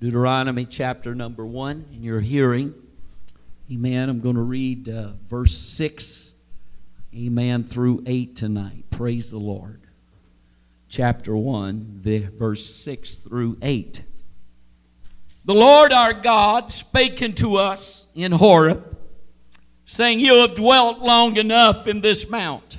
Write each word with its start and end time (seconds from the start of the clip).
Deuteronomy 0.00 0.64
chapter 0.64 1.14
number 1.14 1.44
one 1.44 1.84
in 1.92 2.02
your 2.02 2.20
hearing. 2.20 2.72
Amen. 3.70 4.08
I'm 4.08 4.20
going 4.20 4.36
to 4.36 4.40
read 4.40 4.88
uh, 4.88 5.10
verse 5.28 5.54
6, 5.54 6.32
amen, 7.14 7.64
through 7.64 8.02
8 8.06 8.34
tonight. 8.34 8.84
Praise 8.90 9.30
the 9.30 9.38
Lord. 9.38 9.82
Chapter 10.88 11.36
1, 11.36 12.00
the 12.02 12.20
verse 12.20 12.64
6 12.64 13.16
through 13.16 13.58
8. 13.60 14.02
The 15.44 15.54
Lord 15.54 15.92
our 15.92 16.14
God 16.14 16.70
spake 16.70 17.20
unto 17.20 17.56
us 17.56 18.08
in 18.14 18.32
Horeb, 18.32 18.96
saying, 19.84 20.20
You 20.20 20.36
have 20.36 20.54
dwelt 20.54 21.00
long 21.00 21.36
enough 21.36 21.86
in 21.86 22.00
this 22.00 22.30
mount. 22.30 22.78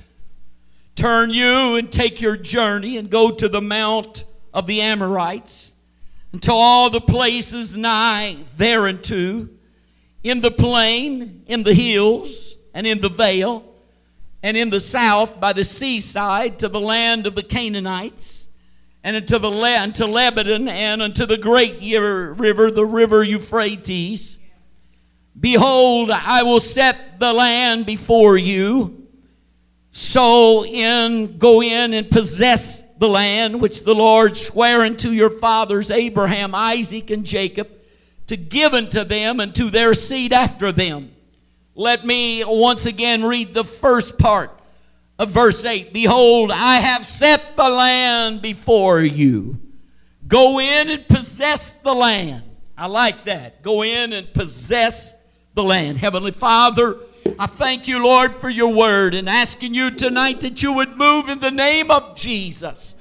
Turn 0.96 1.30
you 1.30 1.76
and 1.76 1.92
take 1.92 2.20
your 2.20 2.36
journey 2.36 2.98
and 2.98 3.12
go 3.12 3.30
to 3.30 3.48
the 3.48 3.62
mount 3.62 4.24
of 4.52 4.66
the 4.66 4.82
Amorites, 4.82 5.71
unto 6.34 6.52
all 6.52 6.90
the 6.90 7.02
places 7.02 7.76
nigh 7.76 8.38
thereunto, 8.58 9.50
in 10.24 10.42
the 10.42 10.52
plain, 10.52 11.44
in 11.48 11.64
the 11.64 11.74
hills, 11.74 12.58
and 12.74 12.86
in 12.86 13.02
the 13.02 13.10
vale, 13.10 13.64
and 14.44 14.56
in 14.56 14.70
the 14.70 14.80
south 14.80 15.40
by 15.40 15.54
the 15.54 15.64
seaside 15.64 16.60
to 16.60 16.68
the 16.68 16.80
land 16.80 17.28
of 17.28 17.36
the 17.36 17.44
Canaanites, 17.44 18.50
and 19.04 19.16
unto 19.16 19.40
the 19.40 19.52
land 19.52 19.96
to 19.96 20.06
Lebanon, 20.06 20.68
and 20.68 21.02
unto 21.02 21.26
the 21.26 21.38
great 21.38 21.82
river, 21.82 22.72
the 22.72 22.86
river 22.86 23.24
Euphrates. 23.24 24.38
Behold, 25.40 26.12
I 26.12 26.44
will 26.44 26.60
set 26.60 27.20
the 27.20 27.34
land 27.34 27.86
before 27.86 28.38
you. 28.38 29.08
So 29.90 30.64
in 30.66 31.38
go 31.38 31.62
in 31.62 31.94
and 31.94 32.10
possess 32.10 32.84
the 33.02 33.10
land 33.10 33.60
which 33.60 33.84
the 33.84 33.96
Lord 33.96 34.38
sware 34.38 34.82
unto 34.82 35.10
your 35.10 35.32
fathers 35.32 35.90
Abraham, 35.90 36.54
Isaac, 36.54 37.10
and 37.10 37.26
Jacob 37.26 37.68
to 38.28 38.38
give 38.38 38.76
unto 38.76 39.04
them 39.04 39.40
and 39.40 39.56
to 39.56 39.72
their 39.72 39.96
seed 39.96 40.32
after 40.32 40.72
them. 40.72 41.12
Let 41.74 42.06
me 42.06 42.44
once 42.46 42.86
again 42.86 43.26
read 43.26 43.56
the 43.56 43.64
first 43.64 44.20
part 44.20 44.52
of 45.18 45.32
verse 45.32 45.66
8. 45.66 45.92
Behold, 45.92 46.52
I 46.52 46.76
have 46.76 47.04
set 47.04 47.56
the 47.56 47.70
land 47.70 48.44
before 48.44 49.02
you. 49.02 49.60
Go 50.28 50.60
in 50.60 50.92
and 50.92 51.08
possess 51.08 51.72
the 51.72 51.96
land. 51.96 52.44
I 52.78 52.86
like 52.86 53.24
that. 53.24 53.64
Go 53.64 53.84
in 53.84 54.14
and 54.14 54.32
possess 54.32 55.16
the 55.56 55.64
land. 55.64 55.98
Heavenly 55.98 56.34
Father, 56.34 57.00
I 57.38 57.48
thank 57.48 57.88
you, 57.88 58.04
Lord, 58.04 58.36
for 58.36 58.50
your 58.50 58.74
word 58.74 59.14
and 59.14 59.30
asking 59.30 59.74
you 59.74 59.92
tonight 59.92 60.42
that 60.42 60.62
you 60.62 60.74
would 60.74 60.98
move 60.98 61.30
in 61.30 61.40
the 61.40 61.52
name 61.52 61.92
of 61.92 62.16
Jesus. 62.16 62.96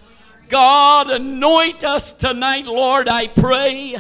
God, 0.49 1.11
anoint 1.11 1.85
us 1.85 2.13
tonight, 2.13 2.67
Lord, 2.67 3.09
I 3.09 3.29
pray. 3.29 3.97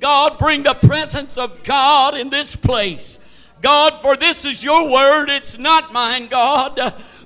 God, 0.00 0.38
bring 0.38 0.62
the 0.62 0.74
presence 0.74 1.38
of 1.38 1.62
God 1.64 2.16
in 2.16 2.30
this 2.30 2.54
place. 2.54 3.20
God, 3.62 4.02
for 4.02 4.14
this 4.14 4.44
is 4.44 4.62
your 4.62 4.90
word, 4.90 5.30
it's 5.30 5.58
not 5.58 5.92
mine, 5.92 6.26
God. 6.28 6.78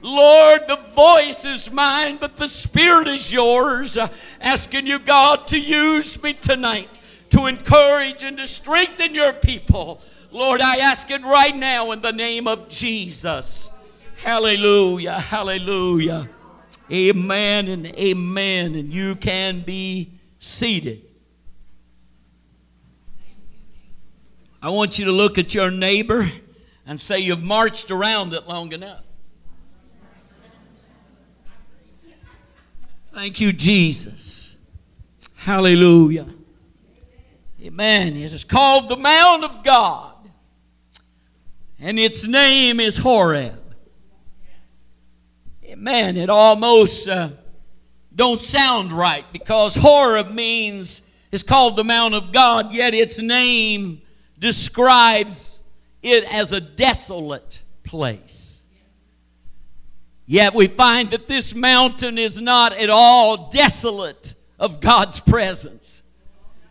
Lord, 0.03 0.69
the 0.69 0.79
voice 0.95 1.45
is 1.45 1.73
mine, 1.73 2.19
but 2.21 2.37
the 2.37 2.49
spirit 2.49 3.09
is 3.09 3.33
yours. 3.33 3.99
Asking 4.41 4.87
you, 4.87 5.01
God, 5.01 5.49
to 5.49 5.61
use 5.61 6.23
me 6.23 6.35
tonight 6.35 7.01
to 7.31 7.47
encourage 7.47 8.23
and 8.23 8.37
to 8.37 8.47
strengthen 8.47 9.15
your 9.15 9.33
people. 9.33 10.01
Lord, 10.31 10.61
I 10.61 10.77
ask 10.77 11.11
it 11.11 11.23
right 11.23 11.57
now 11.57 11.91
in 11.93 12.03
the 12.03 12.13
name 12.13 12.47
of 12.47 12.69
Jesus. 12.69 13.71
Hallelujah, 14.23 15.21
hallelujah. 15.21 16.29
Amen 16.91 17.69
and 17.69 17.87
amen. 17.87 18.75
And 18.75 18.93
you 18.93 19.15
can 19.15 19.61
be 19.61 20.13
seated. 20.39 21.03
I 24.61 24.71
want 24.71 24.99
you 24.99 25.05
to 25.05 25.13
look 25.13 25.39
at 25.39 25.55
your 25.55 25.71
neighbor 25.71 26.29
and 26.87 27.01
say, 27.01 27.19
You've 27.19 27.43
marched 27.43 27.91
around 27.91 28.35
it 28.35 28.49
long 28.49 28.73
enough. 28.73 29.03
Thank 33.13 33.41
you, 33.41 33.53
Jesus. 33.53 34.57
Hallelujah. 35.35 36.27
Amen. 37.63 38.17
It 38.17 38.33
is 38.33 38.45
called 38.45 38.89
the 38.89 38.97
Mount 38.97 39.45
of 39.45 39.65
God, 39.65 40.15
and 41.79 41.99
its 41.99 42.27
name 42.27 42.81
is 42.81 42.99
Horeb. 42.99 43.59
Man, 45.77 46.17
It 46.17 46.29
almost 46.29 47.09
uh, 47.09 47.31
don't 48.15 48.41
sound 48.41 48.93
right 48.93 49.25
because 49.33 49.77
Horeb 49.77 50.33
means 50.33 51.03
is 51.31 51.43
called 51.43 51.77
the 51.77 51.85
Mount 51.85 52.15
of 52.15 52.33
God, 52.33 52.73
yet 52.73 52.95
its 52.95 53.21
name 53.21 54.03
describes 54.39 55.63
it 56.03 56.25
as 56.25 56.53
a 56.53 56.61
desolate 56.61 57.63
place. 57.85 58.67
Yet 60.27 60.55
we 60.55 60.67
find 60.67 61.11
that 61.13 61.29
this 61.29 61.55
mountain 61.55 62.19
is 62.19 62.41
not 62.41 62.73
at 62.73 62.91
all 62.91 63.51
desolate 63.51 64.35
of 64.59 64.81
God's 64.81 65.21
presence. 65.21 66.03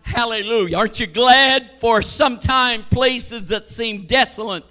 Hallelujah. 0.04 0.78
Aren't 0.78 1.00
you 1.00 1.08
glad 1.08 1.72
for 1.80 2.02
sometime 2.02 2.84
places 2.84 3.48
that 3.50 3.70
seem 3.70 4.06
desolate 4.06 4.64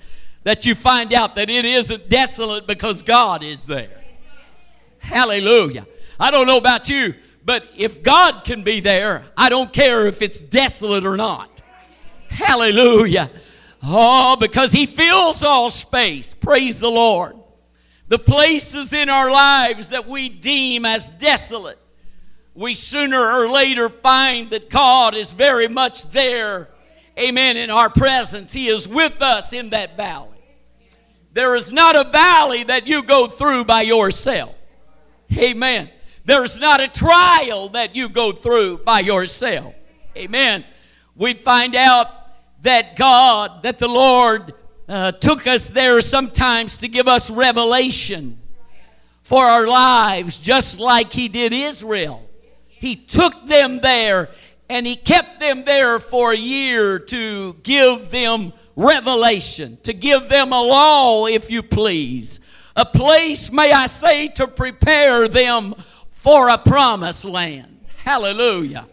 that 0.46 0.64
you 0.64 0.76
find 0.76 1.12
out 1.12 1.34
that 1.34 1.50
it 1.50 1.64
isn't 1.64 2.08
desolate 2.08 2.68
because 2.68 3.02
God 3.02 3.42
is 3.42 3.66
there? 3.66 4.00
Hallelujah. 4.98 5.88
I 6.20 6.30
don't 6.30 6.46
know 6.46 6.56
about 6.56 6.88
you, 6.88 7.14
but 7.44 7.68
if 7.76 8.00
God 8.00 8.44
can 8.44 8.62
be 8.62 8.78
there, 8.78 9.24
I 9.36 9.48
don't 9.48 9.72
care 9.72 10.06
if 10.06 10.22
it's 10.22 10.40
desolate 10.40 11.04
or 11.04 11.16
not. 11.16 11.62
Hallelujah. 12.28 13.28
Oh, 13.82 14.36
because 14.36 14.70
He 14.70 14.86
fills 14.86 15.42
all 15.42 15.68
space. 15.68 16.32
Praise 16.32 16.78
the 16.78 16.90
Lord. 16.90 17.34
The 18.06 18.20
places 18.20 18.92
in 18.92 19.10
our 19.10 19.28
lives 19.28 19.88
that 19.88 20.06
we 20.06 20.28
deem 20.28 20.84
as 20.84 21.10
desolate, 21.10 21.80
we 22.54 22.76
sooner 22.76 23.32
or 23.32 23.50
later 23.50 23.88
find 23.88 24.50
that 24.50 24.70
God 24.70 25.16
is 25.16 25.32
very 25.32 25.66
much 25.66 26.08
there. 26.12 26.68
Amen. 27.18 27.56
In 27.56 27.68
our 27.68 27.90
presence, 27.90 28.52
He 28.52 28.68
is 28.68 28.86
with 28.86 29.20
us 29.20 29.52
in 29.52 29.70
that 29.70 29.96
valley. 29.96 30.35
There 31.36 31.54
is 31.54 31.70
not 31.70 31.94
a 31.96 32.04
valley 32.04 32.64
that 32.64 32.86
you 32.86 33.02
go 33.02 33.26
through 33.26 33.66
by 33.66 33.82
yourself. 33.82 34.54
Amen. 35.36 35.90
There's 36.24 36.58
not 36.58 36.80
a 36.80 36.88
trial 36.88 37.68
that 37.68 37.94
you 37.94 38.08
go 38.08 38.32
through 38.32 38.78
by 38.78 39.00
yourself. 39.00 39.74
Amen. 40.16 40.64
We 41.14 41.34
find 41.34 41.76
out 41.76 42.08
that 42.62 42.96
God, 42.96 43.64
that 43.64 43.78
the 43.78 43.86
Lord 43.86 44.54
uh, 44.88 45.12
took 45.12 45.46
us 45.46 45.68
there 45.68 46.00
sometimes 46.00 46.78
to 46.78 46.88
give 46.88 47.06
us 47.06 47.30
revelation 47.30 48.40
for 49.22 49.44
our 49.44 49.66
lives, 49.66 50.38
just 50.38 50.80
like 50.80 51.12
He 51.12 51.28
did 51.28 51.52
Israel. 51.52 52.26
He 52.66 52.96
took 52.96 53.46
them 53.46 53.80
there 53.80 54.30
and 54.70 54.86
He 54.86 54.96
kept 54.96 55.38
them 55.40 55.66
there 55.66 56.00
for 56.00 56.32
a 56.32 56.38
year 56.38 56.98
to 56.98 57.58
give 57.62 58.10
them 58.10 58.54
revelation, 58.76 59.78
to 59.82 59.92
give 59.92 60.28
them 60.28 60.52
a 60.52 60.62
law, 60.62 61.26
if 61.26 61.50
you 61.50 61.62
please. 61.62 62.40
A 62.76 62.84
place, 62.84 63.50
may 63.50 63.72
I 63.72 63.86
say, 63.86 64.28
to 64.28 64.46
prepare 64.46 65.26
them 65.28 65.74
for 66.10 66.48
a 66.48 66.58
promised 66.58 67.24
land. 67.24 67.80
Hallelujah. 67.96 68.86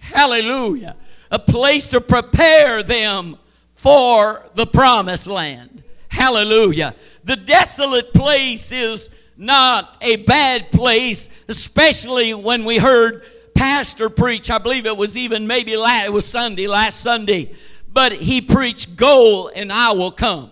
Hallelujah 0.00 0.96
a 1.30 1.38
place 1.38 1.88
to 1.88 2.00
prepare 2.00 2.82
them 2.82 3.38
for 3.74 4.46
the 4.54 4.66
promised 4.66 5.26
land. 5.26 5.82
Hallelujah. 6.08 6.94
The 7.24 7.36
desolate 7.36 8.12
place 8.12 8.72
is 8.72 9.10
not 9.36 9.96
a 10.00 10.16
bad 10.16 10.70
place, 10.72 11.30
especially 11.48 12.34
when 12.34 12.64
we 12.64 12.78
heard 12.78 13.24
pastor 13.54 14.10
preach. 14.10 14.50
I 14.50 14.58
believe 14.58 14.86
it 14.86 14.96
was 14.96 15.16
even 15.16 15.46
maybe 15.46 15.76
last, 15.76 16.06
it 16.06 16.12
was 16.12 16.26
Sunday, 16.26 16.66
last 16.66 17.00
Sunday, 17.00 17.54
but 17.92 18.12
he 18.12 18.40
preached, 18.40 18.96
"Go 18.96 19.48
and 19.48 19.72
I 19.72 19.92
will 19.92 20.12
come." 20.12 20.50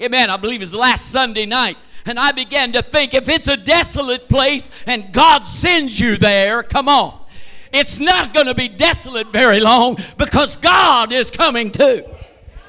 Amen. 0.00 0.30
I 0.30 0.36
believe 0.36 0.62
it's 0.62 0.72
last 0.72 1.10
Sunday 1.10 1.46
night. 1.46 1.76
And 2.06 2.18
I 2.18 2.32
began 2.32 2.72
to 2.72 2.82
think 2.82 3.12
if 3.12 3.28
it's 3.28 3.48
a 3.48 3.56
desolate 3.56 4.28
place 4.28 4.70
and 4.86 5.12
God 5.12 5.46
sends 5.46 5.98
you 6.00 6.16
there, 6.16 6.62
come 6.62 6.88
on. 6.88 7.18
it's 7.72 7.98
not 7.98 8.32
going 8.32 8.46
to 8.46 8.54
be 8.54 8.68
desolate 8.68 9.30
very 9.32 9.60
long 9.60 9.98
because 10.16 10.56
God 10.56 11.12
is 11.12 11.30
coming 11.30 11.70
too. 11.70 12.02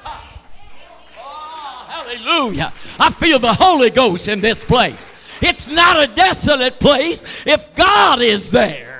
Oh, 0.04 1.84
hallelujah. 1.88 2.72
I 2.98 3.10
feel 3.10 3.38
the 3.38 3.54
Holy 3.54 3.88
Ghost 3.90 4.28
in 4.28 4.40
this 4.40 4.62
place. 4.62 5.10
It's 5.40 5.68
not 5.68 6.02
a 6.02 6.06
desolate 6.06 6.78
place 6.80 7.46
if 7.46 7.74
God 7.74 8.20
is 8.20 8.50
there. 8.50 8.99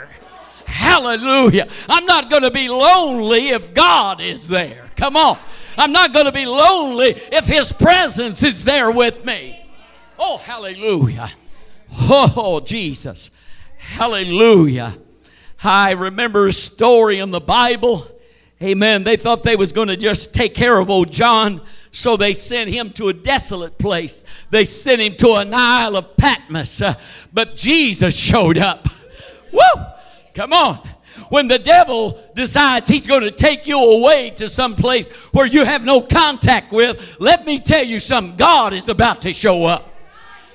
Hallelujah. 0.70 1.68
I'm 1.88 2.06
not 2.06 2.30
going 2.30 2.42
to 2.42 2.50
be 2.50 2.68
lonely 2.68 3.48
if 3.48 3.74
God 3.74 4.20
is 4.20 4.48
there. 4.48 4.88
Come 4.96 5.16
on. 5.16 5.38
I'm 5.76 5.92
not 5.92 6.12
going 6.12 6.26
to 6.26 6.32
be 6.32 6.46
lonely 6.46 7.10
if 7.32 7.44
His 7.44 7.72
presence 7.72 8.42
is 8.42 8.64
there 8.64 8.90
with 8.90 9.24
me. 9.24 9.60
Oh, 10.18 10.38
hallelujah. 10.38 11.30
Oh, 11.92 12.60
Jesus. 12.64 13.30
Hallelujah. 13.78 14.96
I 15.64 15.92
remember 15.92 16.46
a 16.46 16.52
story 16.52 17.18
in 17.18 17.30
the 17.30 17.40
Bible. 17.40 18.06
Amen. 18.62 19.04
They 19.04 19.16
thought 19.16 19.42
they 19.42 19.56
was 19.56 19.72
going 19.72 19.88
to 19.88 19.96
just 19.96 20.34
take 20.34 20.54
care 20.54 20.78
of 20.78 20.90
old 20.90 21.10
John, 21.10 21.62
so 21.90 22.16
they 22.16 22.34
sent 22.34 22.70
him 22.70 22.90
to 22.90 23.08
a 23.08 23.12
desolate 23.12 23.78
place. 23.78 24.24
They 24.50 24.64
sent 24.66 25.00
him 25.00 25.16
to 25.16 25.34
an 25.34 25.52
Isle 25.52 25.96
of 25.96 26.16
Patmos. 26.16 26.82
Uh, 26.82 26.94
but 27.32 27.56
Jesus 27.56 28.14
showed 28.14 28.58
up. 28.58 28.88
Woo! 29.52 29.60
Come 30.34 30.52
on. 30.52 30.78
When 31.28 31.48
the 31.48 31.58
devil 31.58 32.20
decides 32.34 32.88
he's 32.88 33.06
going 33.06 33.22
to 33.22 33.30
take 33.30 33.66
you 33.66 33.78
away 33.78 34.30
to 34.36 34.48
some 34.48 34.74
place 34.74 35.08
where 35.32 35.46
you 35.46 35.64
have 35.64 35.84
no 35.84 36.00
contact 36.00 36.72
with, 36.72 37.16
let 37.20 37.46
me 37.46 37.58
tell 37.58 37.84
you 37.84 38.00
something. 38.00 38.36
God 38.36 38.72
is 38.72 38.88
about 38.88 39.22
to 39.22 39.32
show 39.32 39.64
up. 39.64 39.86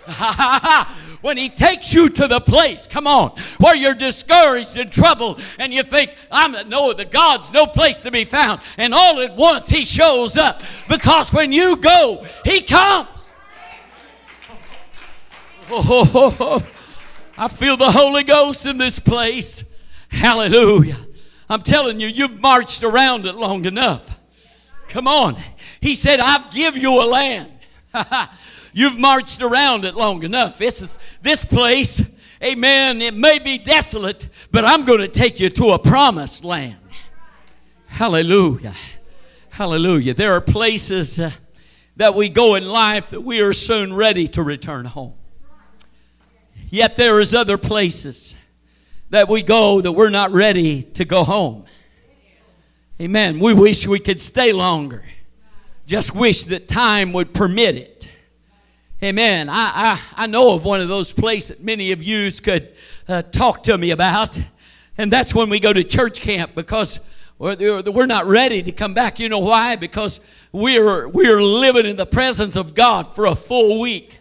when 1.22 1.38
he 1.38 1.50
takes 1.50 1.94
you 1.94 2.10
to 2.10 2.28
the 2.28 2.40
place, 2.40 2.86
come 2.88 3.08
on, 3.08 3.32
where 3.58 3.76
you're 3.76 3.96
discouraged 3.96 4.78
and 4.78 4.92
troubled, 4.92 5.42
and 5.58 5.74
you 5.74 5.82
think, 5.82 6.16
I'm 6.32 6.70
no, 6.70 6.94
the 6.94 7.06
God's 7.06 7.52
no 7.52 7.66
place 7.66 7.98
to 8.00 8.12
be 8.12 8.26
found, 8.26 8.62
and 8.78 8.94
all 8.94 9.20
at 9.22 9.36
once 9.36 9.70
he 9.70 9.86
shows 9.86 10.38
up. 10.38 10.62
Because 10.88 11.34
when 11.34 11.52
you 11.52 11.78
go, 11.78 12.24
he 12.44 12.62
comes. 12.62 13.10
Oh, 15.68 16.64
I 17.38 17.48
feel 17.48 17.78
the 17.78 17.92
Holy 17.92 18.24
Ghost 18.24 18.66
in 18.66 18.78
this 18.78 19.00
place. 19.00 19.64
Hallelujah. 20.10 20.98
I'm 21.50 21.62
telling 21.62 22.00
you, 22.00 22.08
you've 22.08 22.40
marched 22.40 22.84
around 22.84 23.26
it 23.26 23.36
long 23.36 23.66
enough. 23.66 24.20
Come 24.88 25.08
on. 25.08 25.36
He 25.82 25.96
said, 25.96 26.20
I've 26.20 26.50
give 26.52 26.78
you 26.78 27.02
a 27.02 27.06
land. 27.06 27.52
You've 28.74 29.00
marched 29.00 29.42
around 29.42 29.86
it 29.86 29.96
long 29.96 30.24
enough. 30.24 30.58
This 30.58 30.82
is 30.82 31.00
this 31.22 31.46
place, 31.46 32.04
amen. 32.44 33.02
It 33.02 33.14
may 33.14 33.40
be 33.40 33.58
desolate, 33.58 34.28
but 34.52 34.66
I'm 34.66 34.84
going 34.84 35.00
to 35.00 35.08
take 35.08 35.40
you 35.40 35.50
to 35.50 35.72
a 35.72 35.80
promised 35.80 36.44
land. 36.44 36.78
Hallelujah. 37.86 38.74
Hallelujah. 39.50 40.14
There 40.14 40.34
are 40.34 40.42
places 40.42 41.22
uh, 41.22 41.32
that 41.96 42.16
we 42.16 42.28
go 42.28 42.56
in 42.56 42.68
life 42.68 43.12
that 43.12 43.22
we 43.22 43.40
are 43.40 43.54
soon 43.54 43.94
ready 43.94 44.28
to 44.30 44.44
return 44.44 44.84
home. 44.84 45.14
Yet 46.76 46.98
there 46.98 47.22
is 47.22 47.34
other 47.34 47.58
places 47.58 48.36
that 49.10 49.30
we 49.30 49.44
go 49.44 49.80
that 49.80 49.94
we're 49.94 50.10
not 50.10 50.34
ready 50.34 50.84
to 50.84 51.06
go 51.06 51.24
home. 51.24 51.64
Amen. 53.00 53.40
We 53.40 53.54
wish 53.54 53.88
we 53.88 53.98
could 53.98 54.20
stay 54.20 54.52
longer. 54.52 55.06
Just 55.88 56.14
wish 56.14 56.44
that 56.44 56.68
time 56.68 57.14
would 57.14 57.34
permit 57.34 57.76
it. 57.76 58.10
Amen. 59.02 59.48
I, 59.48 59.72
I, 60.18 60.24
I 60.24 60.28
know 60.28 60.54
of 60.54 60.66
one 60.66 60.82
of 60.82 60.90
those 60.90 61.14
places 61.14 61.48
that 61.48 61.64
many 61.64 61.94
of 61.94 62.04
you 62.04 62.30
could 62.44 62.74
uh, 63.08 63.22
talk 63.22 63.64
to 63.64 63.78
me 63.78 63.92
about, 63.92 64.38
and 64.98 65.10
that's 65.10 65.34
when 65.34 65.50
we 65.50 65.62
go 65.62 65.72
to 65.72 65.82
church 65.82 66.20
camp 66.20 66.56
because 66.56 67.00
we're, 67.40 68.06
not 68.06 68.26
ready 68.26 68.62
to 68.62 68.74
come 68.74 68.94
back. 68.94 69.18
You 69.18 69.30
know 69.30 69.40
why? 69.40 69.78
Because 69.78 70.20
we're, 70.52 71.08
we're 71.08 71.42
living 71.42 71.86
in 71.86 71.96
the 71.96 72.06
presence 72.06 72.58
of 72.58 72.76
God 72.76 73.16
for 73.16 73.28
a 73.28 73.36
full 73.36 73.80
week. 73.80 74.15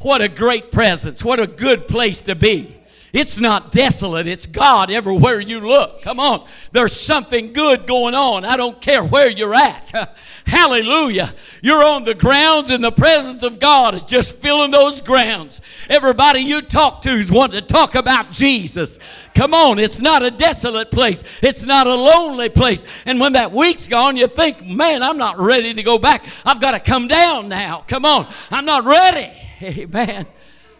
What 0.00 0.22
a 0.22 0.28
great 0.28 0.72
presence. 0.72 1.22
What 1.22 1.40
a 1.40 1.46
good 1.46 1.86
place 1.86 2.20
to 2.22 2.34
be. 2.34 2.80
It's 3.12 3.40
not 3.40 3.72
desolate, 3.72 4.28
it's 4.28 4.46
God 4.46 4.88
everywhere 4.88 5.40
you 5.40 5.58
look. 5.58 6.02
Come 6.02 6.20
on. 6.20 6.46
There's 6.70 6.94
something 6.94 7.52
good 7.52 7.86
going 7.86 8.14
on. 8.14 8.44
I 8.44 8.56
don't 8.56 8.80
care 8.80 9.02
where 9.02 9.28
you're 9.28 9.54
at. 9.54 10.16
Hallelujah. 10.46 11.34
You're 11.60 11.82
on 11.82 12.04
the 12.04 12.14
grounds, 12.14 12.70
and 12.70 12.84
the 12.84 12.92
presence 12.92 13.42
of 13.42 13.58
God 13.58 13.94
is 13.94 14.04
just 14.04 14.36
filling 14.36 14.70
those 14.70 15.00
grounds. 15.00 15.60
Everybody 15.88 16.40
you 16.40 16.62
talk 16.62 17.02
to 17.02 17.10
is 17.10 17.32
wanting 17.32 17.60
to 17.60 17.66
talk 17.66 17.96
about 17.96 18.30
Jesus. 18.30 19.00
Come 19.34 19.54
on. 19.54 19.80
It's 19.80 20.00
not 20.00 20.22
a 20.22 20.30
desolate 20.30 20.92
place, 20.92 21.24
it's 21.42 21.64
not 21.64 21.88
a 21.88 21.94
lonely 21.94 22.48
place. 22.48 22.84
And 23.06 23.18
when 23.18 23.32
that 23.32 23.50
week's 23.50 23.88
gone, 23.88 24.16
you 24.16 24.28
think, 24.28 24.64
man, 24.64 25.02
I'm 25.02 25.18
not 25.18 25.36
ready 25.36 25.74
to 25.74 25.82
go 25.82 25.98
back. 25.98 26.26
I've 26.46 26.60
got 26.60 26.72
to 26.72 26.80
come 26.80 27.08
down 27.08 27.48
now. 27.48 27.84
Come 27.88 28.04
on. 28.04 28.32
I'm 28.52 28.64
not 28.64 28.84
ready. 28.84 29.32
Amen. 29.62 30.26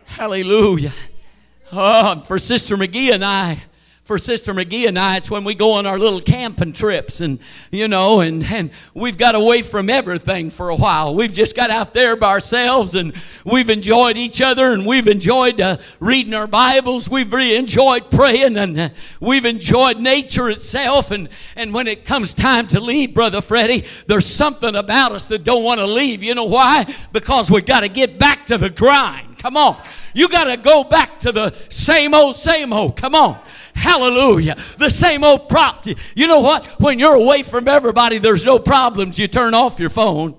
Hallelujah. 0.07 0.93
Oh, 1.73 2.21
for 2.23 2.39
Sister 2.39 2.77
McGee 2.77 3.13
and 3.13 3.25
I, 3.25 3.63
for 4.11 4.19
Sister 4.19 4.53
McGee 4.53 4.89
and 4.89 4.99
I, 4.99 5.19
it's 5.19 5.31
when 5.31 5.45
we 5.45 5.55
go 5.55 5.71
on 5.75 5.87
our 5.87 5.97
little 5.97 6.21
camping 6.21 6.73
trips 6.73 7.21
and, 7.21 7.39
you 7.71 7.87
know, 7.87 8.19
and, 8.19 8.43
and 8.43 8.73
we've 8.93 9.17
got 9.17 9.37
away 9.37 9.63
from 9.63 9.89
everything 9.89 10.51
for 10.51 10.69
a 10.69 10.75
while. 10.75 11.15
We've 11.15 11.33
just 11.33 11.55
got 11.55 11.71
out 11.71 11.95
there 11.95 12.17
by 12.17 12.31
ourselves 12.31 12.97
and 12.97 13.15
we've 13.45 13.71
enjoyed 13.71 14.17
each 14.17 14.43
other 14.43 14.73
and 14.73 14.85
we've 14.85 15.07
enjoyed 15.07 15.61
uh, 15.61 15.77
reading 16.01 16.35
our 16.35 16.49
Bibles. 16.49 17.09
We've 17.09 17.33
really 17.33 17.55
enjoyed 17.55 18.11
praying 18.11 18.57
and 18.57 18.81
uh, 18.81 18.89
we've 19.21 19.45
enjoyed 19.45 20.01
nature 20.01 20.51
itself. 20.51 21.13
And, 21.13 21.29
and 21.55 21.73
when 21.73 21.87
it 21.87 22.05
comes 22.05 22.35
time 22.35 22.67
to 22.67 22.81
leave, 22.81 23.15
Brother 23.15 23.41
Freddie, 23.41 23.85
there's 24.09 24.27
something 24.27 24.75
about 24.75 25.13
us 25.13 25.29
that 25.29 25.45
don't 25.45 25.63
want 25.63 25.79
to 25.79 25.87
leave. 25.87 26.25
You 26.25 26.35
know 26.35 26.47
why? 26.47 26.93
Because 27.13 27.49
we've 27.49 27.65
got 27.65 27.83
to 27.83 27.89
get 27.89 28.19
back 28.19 28.47
to 28.47 28.59
the 28.59 28.71
grind. 28.71 29.39
Come 29.39 29.57
on. 29.57 29.81
You 30.13 30.29
got 30.29 30.45
to 30.45 30.57
go 30.57 30.85
back 30.85 31.21
to 31.21 31.33
the 31.33 31.51
same 31.69 32.13
old, 32.13 32.37
same 32.37 32.73
old. 32.73 32.97
Come 32.97 33.15
on. 33.15 33.41
Hallelujah. 33.81 34.57
The 34.77 34.91
same 34.91 35.25
old 35.25 35.49
prop. 35.49 35.87
You 36.15 36.27
know 36.27 36.41
what? 36.41 36.67
When 36.81 36.99
you're 36.99 37.15
away 37.15 37.43
from 37.43 37.67
everybody, 37.67 38.19
there's 38.19 38.45
no 38.45 38.59
problems. 38.59 39.19
You 39.19 39.27
turn 39.27 39.55
off 39.55 39.81
your 39.81 39.89
phone. 39.89 40.37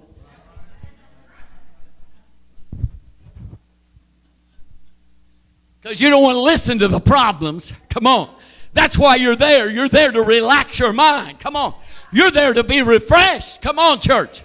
Because 5.81 5.99
you 5.99 6.11
don't 6.11 6.21
want 6.21 6.35
to 6.35 6.41
listen 6.41 6.77
to 6.79 6.88
the 6.88 6.99
problems. 6.99 7.73
Come 7.89 8.05
on. 8.05 8.29
That's 8.73 8.95
why 8.95 9.15
you're 9.15 9.35
there. 9.35 9.71
You're 9.71 9.89
there 9.89 10.11
to 10.11 10.21
relax 10.21 10.77
your 10.77 10.93
mind. 10.93 11.39
Come 11.39 11.55
on. 11.55 11.73
You're 12.11 12.29
there 12.29 12.53
to 12.53 12.63
be 12.63 12.83
refreshed. 12.83 13.63
Come 13.63 13.79
on, 13.79 13.99
church. 13.99 14.43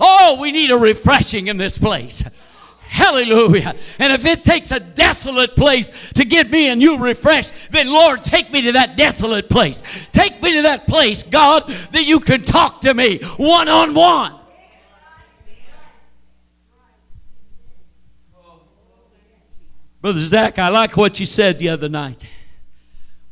Oh, 0.00 0.38
we 0.40 0.50
need 0.50 0.72
a 0.72 0.76
refreshing 0.76 1.46
in 1.46 1.56
this 1.56 1.78
place. 1.78 2.24
Hallelujah. 2.94 3.74
And 3.98 4.12
if 4.12 4.24
it 4.24 4.44
takes 4.44 4.70
a 4.70 4.78
desolate 4.78 5.56
place 5.56 5.90
to 6.12 6.24
get 6.24 6.48
me 6.48 6.68
and 6.68 6.80
you 6.80 7.02
refreshed, 7.02 7.52
then 7.72 7.88
Lord, 7.88 8.22
take 8.22 8.52
me 8.52 8.62
to 8.62 8.72
that 8.72 8.96
desolate 8.96 9.50
place. 9.50 9.82
Take 10.12 10.40
me 10.40 10.54
to 10.54 10.62
that 10.62 10.86
place, 10.86 11.24
God, 11.24 11.68
that 11.90 12.06
you 12.06 12.20
can 12.20 12.44
talk 12.44 12.82
to 12.82 12.94
me 12.94 13.18
one 13.36 13.68
on 13.68 13.94
one. 13.94 14.36
Brother 20.00 20.20
Zach, 20.20 20.60
I 20.60 20.68
like 20.68 20.96
what 20.96 21.18
you 21.18 21.26
said 21.26 21.58
the 21.58 21.70
other 21.70 21.88
night. 21.88 22.24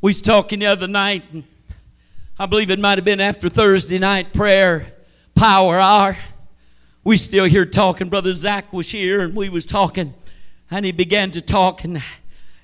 We 0.01 0.11
was 0.11 0.21
talking 0.21 0.59
the 0.59 0.67
other 0.67 0.89
night, 0.89 1.23
and 1.33 1.45
I 2.37 2.47
believe 2.47 2.71
it 2.71 2.81
might 2.81 2.99
have 2.99 3.05
been 3.05 3.21
after 3.21 3.49
Thursday 3.49 4.01
night 4.01 4.33
prayer 4.33 4.93
power 5.37 5.79
hour 5.79 6.19
we 7.05 7.17
still 7.17 7.45
here 7.45 7.65
talking. 7.65 8.09
Brother 8.09 8.33
Zach 8.33 8.73
was 8.73 8.91
here 8.91 9.23
and 9.23 9.35
we 9.35 9.49
was 9.49 9.67
talking. 9.67 10.15
And 10.71 10.85
he 10.85 10.93
began 10.93 11.31
to 11.33 11.41
talk 11.41 11.85
and 11.85 12.03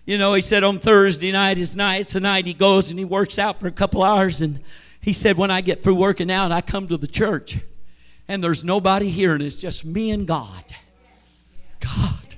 you 0.09 0.17
know, 0.17 0.33
he 0.33 0.41
said 0.41 0.65
on 0.65 0.79
Thursday 0.79 1.31
night, 1.33 1.59
his 1.59 1.77
night, 1.77 2.09
tonight 2.09 2.47
he 2.47 2.55
goes 2.55 2.89
and 2.89 2.99
he 2.99 3.05
works 3.05 3.39
out 3.39 3.61
for 3.61 3.67
a 3.67 3.71
couple 3.71 4.03
hours. 4.03 4.41
And 4.41 4.61
he 5.03 5.13
said, 5.13 5.37
when 5.37 5.51
I 5.51 5.61
get 5.61 5.83
through 5.83 5.97
working 5.97 6.31
out, 6.31 6.51
I 6.51 6.63
come 6.63 6.89
to 6.89 6.97
the 6.97 7.07
church 7.07 7.59
and 8.27 8.43
there's 8.43 8.65
nobody 8.65 9.11
here 9.11 9.35
and 9.35 9.43
it's 9.43 9.57
just 9.57 9.85
me 9.85 10.11
and 10.11 10.27
God. 10.27 10.65
God. 11.81 12.37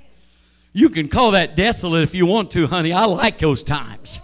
You 0.73 0.88
can 0.88 1.09
call 1.09 1.30
that 1.30 1.54
desolate 1.54 2.02
if 2.02 2.12
you 2.12 2.26
want 2.26 2.50
to, 2.52 2.66
honey. 2.66 2.92
I 2.92 3.04
like 3.04 3.38
those 3.38 3.62
times. 3.62 4.19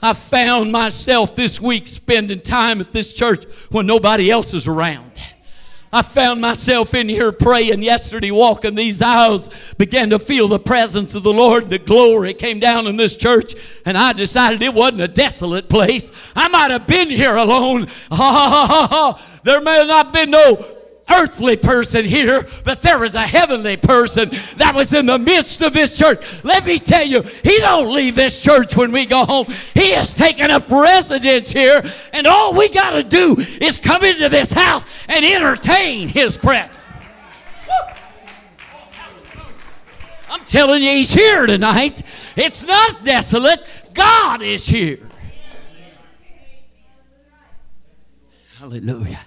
I 0.00 0.14
found 0.14 0.72
myself 0.72 1.36
this 1.36 1.60
week 1.60 1.86
spending 1.86 2.40
time 2.40 2.80
at 2.80 2.92
this 2.92 3.12
church 3.12 3.44
when 3.70 3.86
nobody 3.86 4.30
else 4.30 4.54
is 4.54 4.66
around. 4.66 5.12
I 5.92 6.02
found 6.02 6.40
myself 6.40 6.94
in 6.94 7.08
here 7.08 7.32
praying 7.32 7.82
yesterday, 7.82 8.30
walking 8.30 8.76
these 8.76 9.02
aisles, 9.02 9.50
began 9.76 10.10
to 10.10 10.20
feel 10.20 10.46
the 10.46 10.60
presence 10.60 11.16
of 11.16 11.24
the 11.24 11.32
Lord. 11.32 11.68
The 11.68 11.80
glory 11.80 12.32
came 12.32 12.60
down 12.60 12.86
in 12.86 12.96
this 12.96 13.16
church, 13.16 13.54
and 13.84 13.98
I 13.98 14.12
decided 14.12 14.62
it 14.62 14.72
wasn't 14.72 15.02
a 15.02 15.08
desolate 15.08 15.68
place. 15.68 16.12
I 16.36 16.46
might 16.48 16.70
have 16.70 16.86
been 16.86 17.10
here 17.10 17.34
alone. 17.34 17.88
there 19.42 19.60
may 19.60 19.78
have 19.78 19.88
not 19.88 20.12
been 20.12 20.30
no 20.30 20.79
earthly 21.10 21.56
person 21.56 22.04
here, 22.04 22.46
but 22.64 22.82
there 22.82 23.02
is 23.04 23.14
a 23.14 23.20
heavenly 23.20 23.76
person 23.76 24.30
that 24.56 24.74
was 24.74 24.92
in 24.92 25.06
the 25.06 25.18
midst 25.18 25.62
of 25.62 25.72
this 25.72 25.96
church. 25.98 26.44
Let 26.44 26.64
me 26.64 26.78
tell 26.78 27.04
you, 27.04 27.22
he 27.22 27.58
don't 27.58 27.92
leave 27.92 28.14
this 28.14 28.42
church 28.42 28.76
when 28.76 28.92
we 28.92 29.06
go 29.06 29.24
home. 29.24 29.46
He 29.74 29.90
has 29.92 30.14
taken 30.14 30.50
up 30.50 30.70
residence 30.70 31.50
here, 31.52 31.82
and 32.12 32.26
all 32.26 32.54
we 32.54 32.68
got 32.68 32.92
to 32.92 33.02
do 33.02 33.36
is 33.60 33.78
come 33.78 34.04
into 34.04 34.28
this 34.28 34.52
house 34.52 34.84
and 35.08 35.24
entertain 35.24 36.08
his 36.08 36.36
presence. 36.36 36.78
I'm 40.28 40.44
telling 40.44 40.82
you, 40.82 40.90
he's 40.90 41.12
here 41.12 41.44
tonight. 41.46 42.02
It's 42.36 42.64
not 42.64 43.04
desolate. 43.04 43.66
God 43.92 44.42
is 44.42 44.64
here. 44.66 45.00
Hallelujah. 48.58 49.20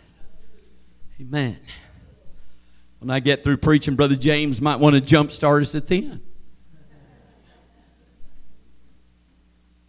Amen. 1.23 1.57
When 2.99 3.09
I 3.09 3.21
get 3.21 3.45
through 3.45 3.57
preaching, 3.57 3.95
Brother 3.95 4.15
James 4.15 4.59
might 4.59 4.75
want 4.75 4.95
to 4.95 5.01
jump 5.01 5.31
start 5.31 5.61
us 5.61 5.73
at 5.73 5.87
10. 5.87 6.21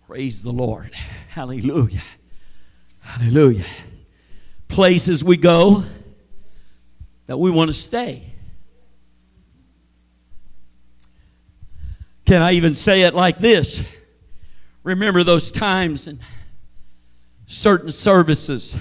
Praise 0.07 0.45
the 0.45 0.53
Lord. 0.53 0.95
Hallelujah. 1.29 2.03
Hallelujah. 3.01 3.65
Places 4.69 5.25
we 5.25 5.37
go 5.37 5.83
that 7.27 7.37
we 7.37 7.51
want 7.51 7.69
to 7.69 7.75
stay. 7.75 8.23
Can 12.27 12.43
I 12.43 12.53
even 12.53 12.77
say 12.77 13.03
it 13.03 13.13
like 13.13 13.39
this? 13.39 13.83
Remember 14.85 15.25
those 15.25 15.51
times 15.51 16.07
and 16.07 16.21
certain 17.47 17.91
services 17.91 18.79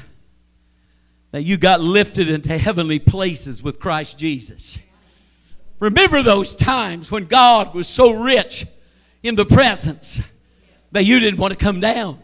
that 1.33 1.41
you 1.41 1.57
got 1.57 1.81
lifted 1.81 2.29
into 2.29 2.55
heavenly 2.55 2.99
places 2.99 3.63
with 3.63 3.79
Christ 3.79 4.19
Jesus. 4.19 4.77
Remember 5.79 6.21
those 6.21 6.53
times 6.53 7.11
when 7.11 7.25
God 7.25 7.73
was 7.73 7.87
so 7.87 8.11
rich 8.11 8.67
in 9.23 9.33
the 9.33 9.43
presence 9.43 10.21
that 10.91 11.05
you 11.05 11.19
didn't 11.19 11.39
want 11.39 11.51
to 11.51 11.57
come 11.57 11.79
down. 11.79 12.19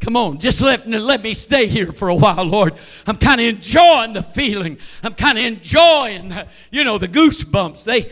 Come 0.00 0.16
on, 0.16 0.38
just 0.38 0.62
let, 0.62 0.88
let 0.88 1.22
me 1.22 1.34
stay 1.34 1.66
here 1.66 1.92
for 1.92 2.08
a 2.08 2.14
while, 2.14 2.44
Lord. 2.44 2.72
I'm 3.06 3.18
kind 3.18 3.38
of 3.38 3.48
enjoying 3.48 4.14
the 4.14 4.22
feeling. 4.22 4.78
I'm 5.02 5.12
kind 5.12 5.36
of 5.36 5.44
enjoying, 5.44 6.30
the, 6.30 6.48
you 6.70 6.84
know, 6.84 6.96
the 6.96 7.08
goosebumps. 7.08 7.84
They, 7.84 8.10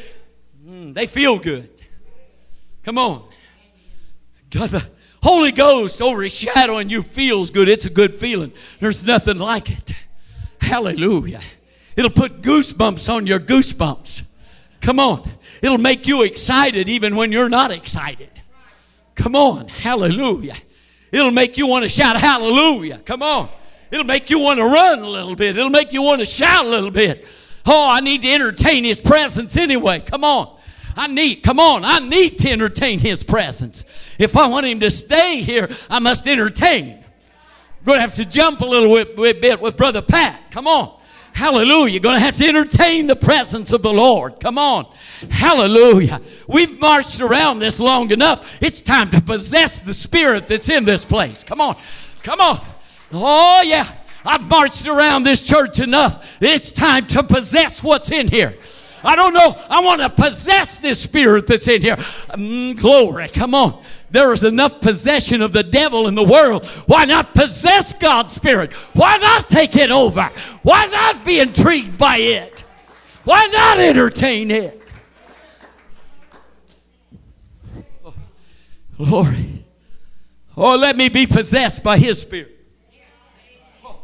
mm, 0.67 0.93
they 0.93 1.07
feel 1.07 1.39
good. 1.39 1.71
Come 2.83 2.99
on. 2.99 3.27
God, 4.51 4.69
the 4.69 4.87
Holy 5.23 5.53
Ghost 5.53 6.03
overshadowing 6.03 6.91
you 6.91 7.03
feels 7.03 7.51
good. 7.51 7.69
It's 7.69 7.85
a 7.85 7.91
good 7.91 8.19
feeling. 8.19 8.53
There's 8.81 9.07
nothing 9.07 9.39
like 9.39 9.71
it. 9.71 9.93
Hallelujah. 10.61 11.41
It'll 11.97 12.11
put 12.11 12.43
goosebumps 12.43 13.13
on 13.13 13.27
your 13.27 13.39
goosebumps. 13.39 14.25
Come 14.81 14.99
on. 14.99 15.31
It'll 15.63 15.79
make 15.79 16.09
you 16.09 16.23
excited 16.23 16.89
even 16.89 17.15
when 17.15 17.31
you're 17.31 17.49
not 17.49 17.71
excited. 17.71 18.43
Come 19.15 19.37
on. 19.37 19.69
Hallelujah. 19.69 20.57
It'll 21.13 21.31
make 21.31 21.57
you 21.57 21.69
want 21.69 21.85
to 21.85 21.89
shout 21.89 22.21
hallelujah. 22.21 22.99
Come 23.05 23.23
on. 23.23 23.49
It'll 23.93 24.05
make 24.05 24.31
you 24.31 24.41
want 24.41 24.59
to 24.59 24.65
run 24.65 25.01
a 25.01 25.09
little 25.09 25.37
bit. 25.37 25.57
It'll 25.57 25.71
make 25.71 25.93
you 25.93 26.03
want 26.03 26.21
to 26.21 26.27
shout 26.27 26.65
a 26.65 26.69
little 26.69 26.91
bit. 26.91 27.27
Oh, 27.65 27.89
I 27.89 28.01
need 28.01 28.23
to 28.23 28.33
entertain 28.33 28.83
His 28.83 28.99
presence 28.99 29.57
anyway. 29.57 30.01
Come 30.01 30.25
on. 30.25 30.59
I 30.97 31.07
need, 31.07 31.37
come 31.37 31.59
on, 31.59 31.85
I 31.85 32.01
need 32.01 32.39
to 32.39 32.51
entertain 32.51 32.99
His 32.99 33.23
presence. 33.23 33.85
If 34.23 34.37
I 34.37 34.47
want 34.47 34.67
Him 34.67 34.81
to 34.81 34.91
stay 34.91 35.43
here, 35.43 35.69
I 35.91 35.99
must 35.99 36.27
entertain. 36.29 36.99
I'm 36.99 37.85
going 37.85 37.97
to 37.97 38.01
have 38.03 38.15
to 38.15 38.25
jump 38.25 38.61
a 38.61 38.65
little 38.65 38.95
bit, 39.35 39.61
with 39.61 39.77
Brother 39.77 40.03
Pat. 40.03 40.51
Come 40.51 40.67
on. 40.67 40.99
Hallelujah. 41.33 41.95
You're 41.95 42.01
going 42.01 42.17
to 42.17 42.21
have 42.21 42.37
to 42.37 42.47
entertain 42.47 43.07
the 43.07 43.17
presence 43.17 43.73
of 43.73 43.83
the 43.83 43.93
Lord. 43.93 44.39
Come 44.39 44.59
on. 44.59 44.87
Hallelujah. 45.31 46.21
We've 46.47 46.79
marched 46.79 47.21
around 47.21 47.59
this 47.59 47.81
long 47.81 48.11
enough. 48.11 48.63
It's 48.63 48.81
time 48.81 49.11
to 49.11 49.21
possess 49.21 49.81
the 49.81 49.95
spirit 49.95 50.47
that's 50.47 50.69
in 50.69 50.85
this 50.85 51.05
place. 51.05 51.43
Come 51.43 51.61
on. 51.61 51.77
Come 52.23 52.41
on. 52.41 52.61
Oh, 53.13 53.63
yeah. 53.65 53.91
I've 54.25 54.49
marched 54.49 54.87
around 54.87 55.25
this 55.25 55.43
church 55.43 55.81
enough. 55.81 56.39
It's 56.41 56.71
time 56.71 57.07
to 57.09 57.23
possess 57.23 57.83
what's 57.83 58.11
in 58.13 58.29
here. 58.29 58.55
I 59.03 59.17
don't 59.17 59.35
know. 59.35 59.57
I 59.69 59.83
want 59.83 60.01
to 60.03 60.11
possess 60.11 60.79
this 60.79 61.01
spirit 61.01 61.47
that's 61.47 61.67
in 61.67 61.83
here. 61.83 61.97
Mm, 61.97 62.79
glory. 62.79 63.29
Come 63.29 63.55
on. 63.55 63.83
There 64.13 64.33
is 64.35 64.45
enough 64.45 64.83
possession 64.83 65.41
of 65.41 65.55
the 65.55 65.63
devil 65.63 66.07
in 66.07 66.15
the 66.15 66.23
world. 66.23 66.67
Why 66.87 67.07
not 67.07 67.35
possess 67.35 67.95
God's 67.95 68.35
spirit? 68.35 68.75
Why 68.95 69.17
not 69.17 69.49
take 69.49 69.75
it 69.75 69.91
over? 69.91 70.31
Why 70.63 70.87
not 70.87 71.25
be 71.25 71.41
intrigued 71.41 71.97
by 71.97 72.19
it? 72.19 72.61
Why 73.25 73.47
not 73.47 73.81
entertain 73.81 74.51
it? 74.51 74.83
Oh, 78.05 78.15
Glory. 78.99 79.65
Oh, 80.57 80.77
let 80.77 80.99
me 80.99 81.09
be 81.09 81.27
possessed 81.27 81.83
by 81.83 81.97
His 81.97 82.21
Spirit. 82.21 82.51
Oh. 83.83 83.97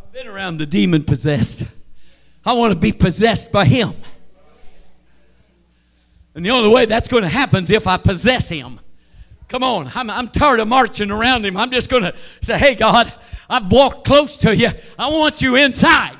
I've 0.00 0.12
been 0.12 0.28
around 0.28 0.58
the 0.58 0.66
demon 0.66 1.02
possessed. 1.02 1.64
I 2.44 2.52
want 2.52 2.72
to 2.72 2.78
be 2.78 2.92
possessed 2.92 3.50
by 3.50 3.64
him. 3.64 3.94
And 6.36 6.44
the 6.44 6.50
only 6.50 6.68
way 6.68 6.84
that's 6.84 7.08
going 7.08 7.22
to 7.22 7.30
happen 7.30 7.64
is 7.64 7.70
if 7.70 7.86
I 7.86 7.96
possess 7.96 8.50
him. 8.50 8.78
Come 9.48 9.62
on, 9.62 9.90
I'm, 9.94 10.10
I'm 10.10 10.28
tired 10.28 10.60
of 10.60 10.68
marching 10.68 11.10
around 11.10 11.46
him. 11.46 11.56
I'm 11.56 11.70
just 11.70 11.88
going 11.88 12.02
to 12.02 12.14
say, 12.42 12.58
hey, 12.58 12.74
God, 12.74 13.10
I've 13.48 13.72
walked 13.72 14.06
close 14.06 14.36
to 14.38 14.54
you. 14.54 14.68
I 14.98 15.08
want 15.08 15.40
you 15.40 15.56
inside. 15.56 16.18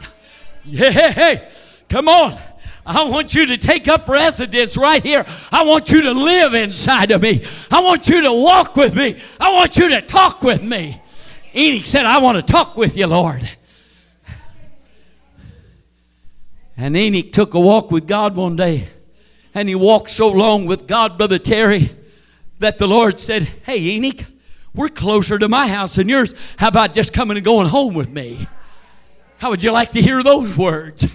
Yeah, 0.64 0.90
hey, 0.90 1.12
hey, 1.12 1.48
come 1.90 2.08
on. 2.08 2.38
I 2.86 3.04
want 3.04 3.34
you 3.34 3.44
to 3.46 3.58
take 3.58 3.88
up 3.88 4.08
residence 4.08 4.78
right 4.78 5.02
here. 5.02 5.26
I 5.52 5.64
want 5.64 5.90
you 5.90 6.00
to 6.02 6.12
live 6.12 6.54
inside 6.54 7.10
of 7.10 7.20
me. 7.20 7.44
I 7.70 7.80
want 7.80 8.08
you 8.08 8.22
to 8.22 8.32
walk 8.32 8.74
with 8.74 8.96
me. 8.96 9.20
I 9.38 9.52
want 9.52 9.76
you 9.76 9.90
to 9.90 10.00
talk 10.00 10.40
with 10.40 10.62
me. 10.62 11.02
Enoch 11.54 11.84
said, 11.84 12.06
I 12.06 12.18
want 12.18 12.36
to 12.36 12.52
talk 12.52 12.74
with 12.74 12.96
you, 12.96 13.06
Lord. 13.06 13.46
And 16.74 16.96
Enoch 16.96 17.32
took 17.32 17.52
a 17.52 17.60
walk 17.60 17.90
with 17.90 18.06
God 18.06 18.34
one 18.34 18.56
day. 18.56 18.88
And 19.56 19.70
he 19.70 19.74
walked 19.74 20.10
so 20.10 20.28
long 20.28 20.66
with 20.66 20.86
God, 20.86 21.16
Brother 21.16 21.38
Terry, 21.38 21.90
that 22.58 22.76
the 22.76 22.86
Lord 22.86 23.18
said, 23.18 23.44
Hey, 23.64 23.78
Enoch, 23.78 24.26
we're 24.74 24.90
closer 24.90 25.38
to 25.38 25.48
my 25.48 25.66
house 25.66 25.94
than 25.94 26.10
yours. 26.10 26.34
How 26.58 26.68
about 26.68 26.92
just 26.92 27.14
coming 27.14 27.38
and 27.38 27.44
going 27.44 27.66
home 27.66 27.94
with 27.94 28.10
me? 28.10 28.46
How 29.38 29.48
would 29.48 29.64
you 29.64 29.72
like 29.72 29.92
to 29.92 30.02
hear 30.02 30.22
those 30.22 30.54
words? 30.54 31.10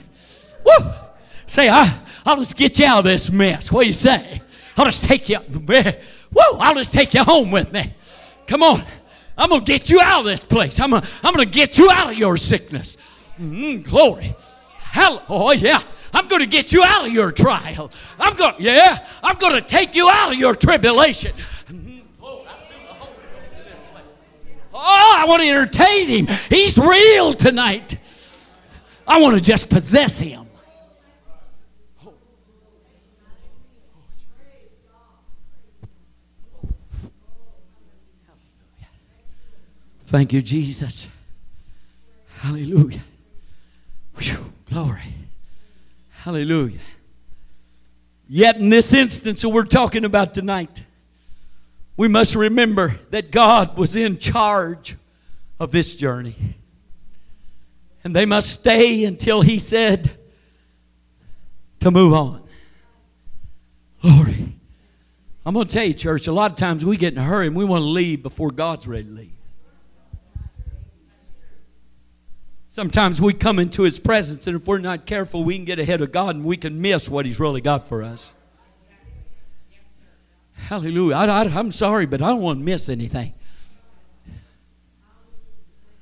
Woo! 0.66 0.92
Say, 1.46 1.70
I, 1.70 2.00
I'll 2.26 2.38
just 2.38 2.58
get 2.58 2.80
you 2.80 2.88
out 2.88 3.00
of 3.00 3.04
this 3.04 3.30
mess. 3.30 3.72
What 3.72 3.84
do 3.84 3.88
you 3.88 3.94
say? 3.94 4.42
I'll 4.76 4.86
just 4.86 5.04
take 5.04 5.30
you. 5.30 5.38
Woo! 5.48 6.42
I'll 6.58 6.74
just 6.74 6.94
take 6.94 7.14
you 7.14 7.24
home 7.24 7.52
with 7.52 7.72
me. 7.72 7.94
Come 8.48 8.64
on. 8.64 8.84
I'm 9.38 9.50
going 9.50 9.64
to 9.64 9.72
get 9.72 9.88
you 9.88 10.02
out 10.02 10.22
of 10.22 10.26
this 10.26 10.44
place. 10.44 10.80
I'm 10.80 10.90
going 10.90 11.04
to 11.04 11.08
I'm 11.22 11.36
to 11.36 11.46
get 11.46 11.78
you 11.78 11.92
out 11.92 12.12
of 12.12 12.18
your 12.18 12.38
sickness. 12.38 12.98
Mm, 13.40 13.84
glory. 13.84 14.36
Hell, 14.80 15.22
oh 15.30 15.52
yeah. 15.52 15.84
I'm 16.14 16.28
going 16.28 16.42
to 16.42 16.48
get 16.48 16.72
you 16.72 16.84
out 16.84 17.08
of 17.08 17.14
your 17.14 17.32
trial. 17.32 17.92
I'm 18.20 18.34
going, 18.36 18.56
yeah, 18.60 19.08
I'm 19.24 19.38
going 19.38 19.54
to 19.54 19.62
take 19.62 19.96
you 19.96 20.10
out 20.10 20.34
of 20.34 20.38
your 20.38 20.56
tribulation. 20.56 21.34
Oh, 24.74 25.16
I 25.18 25.26
want 25.28 25.42
to 25.42 25.50
entertain 25.50 26.08
him. 26.08 26.38
He's 26.50 26.78
real 26.78 27.34
tonight. 27.34 27.98
I 29.08 29.22
want 29.22 29.36
to 29.38 29.42
just 29.42 29.70
possess 29.70 30.20
him. 30.20 30.48
Thank 40.06 40.34
you, 40.34 40.42
Jesus. 40.42 41.08
Hallelujah. 42.36 43.00
Whew. 44.18 44.52
Glory. 44.70 45.21
Hallelujah. 46.22 46.78
Yet, 48.28 48.58
in 48.58 48.70
this 48.70 48.94
instance 48.94 49.42
that 49.42 49.50
we're 49.50 49.66
talking 49.66 50.06
about 50.06 50.36
tonight, 50.36 50.86
we 51.98 52.08
must 52.08 52.36
remember 52.36 53.00
that 53.10 53.32
God 53.32 53.76
was 53.76 53.96
in 53.96 54.20
charge 54.20 54.98
of 55.60 55.72
this 55.72 55.96
journey. 55.96 56.36
And 58.04 58.16
they 58.16 58.28
must 58.28 58.52
stay 58.52 59.04
until 59.04 59.42
He 59.42 59.58
said 59.58 60.12
to 61.80 61.90
move 61.90 62.14
on. 62.14 62.44
Glory. 64.04 64.54
I'm 65.44 65.56
going 65.56 65.66
to 65.66 65.74
tell 65.74 65.86
you, 65.86 65.96
church, 65.96 66.28
a 66.28 66.32
lot 66.32 66.52
of 66.52 66.56
times 66.56 66.86
we 66.86 66.98
get 66.98 67.14
in 67.14 67.20
a 67.20 67.24
hurry 67.24 67.48
and 67.48 67.56
we 67.56 67.66
want 67.66 67.82
to 67.82 67.88
leave 67.88 68.22
before 68.22 68.52
God's 68.52 68.88
ready 68.88 69.06
to 69.06 69.12
leave. 69.12 69.41
Sometimes 72.74 73.22
we 73.22 73.34
come 73.34 73.60
into 73.60 73.82
His 73.82 74.00
presence, 74.00 74.48
and 74.48 74.56
if 74.56 74.66
we're 74.66 74.78
not 74.78 75.06
careful, 75.06 75.44
we 75.44 75.58
can 75.58 75.66
get 75.66 75.78
ahead 75.78 76.00
of 76.00 76.14
God 76.14 76.38
and 76.38 76.46
we 76.46 76.56
can 76.56 76.82
miss 76.82 77.10
what 77.10 77.26
He's 77.26 77.38
really 77.38 77.60
got 77.60 77.86
for 77.86 78.02
us. 78.02 78.34
Hallelujah. 80.54 81.16
I, 81.16 81.60
am 81.60 81.74
sorry, 81.74 82.06
but 82.06 82.22
I 82.22 82.30
don't 82.30 82.40
want 82.40 82.60
to 82.60 82.64
miss 82.64 82.88
anything. 82.88 83.34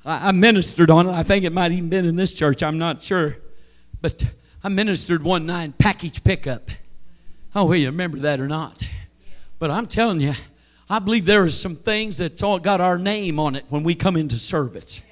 I, 0.04 0.28
I 0.28 0.32
ministered 0.32 0.92
on 0.92 1.08
it. 1.08 1.12
I 1.12 1.24
think 1.24 1.44
it 1.44 1.52
might 1.52 1.72
even 1.72 1.88
been 1.88 2.04
in 2.04 2.14
this 2.14 2.32
church. 2.32 2.62
I'm 2.62 2.78
not 2.78 3.02
sure. 3.02 3.38
But 4.00 4.24
I 4.62 4.68
ministered 4.68 5.24
one 5.24 5.46
night, 5.46 5.76
package 5.76 6.22
pickup. 6.22 6.70
Oh, 7.52 7.64
well, 7.64 7.74
you 7.74 7.86
remember 7.86 8.20
that 8.20 8.38
or 8.38 8.46
not? 8.46 8.80
But 9.58 9.72
I'm 9.72 9.86
telling 9.86 10.20
you, 10.20 10.34
I 10.88 11.00
believe 11.00 11.26
there 11.26 11.42
are 11.42 11.50
some 11.50 11.74
things 11.74 12.18
that's 12.18 12.44
all 12.44 12.60
got 12.60 12.80
our 12.80 12.96
name 12.96 13.40
on 13.40 13.56
it 13.56 13.64
when 13.70 13.82
we 13.82 13.96
come 13.96 14.14
into 14.14 14.38
service. 14.38 15.02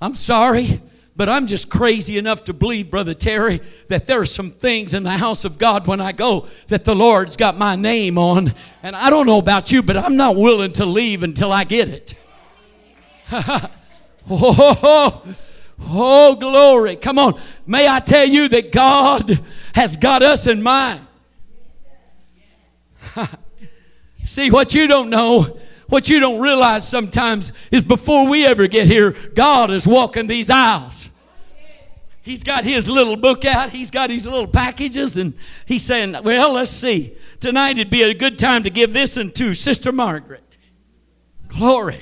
I'm 0.00 0.14
sorry, 0.14 0.80
but 1.14 1.28
I'm 1.28 1.46
just 1.46 1.68
crazy 1.68 2.16
enough 2.16 2.44
to 2.44 2.54
believe, 2.54 2.90
Brother 2.90 3.12
Terry, 3.12 3.60
that 3.88 4.06
there 4.06 4.20
are 4.20 4.26
some 4.26 4.50
things 4.50 4.94
in 4.94 5.02
the 5.02 5.10
house 5.10 5.44
of 5.44 5.58
God 5.58 5.86
when 5.86 6.00
I 6.00 6.12
go 6.12 6.46
that 6.68 6.86
the 6.86 6.94
Lord's 6.94 7.36
got 7.36 7.58
my 7.58 7.76
name 7.76 8.16
on. 8.16 8.54
And 8.82 8.96
I 8.96 9.10
don't 9.10 9.26
know 9.26 9.38
about 9.38 9.70
you, 9.70 9.82
but 9.82 9.98
I'm 9.98 10.16
not 10.16 10.36
willing 10.36 10.72
to 10.74 10.86
leave 10.86 11.22
until 11.22 11.52
I 11.52 11.64
get 11.64 11.88
it. 11.88 12.14
oh, 14.30 15.22
oh, 15.82 16.34
glory. 16.36 16.96
Come 16.96 17.18
on. 17.18 17.38
May 17.66 17.86
I 17.86 18.00
tell 18.00 18.26
you 18.26 18.48
that 18.48 18.72
God 18.72 19.40
has 19.74 19.98
got 19.98 20.22
us 20.22 20.46
in 20.46 20.62
mind. 20.62 21.06
See, 24.24 24.50
what 24.50 24.74
you 24.74 24.86
don't 24.86 25.10
know, 25.10 25.58
what 25.90 26.08
you 26.08 26.20
don't 26.20 26.40
realize 26.40 26.88
sometimes 26.88 27.52
is 27.70 27.82
before 27.82 28.28
we 28.28 28.46
ever 28.46 28.66
get 28.66 28.86
here, 28.86 29.12
God 29.34 29.70
is 29.70 29.86
walking 29.86 30.26
these 30.26 30.48
aisles. 30.48 31.10
He's 32.22 32.42
got 32.42 32.64
his 32.64 32.88
little 32.88 33.16
book 33.16 33.44
out, 33.44 33.70
he's 33.70 33.90
got 33.90 34.10
his 34.10 34.26
little 34.26 34.46
packages, 34.46 35.16
and 35.16 35.34
he's 35.66 35.82
saying, 35.82 36.16
Well, 36.22 36.52
let's 36.52 36.70
see. 36.70 37.16
Tonight 37.40 37.72
it'd 37.72 37.90
be 37.90 38.02
a 38.02 38.14
good 38.14 38.38
time 38.38 38.62
to 38.64 38.70
give 38.70 38.92
this 38.92 39.16
one 39.16 39.30
to 39.32 39.54
Sister 39.54 39.90
Margaret. 39.90 40.44
Glory. 41.48 41.98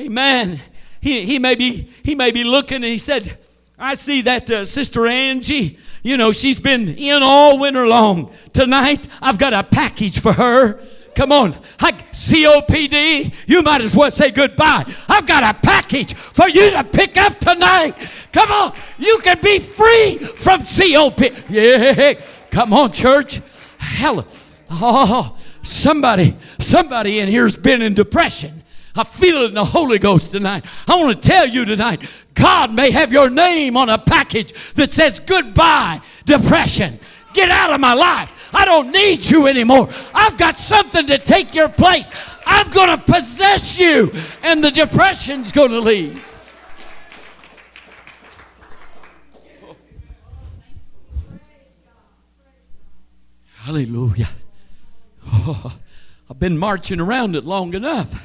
Amen. 0.00 0.60
He, 1.00 1.26
he, 1.26 1.38
may 1.38 1.54
be, 1.54 1.90
he 2.02 2.14
may 2.14 2.30
be 2.30 2.44
looking 2.44 2.76
and 2.76 2.84
he 2.84 2.98
said, 2.98 3.38
I 3.78 3.94
see 3.94 4.22
that 4.22 4.50
uh, 4.50 4.64
Sister 4.64 5.06
Angie, 5.06 5.78
you 6.02 6.16
know, 6.16 6.32
she's 6.32 6.60
been 6.60 6.88
in 6.88 7.22
all 7.22 7.58
winter 7.58 7.86
long. 7.86 8.32
Tonight, 8.52 9.08
I've 9.20 9.38
got 9.38 9.52
a 9.52 9.64
package 9.64 10.20
for 10.20 10.32
her. 10.32 10.80
Come 11.14 11.32
on. 11.32 11.54
I, 11.78 11.92
COPD, 11.92 13.34
you 13.46 13.62
might 13.62 13.82
as 13.82 13.94
well 13.94 14.10
say 14.10 14.30
goodbye. 14.30 14.84
I've 15.08 15.26
got 15.26 15.42
a 15.42 15.58
package 15.58 16.14
for 16.14 16.48
you 16.48 16.70
to 16.70 16.84
pick 16.84 17.16
up 17.16 17.38
tonight. 17.38 17.94
Come 18.32 18.50
on. 18.50 18.74
You 18.98 19.20
can 19.22 19.40
be 19.42 19.58
free 19.58 20.18
from 20.18 20.60
COPD. 20.60 21.44
Yeah. 21.50 22.14
Come 22.50 22.72
on, 22.72 22.92
church. 22.92 23.40
Hell. 23.78 24.26
Oh, 24.70 25.36
somebody, 25.62 26.36
somebody 26.58 27.18
in 27.18 27.28
here's 27.28 27.56
been 27.56 27.82
in 27.82 27.94
depression. 27.94 28.62
I 28.94 29.04
feel 29.04 29.42
it 29.42 29.46
in 29.46 29.54
the 29.54 29.64
Holy 29.64 29.98
Ghost 29.98 30.32
tonight. 30.32 30.64
I 30.86 30.96
want 30.96 31.20
to 31.20 31.28
tell 31.28 31.46
you 31.46 31.64
tonight 31.64 32.02
God 32.34 32.74
may 32.74 32.90
have 32.90 33.12
your 33.12 33.30
name 33.30 33.76
on 33.76 33.88
a 33.88 33.98
package 33.98 34.52
that 34.74 34.92
says 34.92 35.20
goodbye, 35.20 36.00
depression. 36.24 36.98
Get 37.32 37.50
out 37.50 37.72
of 37.72 37.80
my 37.80 37.94
life. 37.94 38.50
I 38.54 38.64
don't 38.64 38.92
need 38.92 39.24
you 39.24 39.46
anymore. 39.46 39.88
I've 40.14 40.36
got 40.36 40.58
something 40.58 41.06
to 41.06 41.18
take 41.18 41.54
your 41.54 41.68
place. 41.68 42.10
I'm 42.46 42.70
going 42.70 42.90
to 42.90 43.02
possess 43.02 43.78
you, 43.78 44.12
and 44.42 44.62
the 44.62 44.70
depression's 44.70 45.52
going 45.52 45.70
to 45.70 45.80
leave. 45.80 46.22
Hallelujah. 53.62 54.28
Oh, 55.24 55.78
I've 56.28 56.38
been 56.38 56.58
marching 56.58 57.00
around 57.00 57.36
it 57.36 57.44
long 57.44 57.74
enough. 57.74 58.12
I 58.14 58.20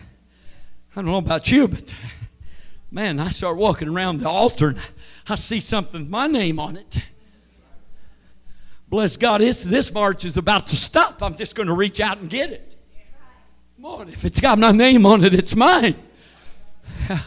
don't 0.96 1.06
know 1.06 1.18
about 1.18 1.52
you, 1.52 1.68
but 1.68 1.94
man, 2.90 3.20
I 3.20 3.30
start 3.30 3.56
walking 3.56 3.88
around 3.88 4.22
the 4.22 4.30
altar 4.30 4.70
and 4.70 4.80
I 5.30 5.36
see 5.36 5.60
something 5.60 6.02
with 6.02 6.10
my 6.10 6.26
name 6.26 6.60
on 6.60 6.76
it. 6.76 6.98
Bless 8.90 9.18
God, 9.18 9.42
this, 9.42 9.64
this 9.64 9.94
march 9.94 10.24
is 10.24 10.38
about 10.38 10.68
to 10.68 10.78
stop. 10.78 11.22
I'm 11.22 11.36
just 11.36 11.56
going 11.56 11.68
to 11.68 11.74
reach 11.74 12.00
out 12.00 12.20
and 12.20 12.30
get 12.30 12.52
it. 12.52 12.76
Come 13.76 13.86
on, 13.86 14.10
if 14.10 14.24
it's 14.26 14.40
got 14.40 14.58
my 14.58 14.72
name 14.72 15.06
on 15.06 15.24
it, 15.24 15.34
it's 15.34 15.56
mine. 15.56 15.96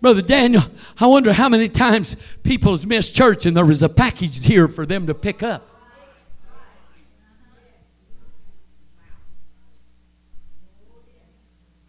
Brother 0.00 0.22
Daniel, 0.22 0.64
I 0.98 1.06
wonder 1.06 1.32
how 1.32 1.48
many 1.48 1.68
times 1.68 2.16
people 2.42 2.72
has 2.72 2.84
missed 2.84 3.14
church 3.14 3.46
and 3.46 3.56
there 3.56 3.64
was 3.64 3.82
a 3.84 3.88
package 3.88 4.44
here 4.44 4.66
for 4.66 4.84
them 4.84 5.06
to 5.06 5.14
pick 5.14 5.44
up. 5.44 5.68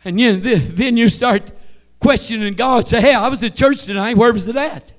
And 0.05 0.19
you, 0.19 0.37
then 0.37 0.95
you 0.97 1.09
start 1.09 1.51
questioning 1.99 2.53
God. 2.53 2.87
Say, 2.87 3.01
hey, 3.01 3.15
I 3.15 3.29
was 3.29 3.41
at 3.43 3.55
church 3.55 3.85
tonight. 3.85 4.15
Where 4.17 4.31
was 4.31 4.47
it 4.47 4.57
at? 4.57 4.92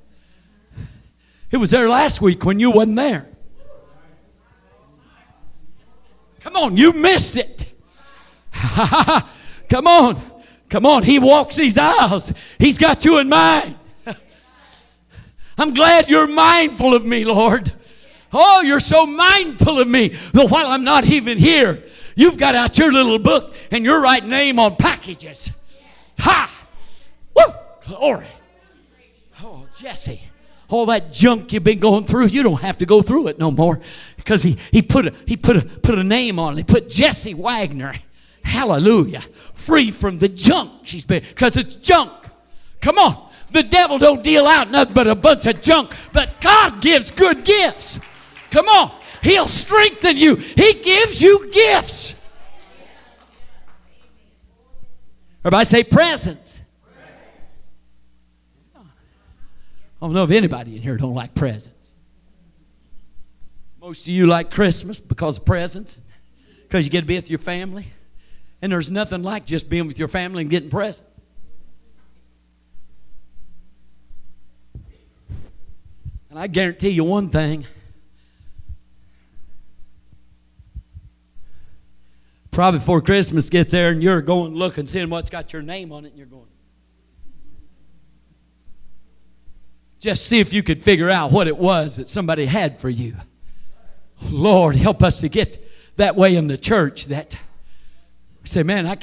It 1.54 1.58
was 1.58 1.70
there 1.70 1.88
last 1.88 2.20
week 2.20 2.44
when 2.44 2.58
you 2.58 2.72
wasn't 2.72 2.96
there. 2.96 3.28
Come 6.40 6.56
on, 6.56 6.76
you 6.76 6.92
missed 6.92 7.36
it. 7.36 7.72
Come 9.68 9.86
on. 9.86 10.20
Come 10.68 10.84
on. 10.84 11.04
He 11.04 11.20
walks 11.20 11.54
these 11.54 11.78
aisles. 11.78 12.32
He's 12.58 12.76
got 12.76 13.04
you 13.04 13.20
in 13.20 13.28
mind. 13.28 13.76
I'm 15.56 15.72
glad 15.72 16.08
you're 16.08 16.26
mindful 16.26 16.92
of 16.92 17.04
me, 17.04 17.24
Lord. 17.24 17.72
Oh, 18.32 18.62
you're 18.62 18.80
so 18.80 19.06
mindful 19.06 19.78
of 19.78 19.86
me 19.86 20.08
that 20.08 20.50
while 20.50 20.66
I'm 20.66 20.82
not 20.82 21.08
even 21.08 21.38
here, 21.38 21.84
you've 22.16 22.36
got 22.36 22.56
out 22.56 22.78
your 22.78 22.90
little 22.90 23.20
book 23.20 23.54
and 23.70 23.84
you're 23.84 24.00
writing 24.00 24.28
name 24.28 24.58
on 24.58 24.74
packages. 24.74 25.52
Ha! 26.18 26.52
Woo! 27.36 27.44
Glory. 27.86 28.26
Oh, 29.40 29.68
Jesse 29.78 30.20
all 30.74 30.86
that 30.86 31.12
junk 31.12 31.52
you've 31.52 31.62
been 31.62 31.78
going 31.78 32.04
through, 32.04 32.26
you 32.26 32.42
don't 32.42 32.60
have 32.60 32.78
to 32.78 32.86
go 32.86 33.00
through 33.00 33.28
it 33.28 33.38
no 33.38 33.50
more. 33.50 33.80
Because 34.16 34.42
he, 34.42 34.58
he 34.72 34.82
put 34.82 35.06
a 35.06 35.14
he 35.26 35.36
put 35.36 35.56
a 35.56 35.62
put 35.62 35.98
a 35.98 36.04
name 36.04 36.38
on 36.38 36.54
it. 36.54 36.56
He 36.56 36.64
put 36.64 36.90
Jesse 36.90 37.32
Wagner. 37.32 37.94
Hallelujah. 38.42 39.20
Free 39.54 39.92
from 39.92 40.18
the 40.18 40.28
junk 40.28 40.72
she's 40.82 41.04
been 41.04 41.22
because 41.22 41.56
it's 41.56 41.76
junk. 41.76 42.12
Come 42.80 42.98
on. 42.98 43.30
The 43.52 43.62
devil 43.62 43.98
don't 43.98 44.24
deal 44.24 44.46
out 44.46 44.70
nothing 44.70 44.94
but 44.94 45.06
a 45.06 45.14
bunch 45.14 45.46
of 45.46 45.62
junk, 45.62 45.94
but 46.12 46.40
God 46.40 46.82
gives 46.82 47.12
good 47.12 47.44
gifts. 47.44 48.00
Come 48.50 48.68
on. 48.68 48.90
He'll 49.22 49.46
strengthen 49.46 50.16
you. 50.16 50.34
He 50.34 50.74
gives 50.74 51.22
you 51.22 51.50
gifts. 51.52 52.16
Everybody 55.44 55.64
say 55.66 55.84
presents. 55.84 56.62
I 60.04 60.06
don't 60.06 60.12
know 60.12 60.24
if 60.24 60.32
anybody 60.32 60.76
in 60.76 60.82
here 60.82 60.98
don't 60.98 61.14
like 61.14 61.34
presents. 61.34 61.94
Most 63.80 64.02
of 64.02 64.08
you 64.08 64.26
like 64.26 64.50
Christmas 64.50 65.00
because 65.00 65.38
of 65.38 65.46
presents, 65.46 65.98
because 66.64 66.84
you 66.84 66.90
get 66.90 67.00
to 67.00 67.06
be 67.06 67.16
with 67.16 67.30
your 67.30 67.38
family. 67.38 67.86
And 68.60 68.70
there's 68.70 68.90
nothing 68.90 69.22
like 69.22 69.46
just 69.46 69.70
being 69.70 69.86
with 69.86 69.98
your 69.98 70.08
family 70.08 70.42
and 70.42 70.50
getting 70.50 70.68
presents. 70.68 71.10
And 76.28 76.38
I 76.38 76.48
guarantee 76.48 76.90
you 76.90 77.04
one 77.04 77.30
thing. 77.30 77.64
Probably 82.50 82.78
before 82.78 83.00
Christmas 83.00 83.48
gets 83.48 83.72
there 83.72 83.90
and 83.90 84.02
you're 84.02 84.20
going 84.20 84.52
looking, 84.52 84.86
seeing 84.86 85.08
what's 85.08 85.30
got 85.30 85.54
your 85.54 85.62
name 85.62 85.92
on 85.92 86.04
it, 86.04 86.08
and 86.08 86.18
you're 86.18 86.26
going, 86.26 86.44
Just 90.04 90.26
see 90.26 90.38
if 90.38 90.52
you 90.52 90.62
could 90.62 90.82
figure 90.82 91.08
out 91.08 91.32
what 91.32 91.48
it 91.48 91.56
was 91.56 91.96
that 91.96 92.10
somebody 92.10 92.44
had 92.44 92.78
for 92.78 92.90
you. 92.90 93.14
Lord, 94.20 94.76
help 94.76 95.02
us 95.02 95.20
to 95.20 95.30
get 95.30 95.66
that 95.96 96.14
way 96.14 96.36
in 96.36 96.46
the 96.46 96.58
church 96.58 97.06
that 97.06 97.38
we 98.42 98.46
say, 98.46 98.62
man, 98.62 98.86
I, 98.86 98.98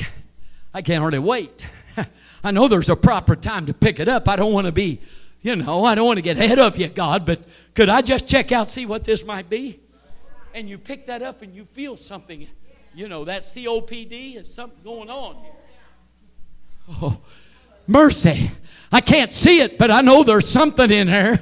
I 0.72 0.84
can't 0.84 1.02
hardly 1.02 1.18
wait. 1.18 1.66
I 2.44 2.52
know 2.52 2.68
there's 2.68 2.92
a 2.92 2.96
proper 2.96 3.36
time 3.36 3.66
to 3.66 3.74
pick 3.74 4.00
it 4.00 4.08
up. 4.08 4.30
I 4.30 4.36
don't 4.36 4.54
want 4.54 4.68
to 4.68 4.72
be, 4.72 5.02
you 5.42 5.56
know, 5.56 5.84
I 5.86 5.96
don't 5.96 6.06
want 6.06 6.18
to 6.18 6.22
get 6.22 6.38
ahead 6.38 6.60
of 6.60 6.78
you, 6.78 6.88
God, 6.88 7.26
but 7.26 7.48
could 7.74 7.90
I 7.90 8.04
just 8.04 8.28
check 8.28 8.52
out, 8.52 8.70
see 8.70 8.86
what 8.86 9.04
this 9.04 9.26
might 9.26 9.50
be? 9.50 9.80
And 10.54 10.70
you 10.70 10.78
pick 10.78 11.08
that 11.08 11.24
up 11.24 11.42
and 11.42 11.56
you 11.56 11.66
feel 11.66 11.98
something, 11.98 12.48
you 12.94 13.08
know, 13.08 13.26
that 13.26 13.42
COPD 13.42 14.36
is 14.36 14.54
something 14.54 14.84
going 14.84 15.10
on 15.10 15.38
here. 15.38 15.54
Oh, 16.90 17.22
mercy. 17.88 18.52
I 18.91 19.02
can't 19.02 19.34
see 19.34 19.62
it, 19.62 19.78
but 19.78 19.89
I 19.89 20.02
know 20.02 20.24
there's 20.24 20.48
something 20.48 20.91
in 20.91 21.08
there 21.08 21.38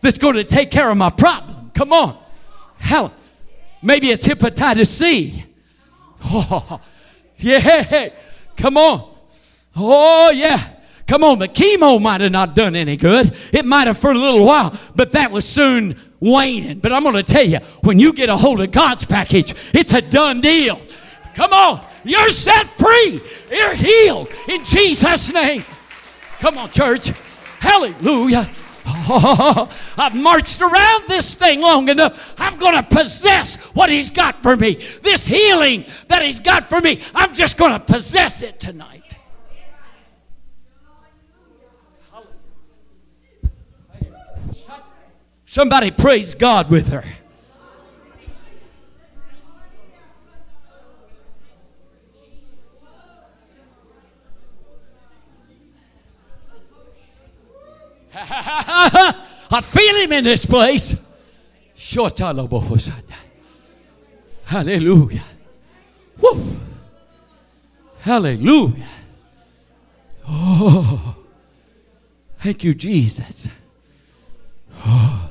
that's 0.00 0.18
going 0.18 0.34
to 0.34 0.44
take 0.44 0.70
care 0.70 0.90
of 0.90 0.96
my 0.96 1.10
problem. 1.10 1.70
Come 1.74 1.92
on. 1.92 2.18
Hell, 2.78 3.12
maybe 3.82 4.10
it's 4.10 4.26
hepatitis 4.26 4.88
C. 4.88 5.44
Oh, 6.24 6.80
yeah. 7.38 8.10
Come 8.56 8.76
on. 8.76 9.12
Oh, 9.74 10.30
yeah. 10.30 10.68
Come 11.08 11.24
on, 11.24 11.40
the 11.40 11.48
chemo 11.48 12.00
might 12.00 12.20
have 12.20 12.30
not 12.30 12.54
done 12.54 12.76
any 12.76 12.96
good. 12.96 13.34
It 13.52 13.64
might 13.64 13.88
have 13.88 13.98
for 13.98 14.12
a 14.12 14.14
little 14.14 14.46
while, 14.46 14.78
but 14.94 15.12
that 15.12 15.32
was 15.32 15.44
soon 15.44 15.96
waning. 16.20 16.78
But 16.78 16.92
I'm 16.92 17.02
going 17.02 17.16
to 17.16 17.22
tell 17.24 17.44
you, 17.44 17.58
when 17.82 17.98
you 17.98 18.12
get 18.12 18.28
a 18.28 18.36
hold 18.36 18.60
of 18.60 18.70
God's 18.70 19.04
package, 19.04 19.54
it's 19.74 19.92
a 19.92 20.00
done 20.00 20.40
deal. 20.40 20.80
Come 21.34 21.52
on. 21.52 21.84
You're 22.04 22.30
set 22.30 22.66
free. 22.78 23.20
You're 23.50 23.74
healed 23.74 24.28
in 24.48 24.64
Jesus' 24.64 25.32
name. 25.32 25.64
Come 26.40 26.58
on, 26.58 26.70
church. 26.70 27.08
Hallelujah. 27.60 28.50
Oh, 28.84 29.68
I've 29.98 30.14
marched 30.14 30.60
around 30.60 31.04
this 31.08 31.34
thing 31.34 31.60
long 31.60 31.88
enough. 31.88 32.34
I'm 32.38 32.58
going 32.58 32.74
to 32.74 32.82
possess 32.82 33.56
what 33.74 33.90
He's 33.90 34.10
got 34.10 34.42
for 34.42 34.56
me. 34.56 34.74
This 35.02 35.26
healing 35.26 35.84
that 36.08 36.22
He's 36.22 36.40
got 36.40 36.68
for 36.68 36.80
me, 36.80 37.00
I'm 37.14 37.34
just 37.34 37.56
going 37.56 37.72
to 37.72 37.80
possess 37.80 38.42
it 38.42 38.58
tonight. 38.58 39.16
Somebody 45.44 45.90
praise 45.90 46.34
God 46.34 46.70
with 46.70 46.88
her. 46.88 47.04
I 59.50 59.60
feel 59.62 59.94
him 59.96 60.12
in 60.12 60.24
this 60.24 60.46
place. 60.46 60.94
Hallelujah. 64.44 65.24
Woo. 66.20 66.56
Hallelujah. 68.00 68.86
Oh, 70.28 71.16
thank 72.38 72.62
you, 72.62 72.74
Jesus. 72.74 73.48
Oh. 74.84 75.30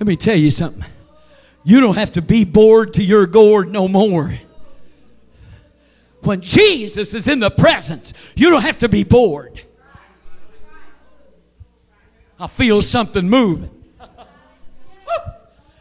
Let 0.00 0.06
me 0.06 0.16
tell 0.16 0.36
you 0.36 0.50
something. 0.50 0.84
You 1.62 1.80
don't 1.80 1.96
have 1.96 2.12
to 2.12 2.22
be 2.22 2.44
bored 2.44 2.94
to 2.94 3.04
your 3.04 3.26
gourd 3.26 3.70
no 3.70 3.86
more. 3.86 4.32
When 6.22 6.40
Jesus 6.40 7.14
is 7.14 7.28
in 7.28 7.40
the 7.40 7.50
presence, 7.50 8.14
you 8.34 8.50
don't 8.50 8.62
have 8.62 8.78
to 8.78 8.88
be 8.88 9.04
bored. 9.04 9.62
I 12.40 12.46
feel 12.46 12.80
something 12.80 13.28
moving. 13.28 13.70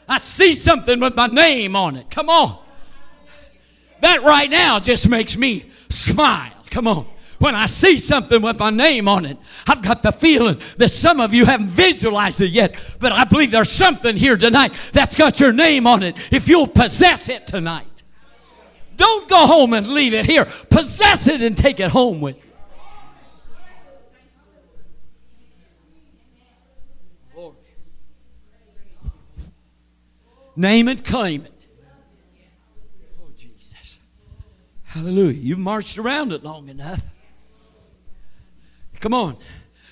I 0.10 0.18
see 0.18 0.54
something 0.54 1.00
with 1.00 1.16
my 1.16 1.28
name 1.28 1.76
on 1.76 1.96
it. 1.96 2.12
Come 2.12 2.30
on. 2.30 2.60
That 4.02 4.24
right 4.24 4.50
now 4.50 4.80
just 4.80 5.08
makes 5.08 5.38
me 5.38 5.70
smile. 5.90 6.52
Come 6.70 6.88
on. 6.88 7.06
When 7.38 7.56
I 7.56 7.68
see 7.68 7.98
something 8.00 8.42
with 8.42 8.60
my 8.60 8.70
name 8.70 9.08
on 9.08 9.26
it, 9.26 9.38
I've 9.66 9.82
got 9.82 10.04
the 10.04 10.12
feeling 10.12 10.60
that 10.78 10.90
some 10.90 11.22
of 11.22 11.34
you 11.34 11.46
haven't 11.46 11.68
visualized 11.68 12.42
it 12.42 12.50
yet, 12.50 12.76
but 13.00 13.14
I 13.14 13.24
believe 13.24 13.52
there's 13.52 13.72
something 13.72 14.18
here 14.18 14.36
tonight 14.36 14.74
that's 14.92 15.16
got 15.16 15.40
your 15.40 15.54
name 15.54 15.88
on 15.88 16.04
it 16.04 16.18
if 16.34 16.50
you'll 16.50 16.68
possess 16.68 17.30
it 17.30 17.48
tonight. 17.48 18.04
Don't 18.98 19.30
go 19.30 19.46
home 19.48 19.74
and 19.74 19.88
leave 19.88 20.14
it 20.14 20.26
here. 20.26 20.46
Possess 20.70 21.28
it 21.28 21.42
and 21.42 21.58
take 21.58 21.80
it 21.80 21.92
home 21.92 22.20
with 22.20 22.36
you. 22.36 22.49
Name 30.60 30.90
it, 30.90 31.06
claim 31.06 31.46
it. 31.46 31.68
Oh, 33.18 33.30
Jesus. 33.38 33.98
Hallelujah. 34.84 35.32
You've 35.32 35.58
marched 35.58 35.98
around 35.98 36.34
it 36.34 36.44
long 36.44 36.68
enough. 36.68 37.02
Come 39.00 39.14
on. 39.14 39.38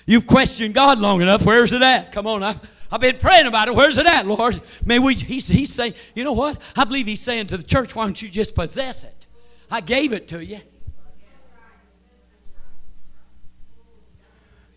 You've 0.04 0.26
questioned 0.26 0.74
God 0.74 0.98
long 0.98 1.22
enough. 1.22 1.42
Where's 1.46 1.72
it 1.72 1.80
at? 1.80 2.12
Come 2.12 2.26
on. 2.26 2.42
I've, 2.42 2.60
I've 2.92 3.00
been 3.00 3.16
praying 3.16 3.46
about 3.46 3.68
it. 3.68 3.74
Where's 3.74 3.96
it 3.96 4.04
at, 4.04 4.26
Lord? 4.26 4.60
May 4.84 4.98
we, 4.98 5.14
he's, 5.14 5.48
he's 5.48 5.72
saying, 5.72 5.94
you 6.14 6.22
know 6.22 6.34
what? 6.34 6.60
I 6.76 6.84
believe 6.84 7.06
he's 7.06 7.22
saying 7.22 7.46
to 7.46 7.56
the 7.56 7.62
church, 7.62 7.96
why 7.96 8.04
don't 8.04 8.20
you 8.20 8.28
just 8.28 8.54
possess 8.54 9.04
it? 9.04 9.26
I 9.70 9.80
gave 9.80 10.12
it 10.12 10.28
to 10.28 10.44
you. 10.44 10.60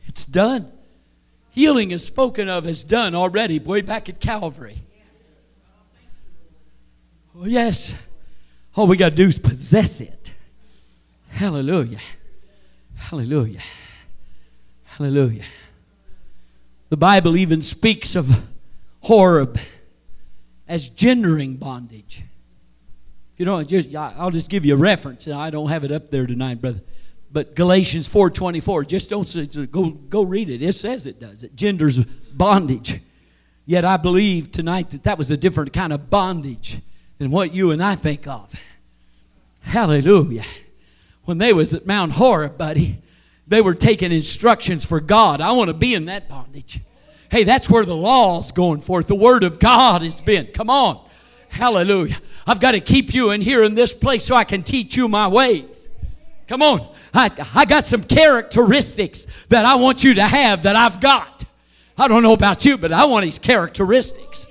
It's 0.05 0.23
done. 0.23 0.71
Healing 1.49 1.91
is 1.91 2.05
spoken 2.05 2.47
of 2.47 2.65
as 2.65 2.81
done 2.81 3.13
already, 3.13 3.59
way 3.59 3.81
back 3.81 4.07
at 4.07 4.21
Calvary. 4.21 4.83
Yes. 7.43 7.95
All 8.75 8.87
we 8.87 8.97
got 8.97 9.09
to 9.09 9.15
do 9.15 9.27
is 9.27 9.39
possess 9.39 10.01
it. 10.01 10.33
Hallelujah. 11.29 11.99
Hallelujah. 12.95 13.61
Hallelujah. 14.83 15.43
The 16.89 16.97
Bible 16.97 17.37
even 17.37 17.61
speaks 17.61 18.15
of 18.15 18.43
Horeb 19.01 19.59
as 20.67 20.89
gendering 20.89 21.55
bondage. 21.55 22.23
You 23.37 23.45
know, 23.45 23.63
just 23.63 23.95
I'll 23.95 24.29
just 24.29 24.49
give 24.49 24.65
you 24.65 24.75
a 24.75 24.77
reference. 24.77 25.27
I 25.27 25.49
don't 25.49 25.69
have 25.69 25.83
it 25.83 25.91
up 25.91 26.11
there 26.11 26.27
tonight, 26.27 26.61
brother. 26.61 26.81
But 27.31 27.55
Galatians 27.55 28.07
4:24, 28.07 28.85
just 28.85 29.09
don't 29.09 29.71
go 29.71 29.89
go 29.89 30.21
read 30.21 30.49
it. 30.49 30.61
It 30.61 30.75
says 30.75 31.07
it 31.07 31.19
does. 31.19 31.43
It 31.43 31.55
genders 31.55 32.03
bondage. 32.33 33.01
Yet 33.65 33.85
I 33.85 33.97
believe 33.97 34.51
tonight 34.51 34.91
that 34.91 35.03
that 35.03 35.17
was 35.17 35.31
a 35.31 35.37
different 35.37 35.73
kind 35.73 35.91
of 35.91 36.09
bondage 36.09 36.81
than 37.21 37.29
what 37.29 37.53
you 37.53 37.69
and 37.69 37.83
I 37.83 37.93
think 37.93 38.25
of. 38.25 38.51
Hallelujah. 39.61 40.43
When 41.25 41.37
they 41.37 41.53
was 41.53 41.71
at 41.71 41.85
Mount 41.85 42.13
Horeb, 42.13 42.57
buddy, 42.57 42.97
they 43.45 43.61
were 43.61 43.75
taking 43.75 44.11
instructions 44.11 44.85
for 44.85 44.99
God. 44.99 45.39
I 45.39 45.51
want 45.51 45.67
to 45.67 45.75
be 45.75 45.93
in 45.93 46.05
that 46.05 46.27
bondage. 46.27 46.79
Hey, 47.29 47.43
that's 47.43 47.69
where 47.69 47.85
the 47.85 47.95
law's 47.95 48.51
going 48.51 48.81
forth. 48.81 49.05
The 49.05 49.13
word 49.13 49.43
of 49.43 49.59
God 49.59 50.01
has 50.01 50.19
been. 50.19 50.47
Come 50.47 50.71
on. 50.71 51.07
Hallelujah. 51.49 52.17
I've 52.47 52.59
got 52.59 52.71
to 52.71 52.79
keep 52.79 53.13
you 53.13 53.29
in 53.29 53.41
here 53.41 53.63
in 53.63 53.75
this 53.75 53.93
place 53.93 54.25
so 54.25 54.35
I 54.35 54.43
can 54.43 54.63
teach 54.63 54.95
you 54.95 55.07
my 55.07 55.27
ways. 55.27 55.91
Come 56.47 56.63
on. 56.63 56.91
I, 57.13 57.29
I 57.53 57.65
got 57.65 57.85
some 57.85 58.03
characteristics 58.03 59.27
that 59.49 59.63
I 59.63 59.75
want 59.75 60.03
you 60.03 60.15
to 60.15 60.23
have 60.23 60.63
that 60.63 60.75
I've 60.75 60.99
got. 60.99 61.43
I 61.99 62.07
don't 62.07 62.23
know 62.23 62.33
about 62.33 62.65
you, 62.65 62.79
but 62.79 62.91
I 62.91 63.05
want 63.05 63.25
these 63.25 63.37
characteristics. 63.37 64.47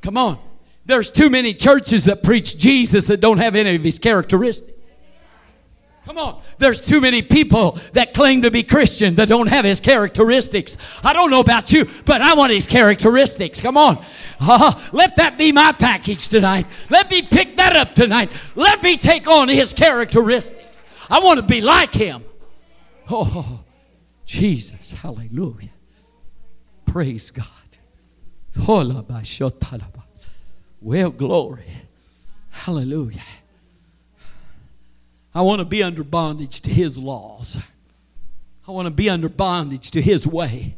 Come 0.00 0.16
on. 0.16 0.45
There's 0.86 1.10
too 1.10 1.28
many 1.28 1.52
churches 1.52 2.04
that 2.04 2.22
preach 2.22 2.56
Jesus 2.56 3.08
that 3.08 3.20
don't 3.20 3.38
have 3.38 3.54
any 3.54 3.74
of 3.74 3.82
his 3.82 3.98
characteristics. 3.98 4.72
Come 6.06 6.18
on. 6.18 6.40
There's 6.58 6.80
too 6.80 7.00
many 7.00 7.20
people 7.20 7.80
that 7.92 8.14
claim 8.14 8.42
to 8.42 8.50
be 8.52 8.62
Christian 8.62 9.16
that 9.16 9.28
don't 9.28 9.48
have 9.48 9.64
his 9.64 9.80
characteristics. 9.80 10.76
I 11.02 11.12
don't 11.12 11.32
know 11.32 11.40
about 11.40 11.72
you, 11.72 11.84
but 12.04 12.22
I 12.22 12.34
want 12.34 12.52
his 12.52 12.68
characteristics. 12.68 13.60
Come 13.60 13.76
on. 13.76 14.04
Uh, 14.38 14.80
let 14.92 15.16
that 15.16 15.36
be 15.36 15.50
my 15.50 15.72
package 15.72 16.28
tonight. 16.28 16.66
Let 16.90 17.10
me 17.10 17.22
pick 17.22 17.56
that 17.56 17.74
up 17.74 17.96
tonight. 17.96 18.30
Let 18.54 18.84
me 18.84 18.96
take 18.96 19.26
on 19.26 19.48
his 19.48 19.72
characteristics. 19.72 20.84
I 21.10 21.18
want 21.18 21.40
to 21.40 21.46
be 21.46 21.60
like 21.60 21.92
him. 21.92 22.24
Oh, 23.10 23.64
Jesus. 24.24 24.92
Hallelujah. 24.92 25.70
Praise 26.86 27.32
God. 27.32 27.46
Well, 30.86 31.10
glory. 31.10 31.64
Hallelujah. 32.50 33.18
I 35.34 35.42
want 35.42 35.58
to 35.58 35.64
be 35.64 35.82
under 35.82 36.04
bondage 36.04 36.60
to 36.60 36.70
His 36.70 36.96
laws. 36.96 37.58
I 38.68 38.70
want 38.70 38.86
to 38.86 38.94
be 38.94 39.10
under 39.10 39.28
bondage 39.28 39.90
to 39.90 40.00
His 40.00 40.28
way. 40.28 40.76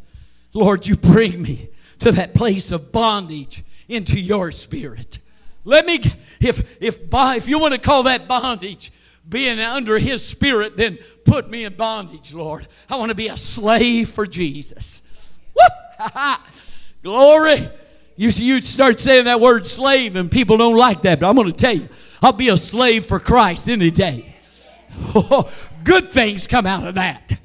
Lord, 0.55 0.87
you 0.87 0.97
bring 0.97 1.43
me 1.43 1.69
to 1.99 2.11
that 2.13 2.33
place 2.33 2.73
of 2.73 2.91
bondage 2.91 3.63
into 3.87 4.19
your 4.19 4.51
spirit. 4.51 5.19
Let 5.67 5.85
me, 5.85 6.01
if, 6.41 6.81
if, 6.81 6.99
if 7.13 7.47
you 7.47 7.59
want 7.59 7.75
to 7.75 7.79
call 7.79 8.05
that 8.05 8.27
bondage, 8.27 8.91
being 9.29 9.61
under 9.61 9.99
his 9.99 10.27
spirit, 10.27 10.79
then 10.79 10.99
put 11.27 11.51
me 11.51 11.65
in 11.65 11.75
bondage, 11.75 12.33
Lord. 12.33 12.67
I 12.89 12.97
want 12.97 13.11
to 13.11 13.15
be 13.15 13.29
a 13.29 13.37
slave 13.37 14.09
for 14.09 14.27
Jesus. 14.27 15.03
Glory. 17.03 17.71
You 18.19 18.33
see, 18.33 18.43
you 18.47 18.61
start 18.63 18.99
saying 18.99 19.27
that 19.27 19.41
word 19.41 19.65
slave, 19.65 20.17
and 20.17 20.29
people 20.29 20.57
don't 20.57 20.77
like 20.77 21.03
that. 21.03 21.21
But 21.21 21.29
I'm 21.29 21.37
going 21.37 21.47
to 21.47 21.57
tell 21.57 21.73
you, 21.73 21.89
I'll 22.21 22.33
be 22.33 22.49
a 22.49 22.57
slave 22.57 23.07
for 23.07 23.21
Christ 23.21 23.69
any 23.69 23.93
day. 23.93 24.35
Oh, 25.15 25.49
good 25.85 26.11
things 26.11 26.49
come 26.49 26.67
out 26.67 26.85
of 26.85 26.97
that. 26.97 27.39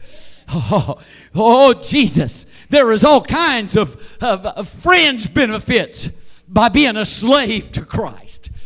Oh, 0.49 0.99
oh, 1.35 1.73
Jesus. 1.75 2.47
There 2.69 2.91
is 2.91 3.03
all 3.03 3.21
kinds 3.21 3.77
of, 3.77 4.01
of, 4.19 4.47
of 4.47 4.67
fringe 4.67 5.31
benefits 5.31 6.07
by 6.47 6.69
being 6.69 6.97
a 6.97 7.05
slave 7.05 7.71
to 7.73 7.85
Christ. 7.85 8.49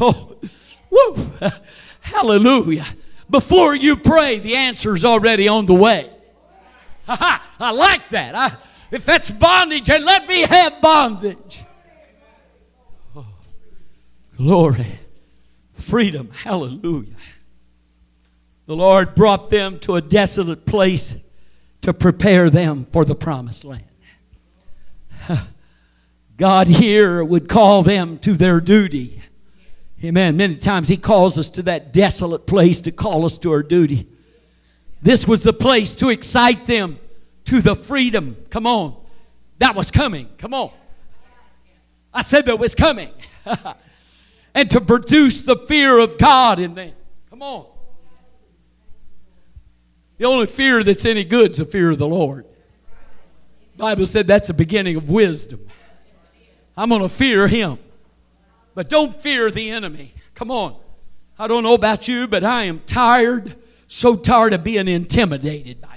Oh, 0.00 0.38
woo. 0.88 1.16
Hallelujah. 2.00 2.86
Before 3.28 3.74
you 3.74 3.96
pray, 3.96 4.38
the 4.38 4.54
answer 4.54 4.94
is 4.94 5.04
already 5.04 5.48
on 5.48 5.66
the 5.66 5.74
way. 5.74 6.08
I 7.08 7.72
like 7.72 8.08
that. 8.10 8.36
I, 8.36 8.56
if 8.90 9.04
that's 9.04 9.30
bondage, 9.30 9.86
then 9.86 10.04
let 10.04 10.26
me 10.26 10.42
have 10.42 10.80
bondage. 10.80 11.64
Oh, 13.14 13.26
glory. 14.36 14.86
Freedom. 15.74 16.30
Hallelujah. 16.32 17.14
The 18.66 18.76
Lord 18.76 19.14
brought 19.14 19.50
them 19.50 19.78
to 19.80 19.96
a 19.96 20.00
desolate 20.00 20.64
place 20.66 21.16
to 21.82 21.92
prepare 21.92 22.50
them 22.50 22.84
for 22.84 23.04
the 23.04 23.14
promised 23.14 23.64
land. 23.64 23.84
God 26.36 26.68
here 26.68 27.24
would 27.24 27.48
call 27.48 27.82
them 27.82 28.18
to 28.20 28.32
their 28.34 28.60
duty 28.60 29.20
Amen. 30.02 30.36
Many 30.36 30.54
times 30.54 30.88
He 30.88 30.96
calls 30.96 31.36
us 31.36 31.50
to 31.50 31.62
that 31.64 31.92
desolate 31.92 32.46
place 32.46 32.80
to 32.82 32.92
call 32.92 33.26
us 33.26 33.36
to 33.38 33.52
our 33.52 33.62
duty. 33.62 34.08
This 35.02 35.28
was 35.28 35.42
the 35.42 35.52
place 35.52 35.94
to 35.96 36.08
excite 36.08 36.64
them 36.64 36.98
to 37.50 37.60
the 37.60 37.74
freedom. 37.74 38.36
Come 38.48 38.64
on. 38.64 38.96
That 39.58 39.74
was 39.74 39.90
coming. 39.90 40.28
Come 40.38 40.54
on. 40.54 40.70
I 42.14 42.22
said 42.22 42.46
that 42.46 42.60
was 42.60 42.76
coming. 42.76 43.10
and 44.54 44.70
to 44.70 44.80
produce 44.80 45.42
the 45.42 45.56
fear 45.56 45.98
of 45.98 46.16
God 46.16 46.60
in 46.60 46.74
them. 46.76 46.92
Come 47.28 47.42
on. 47.42 47.66
The 50.18 50.26
only 50.26 50.46
fear 50.46 50.84
that's 50.84 51.04
any 51.04 51.24
good 51.24 51.50
is 51.50 51.58
the 51.58 51.64
fear 51.64 51.90
of 51.90 51.98
the 51.98 52.06
Lord. 52.06 52.46
Bible 53.76 54.06
said 54.06 54.28
that's 54.28 54.46
the 54.46 54.54
beginning 54.54 54.94
of 54.94 55.10
wisdom. 55.10 55.66
I'm 56.76 56.88
going 56.88 57.02
to 57.02 57.08
fear 57.08 57.48
him. 57.48 57.80
But 58.76 58.88
don't 58.88 59.12
fear 59.12 59.50
the 59.50 59.70
enemy. 59.70 60.14
Come 60.36 60.52
on. 60.52 60.76
I 61.36 61.48
don't 61.48 61.64
know 61.64 61.74
about 61.74 62.06
you, 62.06 62.28
but 62.28 62.44
I 62.44 62.64
am 62.64 62.80
tired, 62.86 63.56
so 63.88 64.14
tired 64.14 64.52
of 64.52 64.62
being 64.62 64.86
intimidated 64.86 65.80
by. 65.80 65.89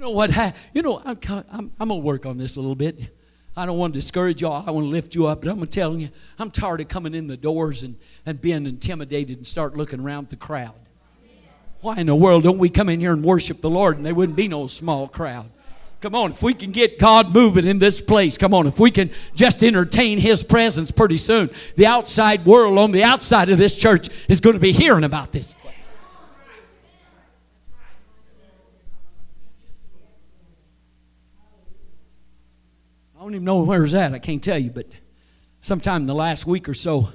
You 0.00 0.06
know 0.06 0.12
what? 0.12 0.54
You 0.72 0.80
know, 0.80 1.02
I'm, 1.04 1.18
I'm, 1.28 1.72
I'm 1.78 1.88
going 1.88 2.00
to 2.00 2.06
work 2.06 2.24
on 2.24 2.38
this 2.38 2.56
a 2.56 2.60
little 2.60 2.74
bit. 2.74 3.14
I 3.54 3.66
don't 3.66 3.76
want 3.76 3.92
to 3.92 4.00
discourage 4.00 4.40
y'all. 4.40 4.64
I 4.66 4.70
want 4.70 4.86
to 4.86 4.88
lift 4.88 5.14
you 5.14 5.26
up. 5.26 5.42
But 5.42 5.50
I'm 5.50 5.66
telling 5.66 6.00
you, 6.00 6.08
I'm 6.38 6.50
tired 6.50 6.80
of 6.80 6.88
coming 6.88 7.14
in 7.14 7.26
the 7.26 7.36
doors 7.36 7.82
and, 7.82 7.96
and 8.24 8.40
being 8.40 8.64
intimidated 8.64 9.36
and 9.36 9.46
start 9.46 9.76
looking 9.76 10.00
around 10.00 10.30
the 10.30 10.36
crowd. 10.36 10.72
Why 11.82 11.98
in 11.98 12.06
the 12.06 12.14
world 12.14 12.44
don't 12.44 12.56
we 12.56 12.70
come 12.70 12.88
in 12.88 12.98
here 12.98 13.12
and 13.12 13.22
worship 13.22 13.60
the 13.60 13.68
Lord 13.68 13.98
and 13.98 14.06
there 14.06 14.14
wouldn't 14.14 14.36
be 14.36 14.48
no 14.48 14.68
small 14.68 15.06
crowd? 15.06 15.50
Come 16.00 16.14
on, 16.14 16.32
if 16.32 16.42
we 16.42 16.54
can 16.54 16.72
get 16.72 16.98
God 16.98 17.34
moving 17.34 17.66
in 17.66 17.78
this 17.78 18.00
place, 18.00 18.38
come 18.38 18.54
on, 18.54 18.66
if 18.66 18.80
we 18.80 18.90
can 18.90 19.10
just 19.34 19.62
entertain 19.62 20.18
His 20.18 20.42
presence 20.42 20.90
pretty 20.90 21.18
soon, 21.18 21.50
the 21.76 21.84
outside 21.84 22.46
world 22.46 22.78
on 22.78 22.92
the 22.92 23.04
outside 23.04 23.50
of 23.50 23.58
this 23.58 23.76
church 23.76 24.08
is 24.30 24.40
going 24.40 24.54
to 24.54 24.60
be 24.60 24.72
hearing 24.72 25.04
about 25.04 25.32
this 25.32 25.54
don't 33.30 33.36
even 33.36 33.44
know 33.44 33.62
where 33.62 33.84
it's 33.84 33.94
at. 33.94 34.12
I 34.12 34.18
can't 34.18 34.42
tell 34.42 34.58
you, 34.58 34.70
but 34.70 34.86
sometime 35.60 36.02
in 36.02 36.06
the 36.06 36.14
last 36.14 36.46
week 36.46 36.68
or 36.68 36.74
so, 36.74 37.08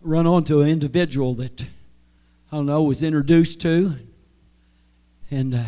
run 0.00 0.26
onto 0.26 0.60
an 0.60 0.68
individual 0.68 1.34
that 1.34 1.62
I 2.52 2.56
don't 2.56 2.66
know 2.66 2.82
was 2.82 3.02
introduced 3.02 3.60
to, 3.62 3.96
and. 5.30 5.54
Uh, 5.54 5.64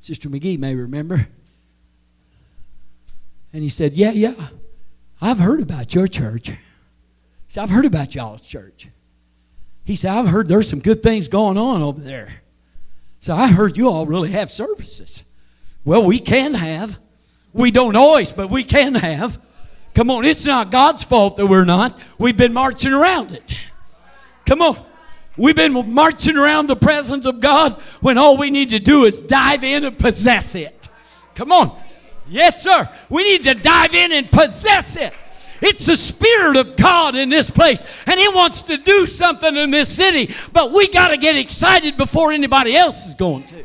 Sister 0.00 0.28
McGee 0.28 0.58
may 0.58 0.74
remember. 0.74 1.28
And 3.52 3.62
he 3.62 3.68
said, 3.68 3.94
Yeah, 3.94 4.12
yeah, 4.12 4.48
I've 5.20 5.38
heard 5.38 5.60
about 5.60 5.94
your 5.94 6.08
church. 6.08 6.48
He 6.48 6.56
said, 7.48 7.62
I've 7.62 7.70
heard 7.70 7.84
about 7.84 8.14
y'all's 8.14 8.40
church. 8.40 8.88
He 9.84 9.96
said, 9.96 10.12
I've 10.12 10.28
heard 10.28 10.48
there's 10.48 10.68
some 10.68 10.80
good 10.80 11.02
things 11.02 11.28
going 11.28 11.58
on 11.58 11.82
over 11.82 12.00
there. 12.00 12.42
So 13.20 13.34
I 13.34 13.48
heard 13.48 13.76
you 13.76 13.90
all 13.90 14.06
really 14.06 14.30
have 14.30 14.50
services. 14.50 15.24
Well, 15.84 16.04
we 16.04 16.18
can 16.18 16.54
have. 16.54 16.98
We 17.52 17.70
don't 17.70 17.96
always, 17.96 18.32
but 18.32 18.50
we 18.50 18.64
can 18.64 18.94
have. 18.94 19.40
Come 19.94 20.10
on, 20.10 20.24
it's 20.24 20.46
not 20.46 20.70
God's 20.70 21.02
fault 21.02 21.36
that 21.36 21.46
we're 21.46 21.64
not. 21.64 21.98
We've 22.18 22.36
been 22.36 22.52
marching 22.52 22.92
around 22.92 23.32
it. 23.32 23.56
Come 24.46 24.62
on. 24.62 24.84
We've 25.36 25.56
been 25.56 25.92
marching 25.94 26.36
around 26.36 26.66
the 26.66 26.76
presence 26.76 27.24
of 27.26 27.40
God 27.40 27.72
when 28.00 28.18
all 28.18 28.36
we 28.36 28.50
need 28.50 28.70
to 28.70 28.78
do 28.78 29.04
is 29.04 29.18
dive 29.18 29.64
in 29.64 29.84
and 29.84 29.98
possess 29.98 30.54
it. 30.54 30.88
Come 31.34 31.50
on. 31.50 31.80
Yes, 32.28 32.62
sir. 32.62 32.88
We 33.08 33.24
need 33.24 33.42
to 33.44 33.54
dive 33.54 33.94
in 33.94 34.12
and 34.12 34.30
possess 34.30 34.96
it. 34.96 35.12
It's 35.62 35.86
the 35.86 35.96
Spirit 35.96 36.56
of 36.56 36.76
God 36.76 37.14
in 37.14 37.28
this 37.28 37.50
place, 37.50 37.82
and 38.06 38.18
He 38.18 38.28
wants 38.28 38.62
to 38.62 38.76
do 38.78 39.06
something 39.06 39.56
in 39.56 39.70
this 39.70 39.94
city, 39.94 40.34
but 40.52 40.72
we 40.72 40.88
got 40.88 41.08
to 41.08 41.16
get 41.16 41.36
excited 41.36 41.96
before 41.96 42.32
anybody 42.32 42.74
else 42.76 43.06
is 43.06 43.14
going 43.14 43.44
to. 43.44 43.64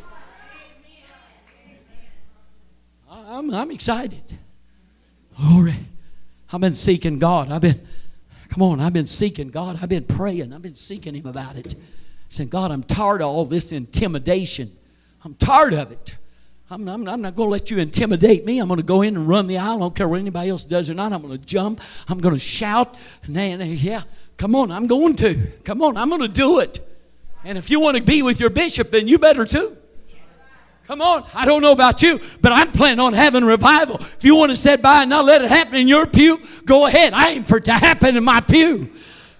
I'm, 3.36 3.52
I'm 3.52 3.70
excited. 3.70 4.38
Glory. 5.36 5.76
I've 6.52 6.60
been 6.60 6.74
seeking 6.74 7.18
God. 7.18 7.50
I've 7.50 7.60
been 7.60 7.80
Come 8.56 8.62
on, 8.62 8.80
I've 8.80 8.94
been 8.94 9.06
seeking 9.06 9.48
God. 9.48 9.78
I've 9.82 9.90
been 9.90 10.04
praying. 10.04 10.54
I've 10.54 10.62
been 10.62 10.74
seeking 10.74 11.14
Him 11.14 11.26
about 11.26 11.56
it. 11.56 11.74
Saying, 12.28 12.48
God, 12.48 12.70
I'm 12.70 12.82
tired 12.82 13.20
of 13.20 13.28
all 13.28 13.44
this 13.44 13.70
intimidation. 13.70 14.74
I'm 15.22 15.34
tired 15.34 15.74
of 15.74 15.92
it. 15.92 16.16
I'm, 16.70 16.88
I'm, 16.88 17.06
I'm 17.06 17.20
not 17.20 17.36
going 17.36 17.48
to 17.48 17.52
let 17.52 17.70
you 17.70 17.76
intimidate 17.76 18.46
me. 18.46 18.58
I'm 18.58 18.68
going 18.68 18.78
to 18.78 18.86
go 18.86 19.02
in 19.02 19.14
and 19.14 19.28
run 19.28 19.46
the 19.46 19.58
aisle. 19.58 19.76
I 19.76 19.78
don't 19.80 19.94
care 19.94 20.08
what 20.08 20.20
anybody 20.20 20.48
else 20.48 20.64
does 20.64 20.88
or 20.88 20.94
not. 20.94 21.12
I'm 21.12 21.20
going 21.20 21.38
to 21.38 21.46
jump. 21.46 21.82
I'm 22.08 22.18
going 22.18 22.34
to 22.34 22.40
shout. 22.40 22.96
And, 23.24 23.36
and, 23.36 23.62
yeah, 23.62 24.04
come 24.38 24.54
on, 24.54 24.70
I'm 24.72 24.86
going 24.86 25.14
to. 25.16 25.34
Come 25.64 25.82
on, 25.82 25.98
I'm 25.98 26.08
going 26.08 26.22
to 26.22 26.28
do 26.28 26.60
it. 26.60 26.80
And 27.44 27.58
if 27.58 27.70
you 27.70 27.78
want 27.78 27.98
to 27.98 28.02
be 28.02 28.22
with 28.22 28.40
your 28.40 28.50
bishop, 28.50 28.90
then 28.90 29.06
you 29.06 29.18
better 29.18 29.44
too. 29.44 29.76
Come 30.86 31.00
on. 31.00 31.24
I 31.34 31.44
don't 31.44 31.62
know 31.62 31.72
about 31.72 32.00
you, 32.02 32.20
but 32.40 32.52
I'm 32.52 32.70
planning 32.70 33.00
on 33.00 33.12
having 33.12 33.44
revival. 33.44 33.96
If 33.96 34.18
you 34.22 34.36
want 34.36 34.50
to 34.50 34.56
sit 34.56 34.82
by 34.82 35.02
and 35.02 35.10
not 35.10 35.24
let 35.24 35.42
it 35.42 35.50
happen 35.50 35.74
in 35.74 35.88
your 35.88 36.06
pew, 36.06 36.40
go 36.64 36.86
ahead. 36.86 37.12
I 37.12 37.30
aim 37.30 37.44
for 37.44 37.58
it 37.58 37.64
to 37.64 37.72
happen 37.72 38.16
in 38.16 38.22
my 38.22 38.40
pew. 38.40 38.90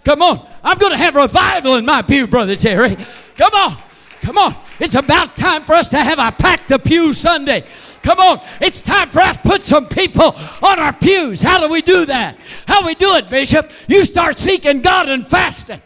Come 0.05 0.23
on. 0.23 0.47
I'm 0.65 0.79
going 0.79 0.93
to 0.93 0.99
have 0.99 1.15
revival 1.15 1.77
in 1.77 1.85
my 1.85 2.03
pew, 2.03 2.27
Brother 2.27 2.57
Terry. 2.57 2.97
Come 3.37 3.55
on. 3.55 3.77
Come 4.21 4.39
on. 4.39 4.57
It's 4.81 4.97
about 4.97 5.37
time 5.37 5.63
for 5.63 5.75
us 5.75 5.89
to 5.91 5.99
have 5.99 6.19
a 6.19 6.33
packed 6.33 6.69
the 6.69 6.81
pew 6.81 7.13
Sunday. 7.13 7.65
Come 8.03 8.19
on. 8.19 8.41
It's 8.61 8.83
time 8.83 9.09
for 9.09 9.21
us 9.21 9.37
to 9.37 9.43
put 9.43 9.65
some 9.65 9.87
people 9.87 10.35
on 10.63 10.81
our 10.81 10.93
pews. 10.93 11.43
How 11.43 11.61
do 11.61 11.69
we 11.69 11.81
do 11.81 12.07
that? 12.07 12.39
How 12.67 12.85
we 12.85 12.97
do 12.97 13.15
it, 13.17 13.31
Bishop? 13.31 13.71
You 13.87 14.05
start 14.05 14.39
seeking 14.39 14.81
God 14.81 15.09
and 15.09 15.27
fasting. 15.27 15.81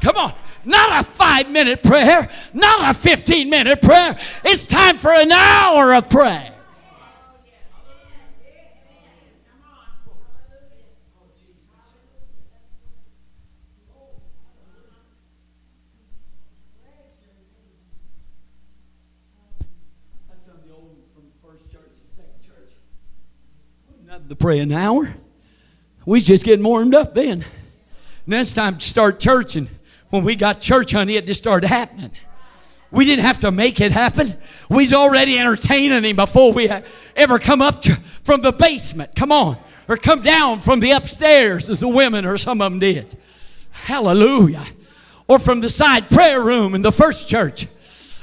Come 0.00 0.16
on. 0.16 0.32
Not 0.64 1.00
a 1.00 1.04
five 1.04 1.50
minute 1.50 1.82
prayer, 1.82 2.28
not 2.52 2.90
a 2.90 2.94
15 2.94 3.50
minute 3.50 3.82
prayer. 3.82 4.16
It's 4.44 4.66
time 4.66 4.98
for 4.98 5.10
an 5.10 5.30
hour 5.32 5.94
of 5.94 6.08
prayer. 6.08 6.54
to 24.28 24.34
pray 24.34 24.58
an 24.58 24.72
hour. 24.72 25.14
We 26.06 26.20
just 26.20 26.44
get 26.44 26.60
warmed 26.60 26.94
up 26.94 27.14
then. 27.14 27.44
Next 28.26 28.54
time, 28.54 28.80
start 28.80 29.20
church 29.20 29.56
and 29.56 29.68
when 30.14 30.22
we 30.22 30.36
got 30.36 30.60
church, 30.60 30.92
honey, 30.92 31.16
it 31.16 31.26
just 31.26 31.42
started 31.42 31.66
happening. 31.66 32.12
We 32.92 33.04
didn't 33.04 33.24
have 33.24 33.40
to 33.40 33.50
make 33.50 33.80
it 33.80 33.90
happen. 33.90 34.34
We's 34.68 34.94
already 34.94 35.40
entertaining 35.40 36.04
him 36.04 36.14
before 36.14 36.52
we 36.52 36.70
ever 37.16 37.40
come 37.40 37.60
up 37.60 37.82
to, 37.82 37.96
from 38.22 38.40
the 38.40 38.52
basement. 38.52 39.16
Come 39.16 39.32
on. 39.32 39.58
Or 39.88 39.96
come 39.96 40.22
down 40.22 40.60
from 40.60 40.78
the 40.78 40.92
upstairs 40.92 41.68
as 41.68 41.80
the 41.80 41.88
women 41.88 42.24
or 42.24 42.38
some 42.38 42.62
of 42.62 42.70
them 42.70 42.78
did. 42.78 43.18
Hallelujah. 43.72 44.64
Or 45.26 45.40
from 45.40 45.60
the 45.60 45.68
side 45.68 46.08
prayer 46.08 46.40
room 46.40 46.76
in 46.76 46.82
the 46.82 46.92
first 46.92 47.28
church. 47.28 47.66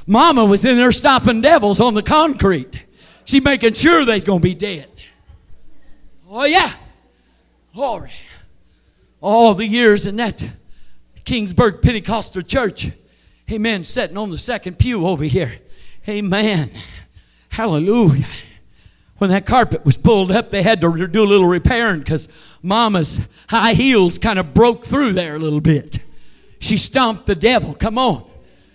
Mama 0.07 0.45
was 0.45 0.63
in 0.63 0.77
there 0.77 0.93
stopping 0.93 1.41
devils 1.41 1.81
on 1.81 1.93
the 1.93 2.01
concrete. 2.01 2.81
She 3.25 3.41
making 3.41 3.73
sure 3.73 4.05
they's 4.05 4.23
going 4.23 4.39
to 4.39 4.43
be 4.43 4.55
dead. 4.55 4.87
Oh, 6.29 6.45
yeah. 6.45 6.71
Glory. 7.73 8.11
All 9.19 9.53
the 9.55 9.67
years 9.67 10.05
in 10.05 10.15
that 10.15 10.41
Kingsburg 11.31 11.81
Pentecostal 11.81 12.41
Church. 12.41 12.91
Amen. 13.49 13.85
Sitting 13.85 14.17
on 14.17 14.31
the 14.31 14.37
second 14.37 14.77
pew 14.77 15.07
over 15.07 15.23
here. 15.23 15.59
Amen. 16.09 16.69
Hallelujah. 17.47 18.25
When 19.17 19.29
that 19.29 19.45
carpet 19.45 19.85
was 19.85 19.95
pulled 19.95 20.29
up, 20.29 20.51
they 20.51 20.61
had 20.61 20.81
to 20.81 21.07
do 21.07 21.23
a 21.23 21.25
little 21.25 21.47
repairing 21.47 21.99
because 21.99 22.27
Mama's 22.61 23.21
high 23.47 23.71
heels 23.71 24.17
kind 24.17 24.39
of 24.39 24.53
broke 24.53 24.83
through 24.83 25.13
there 25.13 25.37
a 25.37 25.39
little 25.39 25.61
bit. 25.61 25.99
She 26.59 26.75
stomped 26.75 27.27
the 27.27 27.35
devil. 27.35 27.75
Come 27.75 27.97
on. 27.97 28.29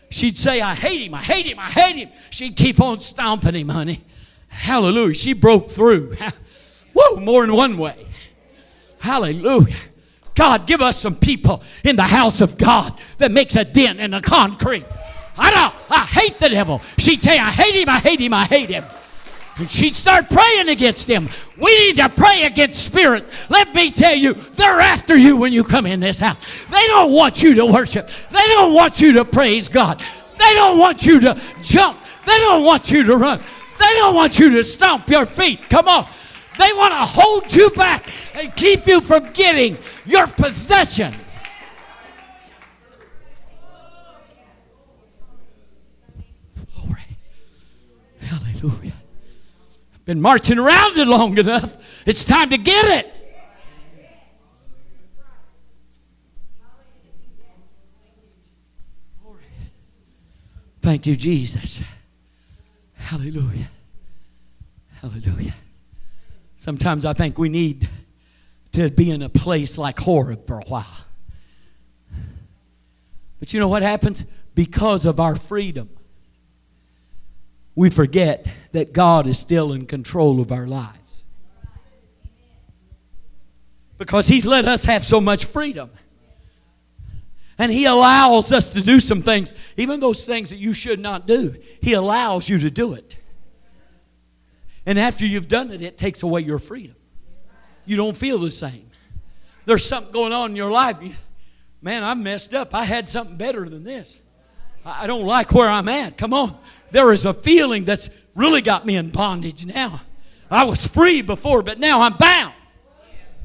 She'd 0.09 0.39
say, 0.39 0.63
I 0.63 0.75
hate 0.75 1.03
him, 1.03 1.13
I 1.13 1.23
hate 1.23 1.45
him, 1.45 1.59
I 1.59 1.65
hate 1.67 1.97
him. 1.97 2.09
She'd 2.31 2.57
keep 2.57 2.81
on 2.81 3.01
stomping 3.01 3.55
him, 3.55 3.69
honey. 3.69 4.03
Hallelujah. 4.49 5.13
She 5.13 5.35
broke 5.35 5.71
through. 5.71 6.17
Woo, 6.95 7.21
more 7.21 7.45
in 7.45 7.53
one 7.53 7.77
way. 7.77 8.07
Hallelujah. 8.99 9.77
God, 10.37 10.67
give 10.67 10.81
us 10.81 11.01
some 11.01 11.17
people 11.17 11.63
in 11.83 11.97
the 11.97 12.03
house 12.03 12.41
of 12.41 12.57
God 12.57 12.97
that 13.19 13.33
makes 13.33 13.57
a 13.57 13.65
dent 13.65 13.99
in 13.99 14.13
the 14.13 14.21
concrete. 14.21 14.85
I 15.39 15.51
don't, 15.51 15.75
I 15.91 16.05
hate 16.05 16.39
the 16.39 16.49
devil. 16.49 16.81
She'd 16.99 17.23
say, 17.23 17.39
I 17.39 17.51
hate 17.51 17.75
him, 17.75 17.89
I 17.89 17.99
hate 17.99 18.21
him, 18.21 18.33
I 18.33 18.45
hate 18.45 18.71
him. 18.71 18.85
And 19.59 19.71
she'd 19.71 19.97
start 19.97 20.29
praying 20.29 20.69
against 20.69 21.09
him. 21.09 21.31
We 21.57 21.77
need 21.79 21.97
to 21.97 22.11
pray 22.11 22.43
against 22.45 22.85
spirit. 22.85 23.25
Let 23.49 23.75
me 23.75 23.91
tell 23.91 24.15
you, 24.15 24.35
they're 24.35 24.81
after 24.81 25.17
you 25.17 25.37
when 25.37 25.53
you 25.53 25.65
come 25.65 25.87
in 25.87 26.01
this 26.01 26.19
house. 26.19 26.37
They 26.67 26.87
don't 26.89 27.13
want 27.13 27.43
you 27.43 27.55
to 27.55 27.67
worship. 27.67 28.09
They 28.31 28.47
don't 28.49 28.75
want 28.75 29.01
you 29.01 29.13
to 29.15 29.25
praise 29.25 29.71
God. 29.71 30.03
They 30.39 30.55
don't 30.55 30.79
want 30.79 31.07
you 31.07 31.21
to 31.21 31.41
jump. 31.63 31.99
They 32.27 32.39
don't 32.39 32.65
want 32.65 32.91
you 32.91 33.05
to 33.05 33.17
run. 33.17 33.41
They 33.79 33.95
don't 33.95 34.15
want 34.15 34.39
you 34.39 34.51
to 34.51 34.65
stomp 34.65 35.09
your 35.09 35.25
feet. 35.25 35.69
Come 35.71 35.89
on. 35.89 36.07
They 36.59 36.73
want 36.73 36.93
to 36.93 36.99
hold 36.99 37.53
you 37.55 37.71
back 37.71 38.09
and 38.35 38.55
keep 38.57 38.87
you 38.87 39.01
from 39.01 39.33
getting 39.33 39.79
your 40.05 40.27
possession. 40.27 41.15
Glory. 46.75 47.01
Hallelujah. 48.21 48.93
I've 49.95 50.05
Been 50.05 50.21
marching 50.21 50.59
around 50.59 50.97
it 50.99 51.07
long 51.07 51.37
enough. 51.39 51.77
It's 52.07 52.25
time 52.25 52.51
to 52.51 52.59
get 52.59 52.85
it. 52.85 53.17
Thank 60.87 61.05
you, 61.05 61.17
Jesus. 61.17 61.83
Hallelujah. 62.95 63.69
Hallelujah. 65.01 65.55
Sometimes 66.57 67.05
I 67.05 67.13
think 67.13 67.39
we 67.39 67.49
need 67.49 67.89
to 68.73 68.91
be 68.91 69.11
in 69.11 69.23
a 69.23 69.29
place 69.29 69.79
like 69.79 69.99
Horeb 69.99 70.47
for 70.47 70.59
a 70.59 70.65
while. 70.67 71.07
But 73.39 73.53
you 73.53 73.61
know 73.61 73.69
what 73.69 73.83
happens? 73.83 74.25
Because 74.55 75.05
of 75.05 75.21
our 75.21 75.37
freedom, 75.37 75.91
we 77.75 77.91
forget 77.91 78.47
that 78.73 78.93
God 78.93 79.27
is 79.27 79.39
still 79.39 79.73
in 79.73 79.87
control 79.87 80.41
of 80.41 80.51
our 80.51 80.67
lives. 80.67 81.25
Because 83.99 84.29
He's 84.29 84.47
let 84.47 84.65
us 84.65 84.85
have 84.85 85.05
so 85.05 85.21
much 85.21 85.45
freedom. 85.45 85.91
And 87.59 87.71
He 87.71 87.85
allows 87.85 88.53
us 88.53 88.71
to 88.71 88.83
do 88.83 89.01
some 89.01 89.23
things, 89.23 89.53
even 89.77 90.01
those 90.01 90.27
things 90.27 90.51
that 90.51 90.59
you 90.59 90.73
should 90.73 91.01
not 91.01 91.27
do. 91.27 91.55
He 91.83 91.93
allows 91.93 92.49
you 92.49 92.59
to 92.59 92.71
do 92.71 92.95
it. 92.95 93.17
And 94.87 94.99
after 94.99 95.27
you've 95.27 95.49
done 95.49 95.73
it, 95.73 95.83
it 95.83 95.99
takes 95.99 96.23
away 96.23 96.43
your 96.43 96.59
freedom. 96.59 96.97
You 97.85 97.97
don't 97.97 98.17
feel 98.17 98.39
the 98.39 98.51
same. 98.51 98.91
There's 99.65 99.85
something 99.85 100.13
going 100.13 100.33
on 100.33 100.51
in 100.51 100.57
your 100.57 100.71
life. 100.71 100.97
Man, 101.83 102.05
I 102.05 102.15
messed 102.15 102.55
up. 102.55 102.75
I 102.75 102.85
had 102.85 103.09
something 103.09 103.37
better 103.37 103.69
than 103.69 103.85
this. 103.85 104.23
I 104.85 105.09
don't 105.09 105.27
like 105.27 105.53
where 105.53 105.69
I'm 105.69 105.89
at. 105.89 106.17
Come 106.17 106.33
on. 106.33 106.57
There 106.93 107.11
is 107.11 107.27
a 107.27 107.35
feeling 107.35 107.85
that's 107.85 108.09
really 108.37 108.63
got 108.63 108.87
me 108.87 108.97
in 108.97 109.11
bondage 109.11 109.67
now. 109.67 110.01
I 110.49 110.65
was 110.65 110.87
free 110.87 111.23
before, 111.23 111.63
but 111.63 111.81
now 111.81 112.03
I'm 112.03 112.15
bound. 112.15 112.55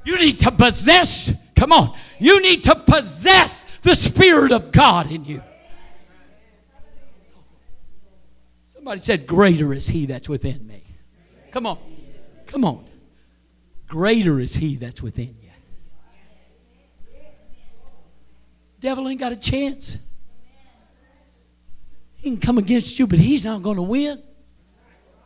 You 0.05 0.17
need 0.17 0.39
to 0.41 0.51
possess, 0.51 1.33
come 1.55 1.71
on, 1.71 1.95
you 2.19 2.41
need 2.41 2.63
to 2.65 2.75
possess 2.75 3.63
the 3.81 3.95
Spirit 3.95 4.51
of 4.51 4.71
God 4.71 5.11
in 5.11 5.25
you. 5.25 5.41
Somebody 8.73 8.99
said, 8.99 9.27
Greater 9.27 9.73
is 9.73 9.87
He 9.87 10.05
that's 10.07 10.29
within 10.29 10.65
me. 10.65 10.80
Come 11.51 11.65
on. 11.65 11.77
Come 12.47 12.65
on. 12.65 12.85
Greater 13.87 14.39
is 14.39 14.53
He 14.53 14.77
that's 14.77 15.01
within 15.01 15.35
you. 15.41 15.41
Devil 18.79 19.07
ain't 19.07 19.19
got 19.19 19.31
a 19.31 19.35
chance. 19.35 19.97
He 22.15 22.31
can 22.31 22.39
come 22.39 22.57
against 22.57 22.97
you, 22.99 23.07
but 23.07 23.19
he's 23.19 23.45
not 23.45 23.61
going 23.61 23.77
to 23.77 23.83
win. 23.83 24.21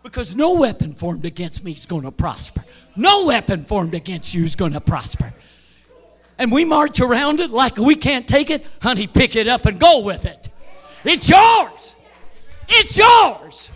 Because 0.04 0.36
no 0.36 0.54
weapon 0.54 0.94
formed 0.94 1.26
against 1.26 1.64
me 1.64 1.72
is 1.72 1.86
going 1.86 2.04
to 2.04 2.12
prosper. 2.12 2.64
No 2.96 3.26
weapon 3.28 3.64
formed 3.66 3.94
against 3.94 4.34
you 4.34 4.44
is 4.44 4.56
going 4.56 4.74
to 4.74 4.82
prosper. 4.82 5.34
And 6.38 6.52
we 6.52 6.66
march 6.66 7.00
around 7.00 7.40
it 7.40 7.50
like 7.50 7.78
we 7.78 7.96
can't 7.96 8.28
take 8.28 8.50
it. 8.50 8.66
Honey, 8.82 9.08
pick 9.08 9.36
it 9.36 9.48
up 9.48 9.66
and 9.66 9.80
go 9.80 10.02
with 10.02 10.26
it. 10.26 10.50
It's 11.06 11.30
yours. 11.30 11.96
It's 12.68 12.98
yours. 12.98 13.72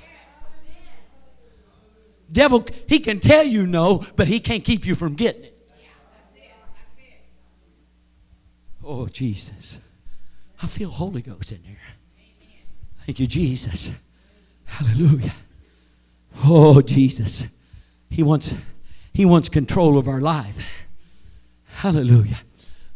Devil, 2.32 2.68
he 2.88 3.00
can 3.00 3.20
tell 3.20 3.44
you 3.44 3.65
no, 3.65 4.04
but 4.15 4.28
he 4.28 4.39
can't 4.39 4.63
keep 4.63 4.86
you 4.86 4.96
from 4.96 5.15
getting 5.15 5.44
it. 5.44 5.56
Oh, 8.84 9.08
Jesus. 9.08 9.80
I 10.62 10.68
feel 10.68 10.89
Holy 10.89 11.22
Ghost 11.22 11.52
in 11.52 11.63
here. 11.63 11.78
Thank 13.06 13.20
you, 13.20 13.28
Jesus. 13.28 13.92
Hallelujah. 14.65 15.34
Oh, 16.44 16.82
Jesus. 16.82 17.46
He 18.10 18.24
wants, 18.24 18.54
he 19.13 19.26
wants 19.26 19.50
control 19.50 19.98
of 19.98 20.08
our 20.08 20.22
life. 20.22 20.58
Hallelujah. 21.65 22.39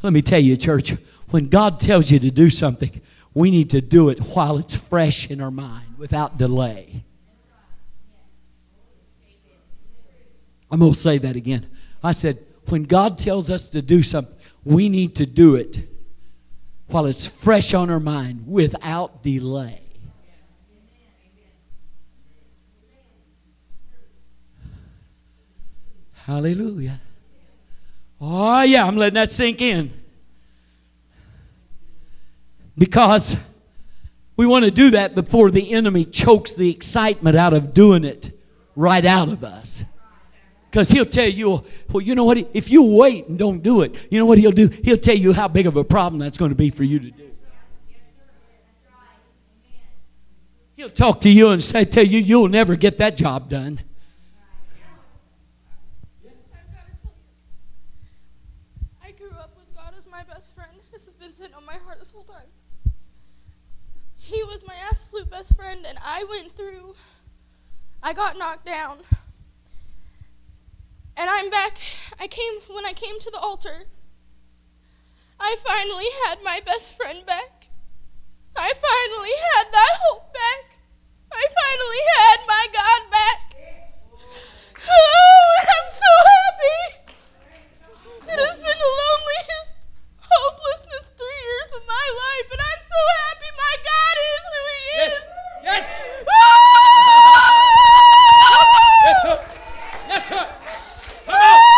Let 0.01 0.13
me 0.13 0.21
tell 0.21 0.39
you, 0.39 0.57
church, 0.57 0.95
when 1.29 1.47
God 1.47 1.79
tells 1.79 2.11
you 2.11 2.19
to 2.19 2.29
do 2.29 2.49
something, 2.49 3.01
we 3.33 3.49
need 3.49 3.69
to 3.71 3.81
do 3.81 4.09
it 4.09 4.19
while 4.19 4.57
it's 4.57 4.75
fresh 4.75 5.29
in 5.29 5.41
our 5.41 5.51
mind 5.51 5.97
without 5.97 6.37
delay. 6.37 7.03
I'm 10.73 10.79
going 10.79 10.93
to 10.93 10.97
say 10.97 11.19
that 11.19 11.35
again. 11.35 11.67
I 12.03 12.13
said, 12.13 12.43
when 12.67 12.85
God 12.85 13.19
tells 13.19 13.51
us 13.51 13.69
to 13.69 13.81
do 13.83 14.01
something, 14.01 14.35
we 14.63 14.89
need 14.89 15.15
to 15.17 15.27
do 15.27 15.53
it 15.53 15.87
while 16.87 17.05
it's 17.05 17.27
fresh 17.27 17.75
on 17.75 17.91
our 17.91 17.99
mind 17.99 18.47
without 18.47 19.21
delay. 19.21 19.83
Hallelujah. 26.13 26.99
Oh, 28.19 28.63
yeah, 28.63 28.83
I'm 28.83 28.97
letting 28.97 29.13
that 29.13 29.31
sink 29.31 29.61
in. 29.61 29.93
Because 32.75 33.37
we 34.35 34.47
want 34.47 34.65
to 34.65 34.71
do 34.71 34.89
that 34.89 35.13
before 35.13 35.51
the 35.51 35.71
enemy 35.71 36.03
chokes 36.03 36.51
the 36.53 36.71
excitement 36.71 37.35
out 37.35 37.53
of 37.53 37.75
doing 37.75 38.03
it 38.03 38.31
right 38.75 39.05
out 39.05 39.27
of 39.27 39.43
us. 39.43 39.85
Because 40.73 40.89
he'll 40.89 41.05
tell 41.05 41.29
you, 41.29 41.63
well, 41.91 42.01
you 42.01 42.15
know 42.15 42.23
what? 42.23 42.49
If 42.55 42.71
you 42.71 42.81
wait 42.81 43.27
and 43.27 43.37
don't 43.37 43.61
do 43.61 43.83
it, 43.83 44.07
you 44.09 44.17
know 44.17 44.25
what 44.25 44.39
he'll 44.39 44.51
do? 44.51 44.69
He'll 44.83 44.97
tell 44.97 45.15
you 45.15 45.31
how 45.31 45.47
big 45.47 45.67
of 45.67 45.77
a 45.77 45.83
problem 45.83 46.19
that's 46.19 46.35
going 46.35 46.49
to 46.49 46.55
be 46.55 46.71
for 46.71 46.83
you 46.83 46.97
to 46.97 47.11
do. 47.11 47.29
He'll 50.75 50.89
talk 50.89 51.21
to 51.21 51.29
you 51.29 51.49
and 51.49 51.61
say, 51.61 51.85
tell 51.85 52.03
you, 52.03 52.17
you'll 52.17 52.47
never 52.47 52.75
get 52.75 52.97
that 52.97 53.15
job 53.17 53.49
done. 53.49 53.81
I 58.99 59.11
grew 59.11 59.29
up 59.29 59.55
with 59.55 59.75
God 59.75 59.93
as 59.95 60.07
my 60.07 60.23
best 60.23 60.55
friend. 60.55 60.71
This 60.91 61.05
has 61.05 61.13
been 61.13 61.33
sitting 61.33 61.53
on 61.53 61.67
my 61.67 61.77
heart 61.85 61.99
this 61.99 62.09
whole 62.09 62.23
time. 62.23 62.47
He 64.17 64.41
was 64.45 64.63
my 64.65 64.75
absolute 64.89 65.29
best 65.29 65.55
friend, 65.55 65.85
and 65.87 65.99
I 66.03 66.23
went 66.31 66.51
through, 66.57 66.95
I 68.01 68.13
got 68.13 68.39
knocked 68.39 68.65
down. 68.65 68.97
And 71.15 71.29
I'm 71.29 71.49
back. 71.49 71.77
I 72.19 72.27
came, 72.27 72.53
when 72.73 72.85
I 72.85 72.93
came 72.93 73.19
to 73.19 73.29
the 73.31 73.37
altar, 73.39 73.85
I 75.39 75.55
finally 75.65 76.07
had 76.25 76.41
my 76.43 76.59
best 76.65 76.95
friend 76.97 77.25
back. 77.25 77.67
I 78.55 78.71
finally 78.73 79.33
had 79.53 79.71
that 79.71 79.97
hope 80.09 80.33
back. 80.33 80.77
I 81.31 81.45
finally 81.61 82.03
had 82.17 82.39
my 82.47 82.67
God 82.73 83.01
back. 83.11 83.39
Oh, 84.89 85.65
I'm 85.73 85.87
so 85.91 86.11
happy. 86.33 86.81
It 88.31 88.39
has 88.39 88.57
been 88.57 88.79
the 88.85 88.91
loneliest, 89.01 89.77
hopelessness 90.19 91.11
three 91.17 91.41
years 91.49 91.71
of 91.77 91.83
my 91.87 92.07
life, 92.23 92.47
and 92.51 92.61
I'm 92.61 92.83
so 92.83 93.01
happy 93.21 93.49
my 93.57 93.75
God 93.91 94.15
is 94.23 94.43
who 94.53 94.61
He 94.73 94.85
is. 95.07 95.19
yes, 95.63 95.85
Ah! 96.29 97.53
yes, 99.05 99.17
sir. 99.21 99.37
Yes, 100.07 100.23
sir. 100.29 100.62
Come. 101.33 101.72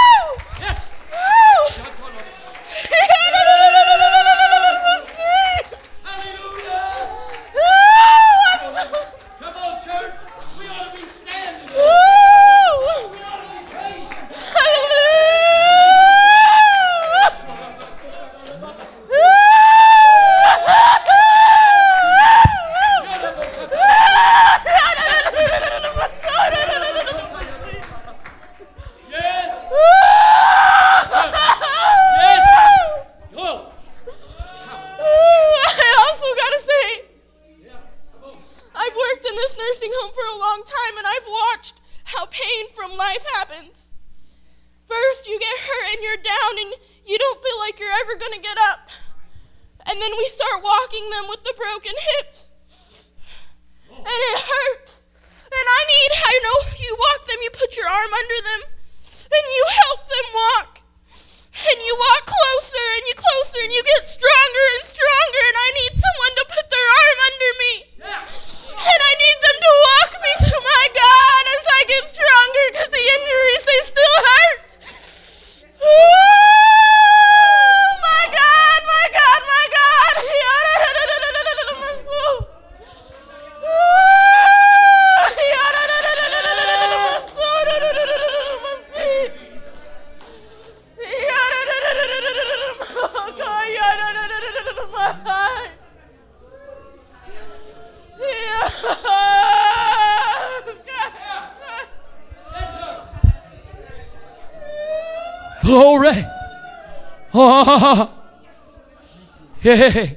Yeah. 109.65 110.11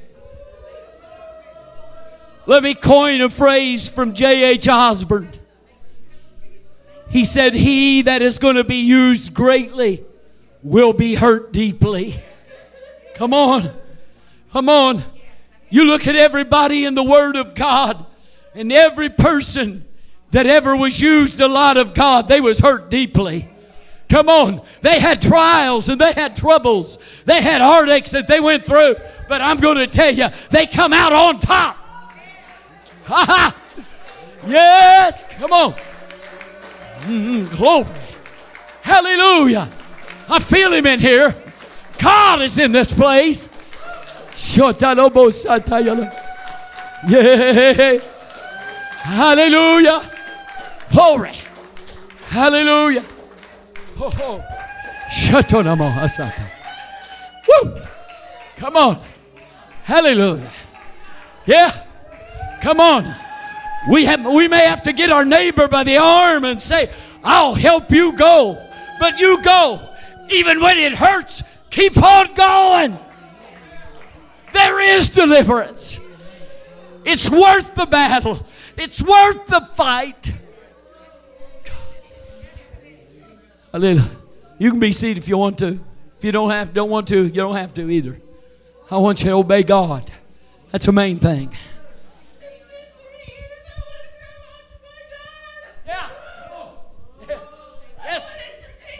Let 2.44 2.62
me 2.62 2.74
coin 2.74 3.22
a 3.22 3.30
phrase 3.30 3.88
from 3.88 4.12
J.H. 4.12 4.68
Osborne. 4.68 5.30
He 7.08 7.24
said, 7.24 7.54
He 7.54 8.02
that 8.02 8.20
is 8.20 8.38
going 8.38 8.56
to 8.56 8.64
be 8.64 8.76
used 8.76 9.32
greatly 9.32 10.04
will 10.62 10.92
be 10.92 11.14
hurt 11.14 11.50
deeply. 11.50 12.22
Come 13.14 13.32
on. 13.32 13.70
Come 14.52 14.68
on. 14.68 15.02
You 15.70 15.84
look 15.84 16.06
at 16.06 16.14
everybody 16.14 16.84
in 16.84 16.94
the 16.94 17.02
Word 17.02 17.36
of 17.36 17.54
God, 17.54 18.04
and 18.54 18.70
every 18.70 19.08
person 19.08 19.86
that 20.30 20.46
ever 20.46 20.76
was 20.76 21.00
used 21.00 21.40
a 21.40 21.48
lot 21.48 21.78
of 21.78 21.94
God, 21.94 22.28
they 22.28 22.42
was 22.42 22.58
hurt 22.58 22.90
deeply. 22.90 23.48
Come 24.08 24.28
on. 24.28 24.62
They 24.80 25.00
had 25.00 25.20
trials 25.20 25.88
and 25.88 26.00
they 26.00 26.12
had 26.12 26.34
troubles. 26.34 26.98
They 27.26 27.42
had 27.42 27.60
heartaches 27.60 28.12
that 28.12 28.26
they 28.26 28.40
went 28.40 28.64
through. 28.64 28.96
But 29.28 29.42
I'm 29.42 29.58
going 29.58 29.76
to 29.76 29.86
tell 29.86 30.12
you, 30.12 30.28
they 30.50 30.66
come 30.66 30.92
out 30.92 31.12
on 31.12 31.38
top. 31.38 31.76
Ha 33.04 33.24
ha. 33.26 33.56
Yes. 34.46 35.24
Come 35.38 35.52
on. 35.52 35.74
Mm, 37.00 37.54
glory. 37.56 37.86
Hallelujah. 38.82 39.68
I 40.28 40.38
feel 40.38 40.72
him 40.72 40.86
in 40.86 41.00
here. 41.00 41.34
God 41.98 42.42
is 42.42 42.58
in 42.58 42.72
this 42.72 42.92
place. 42.92 43.48
Yeah. 47.06 47.98
Hallelujah. 49.02 50.10
Glory. 50.90 51.32
Hallelujah. 52.28 53.04
Ho, 53.98 54.10
ho. 54.10 54.44
Hasata. 55.08 56.48
Woo! 57.48 57.82
Come 58.56 58.76
on. 58.76 59.02
Hallelujah. 59.82 60.50
Yeah. 61.46 61.84
Come 62.60 62.78
on. 62.78 63.12
We 63.90 64.04
have 64.04 64.24
we 64.24 64.46
may 64.46 64.66
have 64.66 64.82
to 64.82 64.92
get 64.92 65.10
our 65.10 65.24
neighbor 65.24 65.66
by 65.66 65.82
the 65.82 65.96
arm 65.96 66.44
and 66.44 66.62
say, 66.62 66.92
I'll 67.24 67.54
help 67.54 67.90
you 67.90 68.12
go. 68.12 68.64
But 69.00 69.18
you 69.18 69.42
go. 69.42 69.80
Even 70.30 70.60
when 70.60 70.78
it 70.78 70.92
hurts, 70.92 71.42
keep 71.70 72.00
on 72.00 72.34
going. 72.34 72.98
There 74.52 74.80
is 74.96 75.08
deliverance. 75.08 75.98
It's 77.04 77.30
worth 77.30 77.74
the 77.74 77.86
battle. 77.86 78.46
It's 78.76 79.02
worth 79.02 79.46
the 79.46 79.68
fight. 79.74 80.32
Hallelujah. 83.72 84.10
You 84.58 84.70
can 84.70 84.80
be 84.80 84.92
seated 84.92 85.22
if 85.22 85.28
you 85.28 85.36
want 85.38 85.58
to. 85.58 85.78
If 86.16 86.24
you 86.24 86.32
don't 86.32 86.50
have 86.50 86.74
don't 86.74 86.90
want 86.90 87.08
to, 87.08 87.24
you 87.24 87.30
don't 87.30 87.54
have 87.54 87.74
to 87.74 87.88
either. 87.88 88.18
I 88.90 88.96
want 88.98 89.20
you 89.20 89.26
to 89.26 89.32
obey 89.32 89.62
God. 89.62 90.10
That's 90.72 90.86
the 90.86 90.92
main 90.92 91.18
thing. 91.18 91.52
Yeah. 95.86 96.08
Yes. 98.04 98.26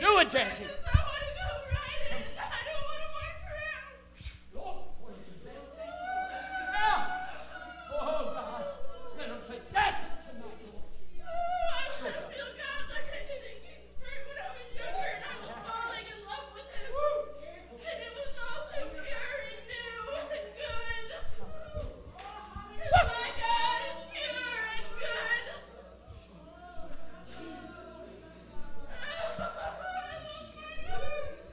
Do 0.01 0.19
it, 0.19 0.31
Jesse. 0.31 0.65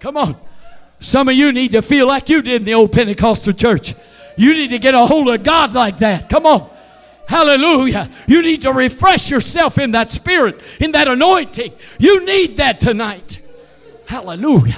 Come 0.06 0.18
on. 0.18 0.38
Some 1.00 1.30
of 1.30 1.36
you 1.36 1.52
need 1.52 1.72
to 1.72 1.82
feel 1.82 2.06
like 2.06 2.30
you 2.30 2.44
did 2.44 2.62
in 2.62 2.64
the 2.64 2.76
old 2.76 2.92
Pentecostal 2.92 3.54
church. 3.54 3.96
You 4.38 4.54
need 4.54 4.68
to 4.68 4.78
get 4.78 4.94
a 4.94 5.04
hold 5.04 5.28
of 5.30 5.42
God 5.42 5.74
like 5.74 5.98
that. 5.98 6.30
Come 6.30 6.46
on. 6.46 6.70
Hallelujah. 7.28 8.12
You 8.28 8.44
need 8.44 8.62
to 8.62 8.72
refresh 8.72 9.32
yourself 9.32 9.80
in 9.80 9.94
that 9.94 10.12
spirit, 10.12 10.62
in 10.80 10.92
that 10.92 11.08
anointing. 11.08 11.74
You 11.98 12.24
need 12.24 12.58
that 12.58 12.80
tonight. 12.80 13.42
Hallelujah. 14.08 14.78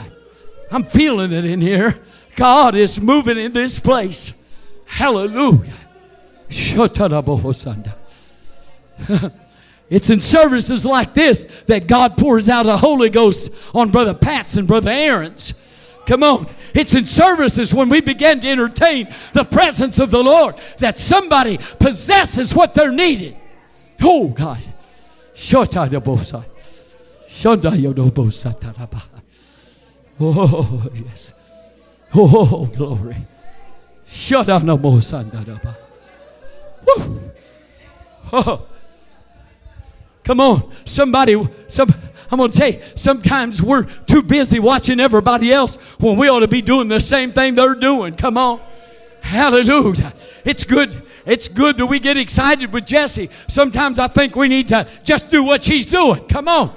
I'm 0.72 0.86
feeling 0.86 1.34
it 1.34 1.44
in 1.44 1.60
here. 1.60 2.00
God 2.38 2.74
is 2.74 3.02
moving 3.02 3.38
in 3.38 3.52
this 3.52 3.82
place. 3.82 4.32
Hallelujah. 4.86 5.74
It's 9.90 10.10
in 10.10 10.20
services 10.20 10.86
like 10.86 11.14
this 11.14 11.44
that 11.68 11.88
God 11.88 12.18
pours 12.18 12.50
out 12.50 12.64
the 12.64 12.78
Holy 12.78 13.10
Ghost 13.10 13.52
on 13.74 13.90
Brother 13.90 14.14
Pat's 14.14 14.58
and 14.58 14.68
Brother 14.68 14.92
Aaron's. 14.92 15.54
Come 16.06 16.24
on. 16.24 16.48
It's 16.74 16.94
in 16.94 17.06
services 17.06 17.74
when 17.74 17.90
we 17.90 18.02
begin 18.02 18.40
to 18.42 18.50
entertain 18.50 19.08
the 19.34 19.44
presence 19.44 20.00
of 20.00 20.10
the 20.10 20.24
Lord 20.24 20.56
that 20.80 20.98
somebody 20.98 21.58
possesses 21.80 22.56
what 22.56 22.74
they're 22.74 22.92
needing. 22.92 23.38
Oh, 24.02 24.30
God. 24.30 24.64
Oh, 30.20 30.90
yes. 30.94 31.34
Oh, 32.16 32.66
glory. 32.66 33.18
Woo. 36.88 37.22
Oh. 38.32 38.66
Come 40.28 40.42
on. 40.42 40.70
Somebody, 40.84 41.42
some, 41.68 41.90
I'm 42.30 42.38
going 42.38 42.52
to 42.52 42.58
tell 42.58 42.70
you, 42.70 42.82
sometimes 42.96 43.62
we're 43.62 43.86
too 43.86 44.22
busy 44.22 44.60
watching 44.60 45.00
everybody 45.00 45.54
else 45.54 45.78
when 46.02 46.18
we 46.18 46.28
ought 46.28 46.42
to 46.42 46.50
be 46.50 46.62
doing 46.62 46.90
the 46.90 47.00
same 47.00 47.32
thing 47.32 47.56
they're 47.56 47.76
doing. 47.76 48.14
Come 48.14 48.38
on. 48.38 48.60
Hallelujah. 49.22 50.14
It's 50.44 50.66
good. 50.66 51.02
It's 51.26 51.48
good 51.48 51.78
that 51.78 51.86
we 51.86 52.02
get 52.02 52.18
excited 52.18 52.74
with 52.74 52.86
Jesse. 52.86 53.30
Sometimes 53.48 54.00
I 54.00 54.10
think 54.10 54.36
we 54.36 54.50
need 54.50 54.68
to 54.68 54.86
just 55.02 55.32
do 55.32 55.46
what 55.46 55.64
she's 55.64 55.86
doing. 55.86 56.26
Come 56.26 56.50
on. 56.50 56.76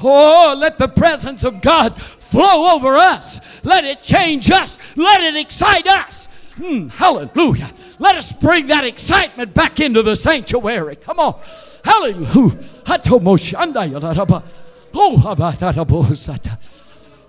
Oh, 0.00 0.56
let 0.58 0.76
the 0.78 0.88
presence 0.88 1.44
of 1.44 1.60
God 1.60 2.02
flow 2.02 2.74
over 2.74 2.96
us. 2.96 3.40
Let 3.64 3.84
it 3.84 4.02
change 4.02 4.50
us. 4.50 4.76
Let 4.96 5.22
it 5.22 5.36
excite 5.36 5.86
us. 5.86 6.26
Hmm, 6.56 6.88
hallelujah. 6.88 7.70
Let 8.00 8.16
us 8.16 8.32
bring 8.32 8.66
that 8.68 8.82
excitement 8.82 9.54
back 9.54 9.78
into 9.78 10.02
the 10.02 10.16
sanctuary. 10.16 10.96
Come 10.96 11.20
on. 11.20 11.40
Hallelujah. 11.84 12.58
Oh, 14.94 15.34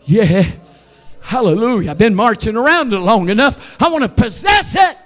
yeah. 0.06 0.52
Hallelujah. 1.22 1.92
I've 1.92 1.98
been 1.98 2.16
marching 2.16 2.56
around 2.56 2.94
it 2.94 3.00
long 3.00 3.30
enough. 3.30 3.82
I 3.82 3.90
want 3.90 4.04
to 4.04 4.10
possess 4.10 4.76
it. 4.76 4.98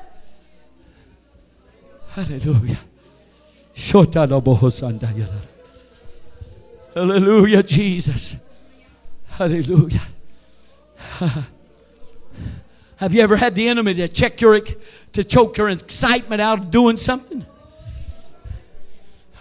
Hallelujah. 2.11 2.77
Hallelujah, 6.93 7.63
Jesus. 7.63 8.37
Hallelujah. 9.27 10.01
Have 12.97 13.13
you 13.13 13.21
ever 13.21 13.35
had 13.35 13.55
the 13.55 13.67
enemy 13.67 13.95
to 13.95 14.07
check 14.07 14.39
your 14.39 14.59
to 14.61 15.23
choke 15.23 15.57
your 15.57 15.69
excitement 15.69 16.39
out 16.39 16.59
of 16.59 16.71
doing 16.71 16.97
something? 16.97 17.45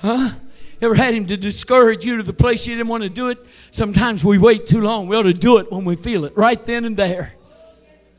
Huh? 0.03 0.33
Ever 0.81 0.97
had 0.97 1.15
him 1.15 1.27
to 1.29 1.37
discourage 1.37 2.05
you 2.05 2.17
to 2.17 2.25
the 2.25 2.33
place 2.33 2.67
you 2.67 2.75
didn't 2.75 2.89
want 2.89 3.05
to 3.05 3.09
do 3.09 3.29
it? 3.29 3.39
Sometimes 3.71 4.25
we 4.25 4.37
wait 4.37 4.67
too 4.67 4.81
long. 4.81 5.07
We 5.07 5.17
ought 5.17 5.23
to 5.23 5.33
do 5.33 5.59
it 5.59 5.71
when 5.71 5.85
we 5.85 5.95
feel 5.95 6.25
it, 6.25 6.37
right 6.37 6.61
then 6.67 6.85
and 6.85 6.97
there. 6.97 7.35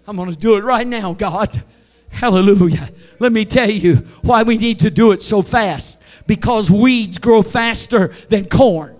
I'm 0.07 0.15
going 0.15 0.31
to 0.31 0.37
do 0.37 0.55
it 0.55 0.63
right 0.63 0.87
now, 0.87 1.13
God. 1.13 1.61
Hallelujah. 2.09 2.89
Let 3.19 3.33
me 3.33 3.43
tell 3.43 3.69
you 3.69 3.97
why 4.21 4.43
we 4.43 4.57
need 4.57 4.79
to 4.79 4.89
do 4.89 5.11
it 5.11 5.21
so 5.21 5.41
fast. 5.41 5.99
Because 6.25 6.71
weeds 6.71 7.17
grow 7.17 7.41
faster 7.41 8.13
than 8.29 8.45
corn. 8.45 8.95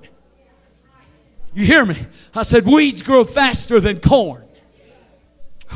You 1.54 1.66
hear 1.66 1.86
me? 1.86 2.06
I 2.36 2.44
said, 2.44 2.66
weeds 2.66 3.02
grow 3.02 3.24
faster 3.24 3.80
than 3.80 4.00
corn. 4.00 4.44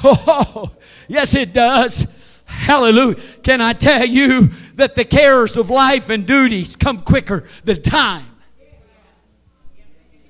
Oh, 0.04 0.70
yes, 1.08 1.34
it 1.34 1.54
does. 1.54 2.06
Hallelujah. 2.48 3.16
Can 3.44 3.62
I 3.62 3.74
tell 3.74 4.06
you 4.06 4.50
that 4.76 4.96
the 4.96 5.06
cares 5.06 5.56
of 5.58 5.70
life 5.70 6.10
and 6.10 6.26
duties 6.26 6.76
come 6.76 7.02
quicker 7.02 7.44
than 7.64 7.82
time? 7.82 8.26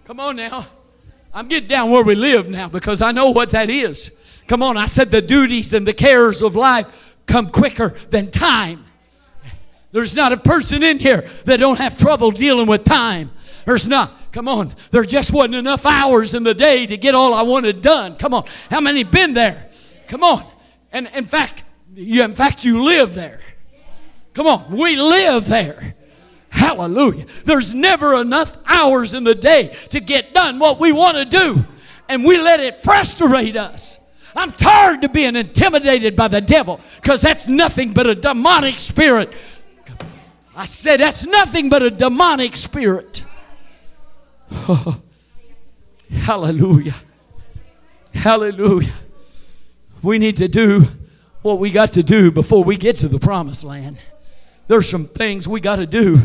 Come 0.05 0.20
on 0.20 0.36
now. 0.36 0.65
I'm 1.34 1.47
getting 1.47 1.70
down 1.70 1.91
where 1.91 2.03
we 2.03 2.15
live 2.15 2.49
now 2.49 2.68
because 2.68 3.01
I 3.01 3.11
know 3.11 3.30
what 3.30 3.51
that 3.51 3.70
is. 3.70 4.11
Come 4.47 4.63
on, 4.63 4.78
I 4.78 4.86
said 4.86 5.11
the 5.11 5.22
duties 5.22 5.74
and 5.74 5.86
the 5.86 5.93
cares 5.93 6.41
of 6.41 6.55
life 6.55 7.15
come 7.26 7.47
quicker 7.49 7.93
than 8.09 8.32
time. 8.32 8.86
There's 9.91 10.15
not 10.15 10.32
a 10.32 10.38
person 10.38 10.84
in 10.84 10.99
here 10.99 11.28
that 11.45 11.57
don't 11.57 11.78
have 11.78 11.97
trouble 11.97 12.32
dealing 12.32 12.68
with 12.68 12.84
time. 12.84 13.32
There's 13.65 13.88
not. 13.88 14.32
Come 14.32 14.47
on. 14.47 14.74
There 14.91 15.03
just 15.03 15.34
wasn't 15.34 15.55
enough 15.55 15.86
hours 15.86 16.34
in 16.34 16.43
the 16.43 16.53
day 16.53 16.86
to 16.86 16.97
get 16.97 17.15
all 17.15 17.34
I 17.34 17.41
wanted 17.41 17.82
done. 17.82 18.15
Come 18.15 18.34
on. 18.34 18.45
How 18.70 18.80
many 18.80 19.03
been 19.03 19.34
there? 19.34 19.70
Come 20.07 20.24
on. 20.24 20.45
And 20.91 21.09
in 21.13 21.26
fact, 21.26 21.63
you, 21.97 22.23
in 22.23 22.35
fact, 22.35 22.63
you 22.63 22.83
live 22.83 23.15
there. 23.15 23.39
Come 24.33 24.45
on. 24.45 24.69
We 24.69 24.95
live 24.95 25.47
there. 25.47 25.95
Hallelujah. 26.49 27.25
There's 27.43 27.73
never 27.73 28.13
enough 28.21 28.55
hours 28.67 29.13
in 29.13 29.23
the 29.23 29.35
day 29.35 29.75
to 29.89 29.99
get 29.99 30.33
done 30.33 30.59
what 30.59 30.79
we 30.79 30.91
want 30.91 31.17
to 31.17 31.25
do. 31.25 31.65
And 32.07 32.23
we 32.23 32.37
let 32.39 32.59
it 32.59 32.81
frustrate 32.81 33.57
us. 33.57 33.99
I'm 34.35 34.51
tired 34.51 35.03
of 35.03 35.11
being 35.11 35.35
intimidated 35.35 36.15
by 36.15 36.27
the 36.27 36.39
devil 36.39 36.79
because 36.97 37.21
that's 37.21 37.47
nothing 37.47 37.91
but 37.91 38.05
a 38.05 38.13
demonic 38.13 38.77
spirit. 38.77 39.33
I 40.55 40.65
said 40.65 40.99
that's 40.99 41.25
nothing 41.25 41.69
but 41.69 41.81
a 41.81 41.89
demonic 41.89 42.55
spirit. 42.55 43.23
Oh, 44.51 45.01
hallelujah. 46.11 46.95
Hallelujah. 48.13 48.93
We 50.03 50.19
need 50.19 50.37
to 50.37 50.47
do 50.47 50.87
what 51.47 51.59
we 51.59 51.71
got 51.71 51.93
to 51.93 52.03
do 52.03 52.29
before 52.29 52.61
we 52.63 52.75
get 52.75 52.97
to 52.97 53.07
the 53.07 53.19
promised 53.19 53.63
land. 53.63 53.97
There's 54.67 54.89
some 54.89 55.07
things 55.07 55.47
we 55.47 55.61
got 55.61 55.77
to 55.77 55.85
do. 55.85 56.19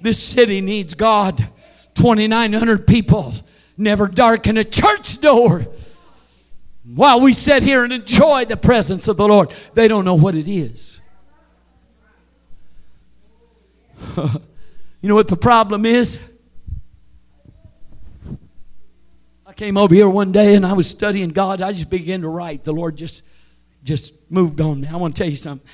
This 0.00 0.20
city 0.20 0.62
needs 0.62 0.94
God. 0.94 1.46
2,900 1.94 2.86
people 2.86 3.34
never 3.76 4.08
darken 4.08 4.56
a 4.56 4.64
church 4.64 5.20
door. 5.20 5.66
While 6.82 7.20
we 7.20 7.34
sit 7.34 7.62
here 7.62 7.84
and 7.84 7.92
enjoy 7.92 8.46
the 8.46 8.56
presence 8.56 9.06
of 9.06 9.18
the 9.18 9.28
Lord, 9.28 9.54
they 9.74 9.86
don't 9.86 10.06
know 10.06 10.14
what 10.14 10.34
it 10.34 10.48
is. 10.48 10.98
you 14.16 15.08
know 15.08 15.14
what 15.14 15.28
the 15.28 15.36
problem 15.36 15.84
is? 15.84 16.18
I 19.46 19.52
came 19.52 19.76
over 19.76 19.94
here 19.94 20.08
one 20.08 20.32
day 20.32 20.54
and 20.54 20.64
I 20.64 20.72
was 20.72 20.88
studying 20.88 21.28
God. 21.28 21.60
I 21.60 21.72
just 21.72 21.90
began 21.90 22.22
to 22.22 22.28
write. 22.28 22.64
The 22.64 22.72
Lord 22.72 22.96
just 22.96 23.22
just 23.84 24.14
moved 24.30 24.60
on 24.60 24.80
me. 24.80 24.88
I 24.88 24.96
want 24.96 25.14
to 25.14 25.22
tell 25.22 25.30
you 25.30 25.36
something. 25.36 25.68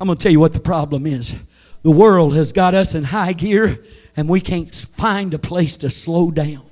I'm 0.00 0.08
going 0.08 0.18
to 0.18 0.22
tell 0.22 0.32
you 0.32 0.40
what 0.40 0.52
the 0.52 0.60
problem 0.60 1.06
is. 1.06 1.34
The 1.82 1.90
world 1.90 2.34
has 2.34 2.52
got 2.52 2.74
us 2.74 2.94
in 2.94 3.04
high 3.04 3.32
gear 3.32 3.82
and 4.16 4.28
we 4.28 4.40
can't 4.40 4.74
find 4.96 5.32
a 5.32 5.38
place 5.38 5.76
to 5.78 5.90
slow 5.90 6.30
down 6.30 6.66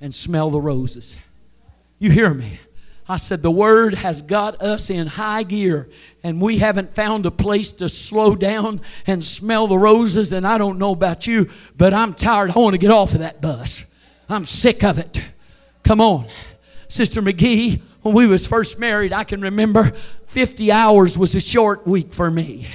and 0.00 0.14
smell 0.14 0.50
the 0.50 0.60
roses. 0.60 1.16
You 1.98 2.10
hear 2.10 2.32
me? 2.32 2.60
I 3.08 3.18
said, 3.18 3.42
the 3.42 3.50
word 3.50 3.94
has 3.94 4.20
got 4.20 4.60
us 4.60 4.90
in 4.90 5.06
high 5.06 5.44
gear, 5.44 5.88
and 6.24 6.40
we 6.40 6.58
haven't 6.58 6.96
found 6.96 7.24
a 7.24 7.30
place 7.30 7.70
to 7.72 7.88
slow 7.88 8.34
down 8.34 8.80
and 9.06 9.22
smell 9.22 9.68
the 9.68 9.78
roses. 9.78 10.32
And 10.32 10.44
I 10.44 10.58
don't 10.58 10.78
know 10.78 10.90
about 10.90 11.24
you, 11.24 11.48
but 11.76 11.94
I'm 11.94 12.12
tired. 12.12 12.50
I 12.50 12.58
want 12.58 12.74
to 12.74 12.78
get 12.78 12.90
off 12.90 13.12
of 13.14 13.20
that 13.20 13.40
bus. 13.40 13.84
I'm 14.28 14.44
sick 14.44 14.82
of 14.82 14.98
it. 14.98 15.22
Come 15.84 16.00
on. 16.00 16.26
Sister 16.88 17.22
McGee, 17.22 17.80
when 18.06 18.14
we 18.14 18.28
was 18.28 18.46
first 18.46 18.78
married, 18.78 19.12
I 19.12 19.24
can 19.24 19.40
remember 19.40 19.90
50 20.28 20.70
hours 20.70 21.18
was 21.18 21.34
a 21.34 21.40
short 21.40 21.88
week 21.88 22.12
for 22.12 22.30
me. 22.30 22.68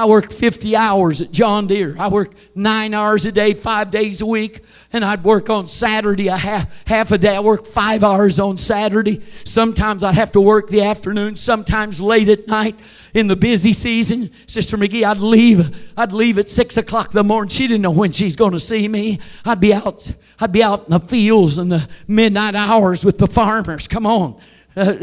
I 0.00 0.06
worked 0.06 0.32
50 0.32 0.76
hours 0.76 1.20
at 1.20 1.30
John 1.30 1.66
Deere. 1.66 1.94
I 1.98 2.08
worked 2.08 2.34
nine 2.54 2.94
hours 2.94 3.26
a 3.26 3.32
day, 3.32 3.52
five 3.52 3.90
days 3.90 4.22
a 4.22 4.26
week, 4.26 4.60
and 4.94 5.04
I'd 5.04 5.22
work 5.22 5.50
on 5.50 5.68
Saturday 5.68 6.28
a 6.28 6.38
half, 6.38 6.86
half 6.86 7.12
a 7.12 7.18
day. 7.18 7.36
I 7.36 7.40
worked 7.40 7.66
five 7.66 8.02
hours 8.02 8.40
on 8.40 8.56
Saturday. 8.56 9.20
Sometimes 9.44 10.02
I'd 10.02 10.14
have 10.14 10.30
to 10.30 10.40
work 10.40 10.68
the 10.68 10.84
afternoon, 10.84 11.36
sometimes 11.36 12.00
late 12.00 12.30
at 12.30 12.48
night 12.48 12.80
in 13.12 13.26
the 13.26 13.36
busy 13.36 13.74
season. 13.74 14.30
Sister 14.46 14.78
McGee, 14.78 15.04
I'd 15.04 15.18
leave. 15.18 15.92
I'd 15.98 16.12
leave 16.12 16.38
at 16.38 16.48
six 16.48 16.78
o'clock 16.78 17.08
in 17.08 17.16
the 17.16 17.24
morning. 17.24 17.50
She 17.50 17.66
didn't 17.66 17.82
know 17.82 17.90
when 17.90 18.12
she's 18.12 18.36
going 18.36 18.52
to 18.52 18.60
see 18.60 18.88
me. 18.88 19.18
I'd 19.44 19.60
be 19.60 19.74
out. 19.74 20.10
I'd 20.38 20.50
be 20.50 20.62
out 20.62 20.84
in 20.84 20.92
the 20.92 21.00
fields 21.00 21.58
in 21.58 21.68
the 21.68 21.86
midnight 22.08 22.54
hours 22.54 23.04
with 23.04 23.18
the 23.18 23.28
farmers. 23.28 23.86
Come 23.86 24.06
on, 24.06 24.40
uh, 24.76 24.94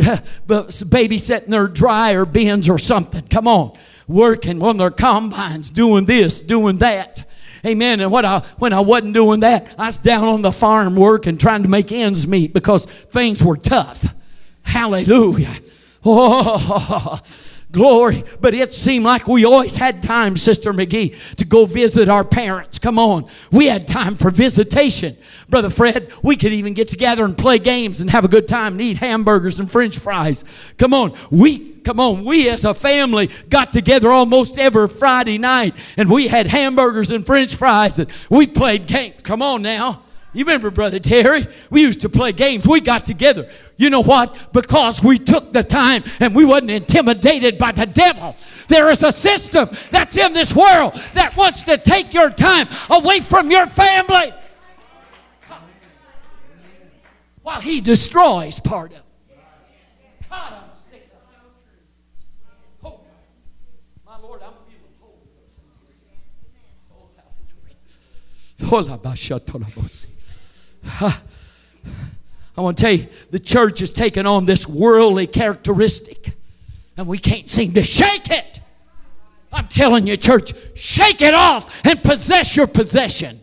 babysitting 0.48 1.50
their 1.50 1.68
dryer 1.68 2.26
bins 2.26 2.68
or 2.68 2.80
something. 2.80 3.28
Come 3.28 3.48
on 3.48 3.78
working 4.08 4.64
on 4.64 4.78
their 4.78 4.92
combines, 4.92 5.70
doing 5.70 6.06
this, 6.06 6.42
doing 6.42 6.78
that. 6.78 7.28
Amen. 7.66 8.00
And 8.00 8.12
what 8.12 8.24
I, 8.24 8.40
when 8.58 8.72
I 8.72 8.80
wasn't 8.80 9.14
doing 9.14 9.42
that, 9.42 9.74
I 9.78 9.88
was 9.88 9.98
down 9.98 10.24
on 10.24 10.42
the 10.42 10.52
farm 10.52 10.96
working, 10.96 11.38
trying 11.38 11.64
to 11.64 11.70
make 11.70 11.92
ends 11.92 12.28
meet 12.28 12.54
because 12.54 12.86
things 12.86 13.44
were 13.44 13.58
tough. 13.58 14.06
Hallelujah. 14.64 15.56
Oh, 16.10 17.20
glory. 17.72 18.24
But 18.42 18.54
it 18.54 18.74
seemed 18.74 19.06
like 19.06 19.28
we 19.28 19.46
always 19.46 19.76
had 19.76 20.02
time, 20.02 20.38
Sister 20.38 20.74
McGee, 20.74 21.36
to 21.36 21.46
go 21.46 21.66
visit 21.66 22.10
our 22.10 22.24
parents. 22.24 22.80
Come 22.80 23.00
on. 23.00 23.30
We 23.52 23.68
had 23.68 23.88
time 23.88 24.16
for 24.16 24.30
visitation. 24.30 25.18
Brother 25.50 25.70
Fred, 25.70 26.12
we 26.24 26.36
could 26.36 26.54
even 26.54 26.74
get 26.74 26.88
together 26.88 27.26
and 27.26 27.38
play 27.38 27.60
games 27.60 28.00
and 28.00 28.10
have 28.10 28.26
a 28.26 28.30
good 28.30 28.48
time 28.48 28.74
and 28.74 28.82
eat 28.82 28.98
hamburgers 28.98 29.60
and 29.60 29.70
french 29.70 30.00
fries. 30.00 30.44
Come 30.78 30.94
on. 30.94 31.16
We 31.32 31.78
come 31.88 32.02
on, 32.02 32.26
we 32.26 32.50
as 32.50 32.66
a 32.66 32.74
family 32.74 33.30
got 33.48 33.72
together 33.72 34.12
almost 34.12 34.60
every 34.60 34.90
Friday 34.90 35.38
night 35.38 35.74
and 35.96 36.12
we 36.12 36.28
had 36.28 36.46
hamburgers 36.46 37.12
and 37.12 37.26
french 37.26 37.56
fries 37.56 37.98
and 37.98 38.12
we 38.30 38.46
played 38.46 38.88
games. 38.88 39.22
Come 39.24 39.42
on 39.42 39.62
now. 39.62 40.04
You 40.38 40.46
remember, 40.46 40.70
Brother 40.70 41.00
Terry? 41.00 41.48
We 41.72 41.82
used 41.82 42.02
to 42.02 42.10
play 42.10 42.32
games. 42.32 42.68
We 42.68 42.80
got 42.80 43.08
together. 43.08 43.50
You 43.76 43.90
know 43.90 44.04
what? 44.04 44.54
Because 44.54 45.02
we 45.02 45.18
took 45.18 45.52
the 45.52 45.64
time 45.64 46.04
and 46.20 46.36
we 46.36 46.46
wasn't 46.46 46.70
intimidated 46.70 47.58
by 47.58 47.72
the 47.72 47.88
devil. 47.88 48.36
There 48.68 48.92
is 48.92 49.02
a 49.02 49.12
system 49.12 49.68
that's 49.90 50.16
in 50.16 50.34
this 50.34 50.56
world 50.56 50.94
that 51.16 51.36
wants 51.36 51.64
to 51.64 51.80
take 51.80 52.14
your 52.14 52.30
time 52.30 52.68
away 52.88 53.20
from 53.22 53.50
your 53.50 53.66
family 53.66 54.32
while 57.42 57.60
he 57.60 57.82
destroys 57.82 58.60
part 58.60 58.92
of 58.92 58.98
it. 59.00 59.04
My 64.06 64.20
Lord, 64.22 64.44
I'm 64.44 64.54
feeling. 64.68 64.88
I 70.88 72.62
want 72.62 72.78
to 72.78 72.82
tell 72.84 72.94
you, 72.94 73.08
the 73.30 73.40
church 73.40 73.80
has 73.80 73.94
taken 73.94 74.26
on 74.26 74.46
this 74.46 74.68
worldly 74.68 75.28
characteristic, 75.28 76.34
and 76.96 77.08
we 77.08 77.18
can't 77.18 77.50
seem 77.50 77.74
to 77.74 77.84
shake 77.84 78.32
it. 78.32 78.62
I'm 79.52 79.68
telling 79.68 80.08
you, 80.08 80.18
church, 80.18 80.54
shake 80.76 81.22
it 81.22 81.34
off 81.34 81.86
and 81.86 82.04
possess 82.04 82.56
your 82.56 82.68
possession. 82.68 83.42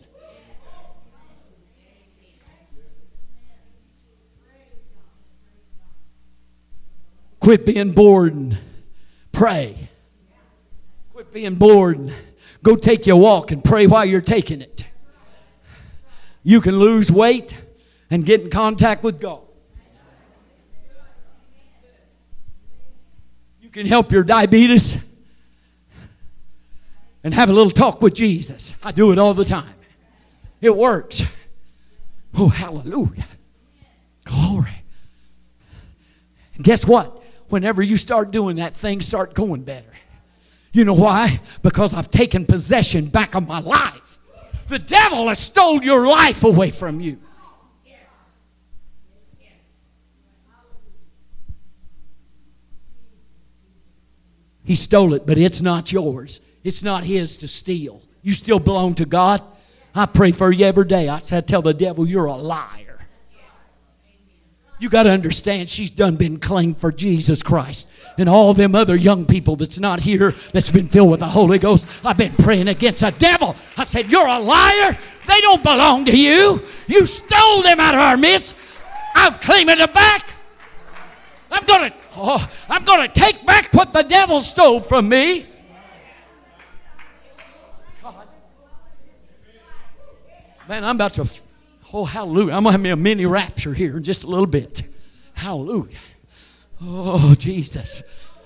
Quit 7.39 7.65
being 7.65 7.91
bored 7.91 8.33
and 8.33 8.57
pray. 9.31 9.89
Quit 11.13 11.31
being 11.31 11.55
bored. 11.55 12.11
Go 12.63 12.75
take 12.75 13.05
your 13.05 13.17
walk 13.17 13.51
and 13.51 13.63
pray 13.63 13.85
while 13.85 14.03
you're 14.03 14.19
taking 14.19 14.61
it. 14.61 14.85
You 16.45 16.61
can 16.61 16.79
lose 16.79 17.11
weight 17.11 17.57
and 18.09 18.25
get 18.25 18.39
in 18.39 18.49
contact 18.49 19.03
with 19.03 19.19
God. 19.19 19.41
You 23.61 23.69
can 23.69 23.85
help 23.85 24.13
your 24.13 24.23
diabetes 24.23 24.97
and 27.21 27.33
have 27.33 27.49
a 27.49 27.53
little 27.53 27.69
talk 27.69 28.01
with 28.01 28.13
Jesus. 28.13 28.75
I 28.81 28.93
do 28.93 29.11
it 29.11 29.17
all 29.17 29.33
the 29.33 29.43
time. 29.43 29.73
It 30.61 30.73
works. 30.73 31.21
Oh, 32.33 32.47
hallelujah. 32.47 33.27
Glory. 34.23 34.83
And 36.55 36.63
guess 36.63 36.85
what? 36.85 37.23
whenever 37.49 37.81
you 37.81 37.97
start 37.97 38.31
doing 38.31 38.57
that, 38.57 38.75
things 38.75 39.05
start 39.05 39.33
going 39.33 39.63
better. 39.63 39.87
You 40.73 40.83
know 40.83 40.93
why? 40.93 41.39
Because 41.61 41.93
I've 41.93 42.11
taken 42.11 42.45
possession 42.45 43.07
back 43.07 43.35
of 43.35 43.47
my 43.47 43.59
life. 43.59 44.04
The 44.67 44.79
devil 44.79 45.27
has 45.27 45.39
stole 45.39 45.83
your 45.83 46.07
life 46.07 46.43
away 46.43 46.69
from 46.71 46.99
you. 46.99 47.19
He 54.63 54.75
stole 54.75 55.13
it, 55.13 55.27
but 55.27 55.37
it's 55.37 55.61
not 55.61 55.91
yours. 55.91 56.41
It's 56.63 56.81
not 56.81 57.03
his 57.03 57.37
to 57.37 57.47
steal. 57.47 58.01
You 58.23 58.33
still 58.33 58.57
belong 58.59 58.95
to 58.95 59.05
God. 59.05 59.43
I 59.93 60.07
pray 60.07 60.31
for 60.31 60.51
you 60.51 60.65
every 60.65 60.85
day. 60.85 61.07
I 61.07 61.19
tell 61.19 61.61
the 61.61 61.73
devil 61.73 62.07
you're 62.07 62.25
a 62.25 62.35
liar. 62.35 62.84
You 64.77 64.89
got 64.89 65.03
to 65.03 65.09
understand 65.09 65.69
she's 65.69 65.91
done 65.91 66.17
been 66.17 66.37
claimed 66.37 66.77
for 66.77 66.91
Jesus 66.91 67.41
Christ. 67.41 67.87
And 68.17 68.27
all 68.27 68.53
them 68.53 68.75
other 68.75 68.95
young 68.95 69.25
people 69.25 69.55
that's 69.55 69.79
not 69.79 70.01
here 70.01 70.31
that's 70.51 70.69
been 70.69 70.89
filled 70.89 71.11
with 71.11 71.21
the 71.21 71.27
Holy 71.27 71.59
Ghost, 71.59 71.87
I've 72.03 72.17
been 72.17 72.33
praying 72.33 72.67
against 72.67 73.01
a 73.01 73.11
devil. 73.11 73.55
I 73.77 73.85
said, 73.85 74.11
You're 74.11 74.27
a 74.27 74.39
liar. 74.39 74.97
They 75.27 75.41
don't 75.41 75.63
belong 75.63 76.05
to 76.05 76.17
you. 76.17 76.61
You 76.87 77.05
stole 77.05 77.61
them 77.61 77.79
out 77.79 77.95
of 77.95 78.01
our 78.01 78.17
midst. 78.17 78.53
I'm 79.15 79.35
claiming 79.35 79.79
it 79.79 79.93
back. 79.93 80.29
I'm 81.49 81.65
gonna 81.65 81.93
oh, 82.17 82.49
I'm 82.69 82.83
gonna 82.83 83.07
take 83.07 83.45
back 83.45 83.73
what 83.73 83.93
the 83.93 84.03
devil 84.03 84.41
stole 84.41 84.81
from 84.81 85.07
me. 85.07 85.45
God. 88.03 88.27
Man, 90.67 90.83
I'm 90.83 90.95
about 90.97 91.13
to 91.13 91.25
Oh, 91.93 92.05
hallelujah. 92.05 92.53
I'm 92.53 92.63
going 92.63 92.65
to 92.65 92.71
have 92.71 92.81
me 92.81 92.89
a 92.89 92.95
mini 92.95 93.25
rapture 93.25 93.73
here 93.73 93.97
in 93.97 94.03
just 94.03 94.23
a 94.23 94.27
little 94.27 94.47
bit. 94.47 94.83
Hallelujah. 95.33 95.97
Oh, 96.81 97.35
Jesus. 97.35 98.03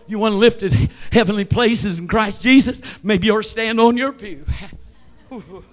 You 0.07 0.19
want 0.19 0.33
to 0.33 0.37
lift 0.37 0.63
it 0.63 0.73
heavenly 1.11 1.45
places 1.45 1.99
in 1.99 2.07
Christ 2.07 2.41
Jesus? 2.41 3.03
Maybe 3.03 3.27
you'll 3.27 3.43
stand 3.43 3.79
on 3.79 3.95
your 3.95 4.11
pew. 4.11 4.43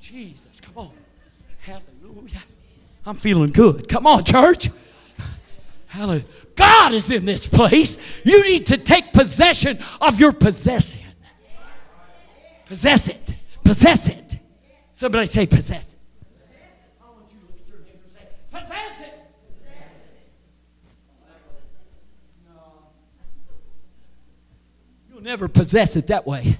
Jesus, 0.00 0.60
come 0.60 0.76
on. 0.76 0.92
Hallelujah. 1.60 2.42
I'm 3.06 3.16
feeling 3.16 3.50
good. 3.50 3.88
Come 3.88 4.06
on, 4.06 4.24
church. 4.24 4.70
Hallelujah. 5.86 6.24
God 6.54 6.92
is 6.92 7.10
in 7.10 7.24
this 7.24 7.46
place. 7.46 7.98
You 8.24 8.42
need 8.44 8.66
to 8.66 8.76
take 8.76 9.12
possession 9.12 9.78
of 10.00 10.20
your 10.20 10.32
possession. 10.32 11.02
Possess 12.66 13.08
it. 13.08 13.34
Possess 13.64 14.08
it. 14.08 14.38
Somebody 14.92 15.26
say, 15.26 15.46
possess 15.46 15.94
it. 15.94 15.98
You'll 25.22 25.30
never 25.30 25.46
possess 25.46 25.94
it 25.94 26.08
that 26.08 26.26
way. 26.26 26.58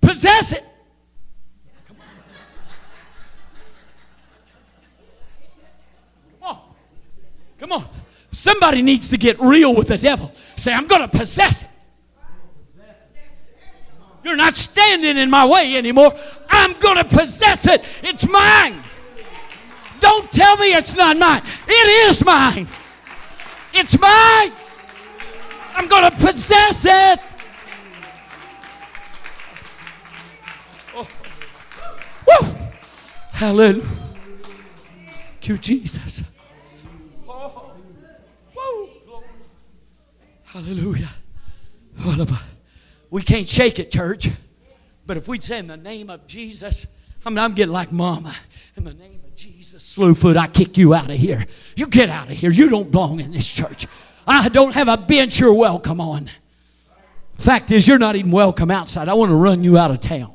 Possess 0.00 0.52
it. 0.52 0.64
Come 1.86 1.98
on. 6.40 6.58
Come 7.58 7.72
on. 7.72 7.86
Somebody 8.30 8.80
needs 8.80 9.10
to 9.10 9.18
get 9.18 9.38
real 9.38 9.74
with 9.74 9.88
the 9.88 9.98
devil. 9.98 10.32
Say, 10.56 10.72
I'm 10.72 10.86
going 10.86 11.02
to 11.02 11.18
possess 11.18 11.64
it. 11.64 11.68
You're 14.24 14.36
not 14.36 14.56
standing 14.56 15.18
in 15.18 15.28
my 15.28 15.44
way 15.44 15.76
anymore. 15.76 16.14
I'm 16.48 16.72
going 16.78 16.96
to 16.96 17.04
possess 17.04 17.66
it. 17.66 17.86
It's 18.02 18.26
mine. 18.26 18.82
Don't 20.00 20.32
tell 20.32 20.56
me 20.56 20.72
it's 20.72 20.96
not 20.96 21.18
mine. 21.18 21.42
It 21.66 22.08
is 22.08 22.24
mine. 22.24 22.66
It's 23.74 23.98
mine. 24.00 24.52
I'm 25.78 25.86
going 25.86 26.10
to 26.10 26.16
possess 26.18 26.84
it. 26.84 27.20
Oh. 30.92 31.06
Woo. 32.26 32.56
Hallelujah. 33.30 33.86
Thank 35.16 35.48
you, 35.48 35.56
Jesus. 35.56 36.24
Oh. 37.28 37.70
Woo. 38.56 38.88
Hallelujah. 40.46 41.10
We 43.10 43.22
can't 43.22 43.48
shake 43.48 43.78
it, 43.78 43.92
church. 43.92 44.30
But 45.06 45.16
if 45.16 45.28
we'd 45.28 45.44
say 45.44 45.60
in 45.60 45.68
the 45.68 45.76
name 45.76 46.10
of 46.10 46.26
Jesus, 46.26 46.88
I 47.24 47.30
mean, 47.30 47.38
I'm 47.38 47.54
getting 47.54 47.72
like 47.72 47.92
mama. 47.92 48.34
In 48.76 48.82
the 48.82 48.94
name 48.94 49.20
of 49.24 49.36
Jesus, 49.36 49.96
Slewfoot, 49.96 50.36
I 50.36 50.48
kick 50.48 50.76
you 50.76 50.92
out 50.92 51.08
of 51.08 51.16
here. 51.16 51.46
You 51.76 51.86
get 51.86 52.08
out 52.08 52.30
of 52.30 52.36
here. 52.36 52.50
You 52.50 52.68
don't 52.68 52.90
belong 52.90 53.20
in 53.20 53.30
this 53.30 53.46
church. 53.46 53.86
I 54.28 54.48
don't 54.50 54.72
have 54.74 54.88
a 54.88 54.98
bench 54.98 55.40
you're 55.40 55.54
welcome 55.54 56.00
on. 56.00 56.30
Fact 57.38 57.70
is, 57.70 57.88
you're 57.88 57.98
not 57.98 58.14
even 58.14 58.30
welcome 58.30 58.70
outside. 58.70 59.08
I 59.08 59.14
want 59.14 59.30
to 59.30 59.36
run 59.36 59.64
you 59.64 59.78
out 59.78 59.90
of 59.90 60.00
town. 60.00 60.34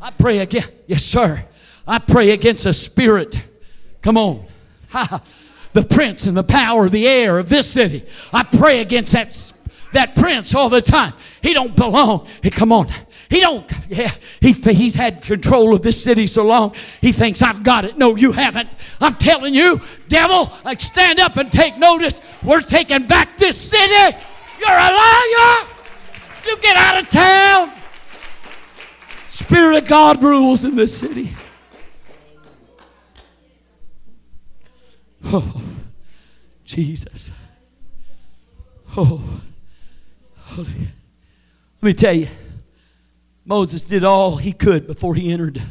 I 0.00 0.10
pray 0.10 0.38
again. 0.38 0.68
Yes, 0.86 1.02
sir. 1.02 1.44
I 1.88 1.98
pray 1.98 2.30
against 2.30 2.66
a 2.66 2.72
spirit. 2.72 3.40
Come 4.00 4.16
on. 4.16 4.46
the 5.72 5.82
prince 5.82 6.26
and 6.26 6.36
the 6.36 6.44
power 6.44 6.86
of 6.86 6.92
the 6.92 7.08
air 7.08 7.38
of 7.38 7.48
this 7.48 7.68
city. 7.68 8.04
I 8.32 8.44
pray 8.44 8.80
against 8.80 9.12
that, 9.12 9.52
that 9.94 10.14
prince 10.14 10.54
all 10.54 10.68
the 10.68 10.82
time. 10.82 11.14
He 11.42 11.52
don't 11.52 11.74
belong. 11.74 12.28
Hey, 12.42 12.50
come 12.50 12.70
on. 12.72 12.88
He 13.28 13.40
don't, 13.40 13.68
yeah, 13.88 14.12
he, 14.40 14.52
he's 14.52 14.94
had 14.94 15.22
control 15.22 15.74
of 15.74 15.82
this 15.82 16.02
city 16.02 16.26
so 16.26 16.44
long, 16.44 16.74
he 17.00 17.10
thinks 17.10 17.42
I've 17.42 17.62
got 17.62 17.84
it. 17.84 17.96
No, 17.98 18.14
you 18.16 18.32
haven't. 18.32 18.68
I'm 19.00 19.14
telling 19.14 19.54
you, 19.54 19.80
devil, 20.08 20.52
like 20.64 20.80
stand 20.80 21.18
up 21.18 21.36
and 21.36 21.50
take 21.50 21.78
notice. 21.78 22.20
We're 22.42 22.60
taking 22.60 23.06
back 23.06 23.36
this 23.38 23.60
city. 23.60 24.16
You're 24.60 24.68
a 24.68 24.90
liar. 24.92 25.66
You 26.46 26.58
get 26.58 26.76
out 26.76 27.02
of 27.02 27.08
town. 27.08 27.72
Spirit 29.26 29.78
of 29.78 29.88
God 29.88 30.22
rules 30.22 30.62
in 30.62 30.76
this 30.76 30.96
city. 30.96 31.34
Oh, 35.24 35.62
Jesus. 36.64 37.32
Oh. 38.96 39.40
Let 40.56 41.82
me 41.82 41.94
tell 41.94 42.14
you. 42.14 42.28
Moses 43.44 43.82
did 43.82 44.04
all 44.04 44.36
he 44.36 44.52
could 44.52 44.86
before 44.86 45.14
he 45.14 45.32
entered 45.32 45.62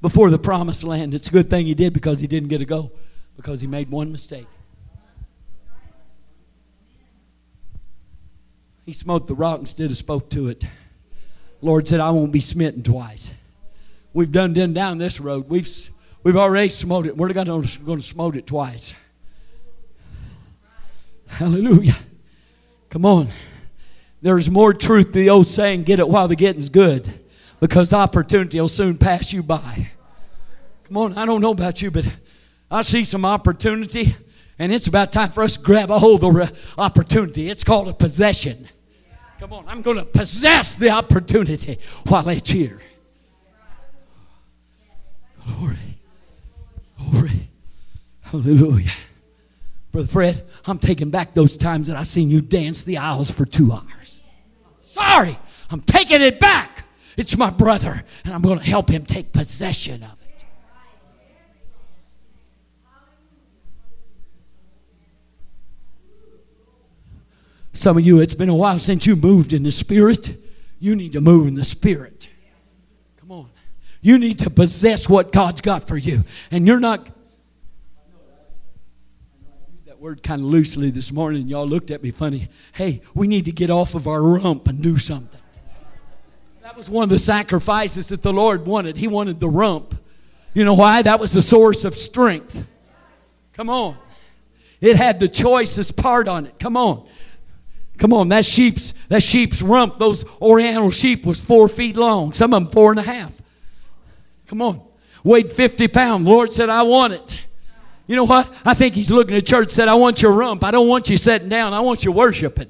before 0.00 0.30
the 0.30 0.38
promised 0.38 0.84
land. 0.84 1.14
It's 1.14 1.28
a 1.28 1.32
good 1.32 1.50
thing 1.50 1.66
he 1.66 1.74
did 1.74 1.92
because 1.92 2.20
he 2.20 2.26
didn't 2.26 2.48
get 2.48 2.58
to 2.58 2.64
go 2.64 2.92
because 3.36 3.60
he 3.60 3.66
made 3.66 3.90
one 3.90 4.12
mistake. 4.12 4.46
He 8.84 8.92
smote 8.92 9.26
the 9.26 9.34
rock 9.34 9.58
instead 9.58 9.90
of 9.90 9.96
spoke 9.96 10.30
to 10.30 10.48
it. 10.48 10.64
Lord 11.60 11.88
said, 11.88 11.98
I 11.98 12.10
won't 12.10 12.30
be 12.30 12.40
smitten 12.40 12.84
twice. 12.84 13.34
We've 14.12 14.30
done 14.30 14.54
done 14.54 14.72
down 14.72 14.98
this 14.98 15.20
road. 15.20 15.48
We've 15.48 15.68
we've 16.22 16.36
already 16.36 16.68
smote 16.68 17.06
it. 17.06 17.16
We're 17.16 17.32
going 17.32 17.46
going 17.46 17.98
to 17.98 18.04
smote 18.04 18.36
it 18.36 18.46
twice. 18.46 18.94
Hallelujah. 21.26 21.96
Come 22.88 23.04
on. 23.04 23.28
There's 24.26 24.50
more 24.50 24.74
truth 24.74 25.12
to 25.12 25.20
the 25.20 25.30
old 25.30 25.46
saying, 25.46 25.84
get 25.84 26.00
it 26.00 26.08
while 26.08 26.26
the 26.26 26.34
getting's 26.34 26.68
good, 26.68 27.08
because 27.60 27.92
opportunity 27.92 28.60
will 28.60 28.66
soon 28.66 28.98
pass 28.98 29.32
you 29.32 29.40
by. 29.40 29.92
Come 30.82 30.96
on, 30.96 31.16
I 31.16 31.24
don't 31.24 31.40
know 31.40 31.52
about 31.52 31.80
you, 31.80 31.92
but 31.92 32.10
I 32.68 32.82
see 32.82 33.04
some 33.04 33.24
opportunity, 33.24 34.16
and 34.58 34.72
it's 34.72 34.88
about 34.88 35.12
time 35.12 35.30
for 35.30 35.44
us 35.44 35.56
to 35.56 35.62
grab 35.62 35.92
a 35.92 36.00
hold 36.00 36.24
of 36.24 36.34
the 36.34 36.52
opportunity. 36.76 37.48
It's 37.48 37.62
called 37.62 37.86
a 37.86 37.94
possession. 37.94 38.66
Come 39.38 39.52
on, 39.52 39.64
I'm 39.68 39.80
going 39.80 39.98
to 39.98 40.04
possess 40.04 40.74
the 40.74 40.90
opportunity 40.90 41.78
while 42.08 42.28
it's 42.28 42.50
here. 42.50 42.80
Glory. 45.46 46.00
Glory. 46.98 47.48
Hallelujah. 48.22 48.90
Brother 49.92 50.08
Fred, 50.08 50.44
I'm 50.64 50.80
taking 50.80 51.10
back 51.10 51.32
those 51.32 51.56
times 51.56 51.86
that 51.86 51.96
I 51.96 52.02
seen 52.02 52.28
you 52.28 52.40
dance 52.40 52.82
the 52.82 52.98
aisles 52.98 53.30
for 53.30 53.46
two 53.46 53.70
hours 53.70 54.15
sorry. 54.96 55.38
I'm 55.70 55.80
taking 55.80 56.22
it 56.22 56.40
back. 56.40 56.84
It's 57.16 57.36
my 57.36 57.50
brother, 57.50 58.02
and 58.24 58.34
I'm 58.34 58.42
going 58.42 58.58
to 58.58 58.64
help 58.64 58.90
him 58.90 59.04
take 59.04 59.32
possession 59.32 60.02
of 60.02 60.12
it. 60.12 60.44
Some 67.72 67.98
of 67.98 68.06
you, 68.06 68.20
it's 68.20 68.34
been 68.34 68.48
a 68.48 68.54
while 68.54 68.78
since 68.78 69.06
you 69.06 69.16
moved 69.16 69.52
in 69.52 69.62
the 69.62 69.70
Spirit. 69.70 70.34
You 70.78 70.96
need 70.96 71.12
to 71.12 71.20
move 71.20 71.46
in 71.46 71.54
the 71.54 71.64
Spirit. 71.64 72.28
Come 73.20 73.30
on. 73.32 73.50
You 74.00 74.18
need 74.18 74.38
to 74.40 74.50
possess 74.50 75.08
what 75.08 75.32
God's 75.32 75.60
got 75.60 75.86
for 75.86 75.96
you. 75.96 76.24
And 76.50 76.66
you're 76.66 76.80
not 76.80 77.06
that 79.96 80.02
word 80.02 80.22
kind 80.22 80.42
of 80.42 80.46
loosely 80.48 80.90
this 80.90 81.10
morning. 81.10 81.48
Y'all 81.48 81.66
looked 81.66 81.90
at 81.90 82.02
me 82.02 82.10
funny. 82.10 82.48
Hey, 82.74 83.00
we 83.14 83.26
need 83.26 83.46
to 83.46 83.50
get 83.50 83.70
off 83.70 83.94
of 83.94 84.06
our 84.06 84.22
rump 84.22 84.68
and 84.68 84.82
do 84.82 84.98
something. 84.98 85.40
That 86.60 86.76
was 86.76 86.90
one 86.90 87.04
of 87.04 87.08
the 87.08 87.18
sacrifices 87.18 88.08
that 88.08 88.20
the 88.20 88.30
Lord 88.32 88.66
wanted. 88.66 88.98
He 88.98 89.08
wanted 89.08 89.40
the 89.40 89.48
rump. 89.48 89.98
You 90.52 90.66
know 90.66 90.74
why? 90.74 91.00
That 91.00 91.18
was 91.18 91.32
the 91.32 91.40
source 91.40 91.86
of 91.86 91.94
strength. 91.94 92.66
Come 93.54 93.70
on. 93.70 93.96
It 94.82 94.96
had 94.96 95.18
the 95.18 95.28
choicest 95.28 95.96
part 95.96 96.28
on 96.28 96.44
it. 96.44 96.58
Come 96.58 96.76
on. 96.76 97.08
Come 97.96 98.12
on, 98.12 98.28
that 98.28 98.44
sheep's 98.44 98.92
that 99.08 99.22
sheep's 99.22 99.62
rump, 99.62 99.96
those 99.96 100.26
Oriental 100.42 100.90
sheep 100.90 101.24
was 101.24 101.40
four 101.40 101.68
feet 101.68 101.96
long. 101.96 102.34
Some 102.34 102.52
of 102.52 102.64
them 102.64 102.70
four 102.70 102.90
and 102.90 103.00
a 103.00 103.02
half. 103.02 103.40
Come 104.46 104.60
on, 104.60 104.82
weighed 105.24 105.50
50 105.50 105.88
pounds. 105.88 106.28
Lord 106.28 106.52
said, 106.52 106.68
I 106.68 106.82
want 106.82 107.14
it. 107.14 107.46
You 108.06 108.16
know 108.16 108.24
what? 108.24 108.52
I 108.64 108.74
think 108.74 108.94
he's 108.94 109.10
looking 109.10 109.34
at 109.34 109.46
church 109.46 109.70
said, 109.72 109.88
I 109.88 109.94
want 109.94 110.22
your 110.22 110.32
rump. 110.32 110.62
I 110.62 110.70
don't 110.70 110.88
want 110.88 111.10
you 111.10 111.16
sitting 111.16 111.48
down. 111.48 111.74
I 111.74 111.80
want 111.80 112.04
you 112.04 112.12
worshiping. 112.12 112.68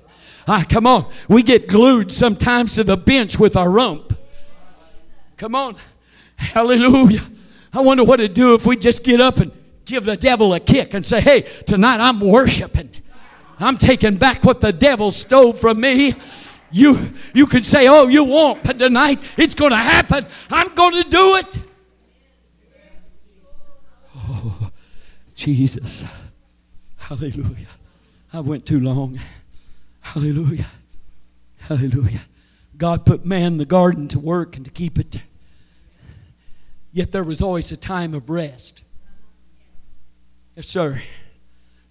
Ah, 0.48 0.64
come 0.68 0.86
on. 0.86 1.10
We 1.28 1.42
get 1.42 1.68
glued 1.68 2.12
sometimes 2.12 2.74
to 2.76 2.84
the 2.84 2.96
bench 2.96 3.38
with 3.38 3.56
our 3.56 3.70
rump. 3.70 4.16
Come 5.36 5.54
on. 5.54 5.76
Hallelujah. 6.36 7.22
I 7.72 7.80
wonder 7.80 8.04
what 8.04 8.20
it'd 8.20 8.34
do 8.34 8.54
if 8.54 8.64
we 8.64 8.76
just 8.76 9.04
get 9.04 9.20
up 9.20 9.36
and 9.38 9.52
give 9.84 10.04
the 10.04 10.16
devil 10.16 10.54
a 10.54 10.60
kick 10.60 10.94
and 10.94 11.04
say, 11.04 11.20
hey, 11.20 11.42
tonight 11.42 12.00
I'm 12.00 12.20
worshiping. 12.20 12.90
I'm 13.58 13.76
taking 13.76 14.16
back 14.16 14.44
what 14.44 14.60
the 14.60 14.72
devil 14.72 15.10
stole 15.10 15.52
from 15.52 15.80
me. 15.80 16.14
You, 16.70 17.12
you 17.34 17.46
can 17.46 17.64
say, 17.64 17.86
oh, 17.88 18.06
you 18.06 18.24
won't, 18.24 18.62
but 18.62 18.78
tonight 18.78 19.20
it's 19.36 19.54
going 19.54 19.70
to 19.70 19.76
happen. 19.76 20.26
I'm 20.50 20.74
going 20.74 21.02
to 21.02 21.08
do 21.08 21.36
it. 21.36 21.58
Oh, 24.16 24.65
Jesus. 25.36 26.02
Hallelujah. 26.96 27.68
I 28.32 28.40
went 28.40 28.66
too 28.66 28.80
long. 28.80 29.20
Hallelujah. 30.00 30.66
Hallelujah. 31.58 32.22
God 32.76 33.06
put 33.06 33.24
man 33.24 33.52
in 33.52 33.58
the 33.58 33.64
garden 33.64 34.08
to 34.08 34.18
work 34.18 34.56
and 34.56 34.64
to 34.64 34.70
keep 34.70 34.98
it. 34.98 35.20
Yet 36.92 37.12
there 37.12 37.22
was 37.22 37.40
always 37.42 37.70
a 37.70 37.76
time 37.76 38.14
of 38.14 38.28
rest. 38.28 38.82
Yes, 40.56 40.66
sir. 40.66 41.02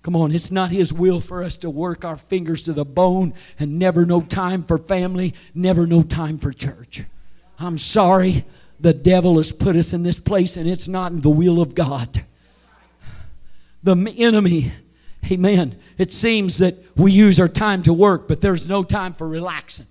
Come 0.01 0.15
on, 0.15 0.31
it's 0.31 0.51
not 0.51 0.71
His 0.71 0.91
will 0.91 1.21
for 1.21 1.43
us 1.43 1.57
to 1.57 1.69
work 1.69 2.03
our 2.03 2.17
fingers 2.17 2.63
to 2.63 2.73
the 2.73 2.85
bone 2.85 3.33
and 3.59 3.79
never 3.79 4.05
no 4.05 4.21
time 4.21 4.63
for 4.63 4.77
family, 4.77 5.33
never 5.53 5.87
no 5.87 6.01
time 6.01 6.37
for 6.37 6.51
church. 6.51 7.03
I'm 7.59 7.77
sorry, 7.77 8.45
the 8.79 8.93
devil 8.93 9.37
has 9.37 9.51
put 9.51 9.75
us 9.75 9.93
in 9.93 10.03
this 10.03 10.19
place 10.19 10.57
and 10.57 10.67
it's 10.67 10.87
not 10.87 11.11
in 11.11 11.21
the 11.21 11.29
will 11.29 11.61
of 11.61 11.75
God. 11.75 12.25
The 13.85 13.93
enemy, 14.17 14.73
amen, 15.31 15.77
it 15.99 16.11
seems 16.11 16.57
that 16.57 16.75
we 16.97 17.11
use 17.11 17.39
our 17.39 17.47
time 17.47 17.83
to 17.83 17.93
work, 17.93 18.27
but 18.27 18.41
there's 18.41 18.67
no 18.67 18.83
time 18.83 19.13
for 19.13 19.27
relaxing. 19.27 19.85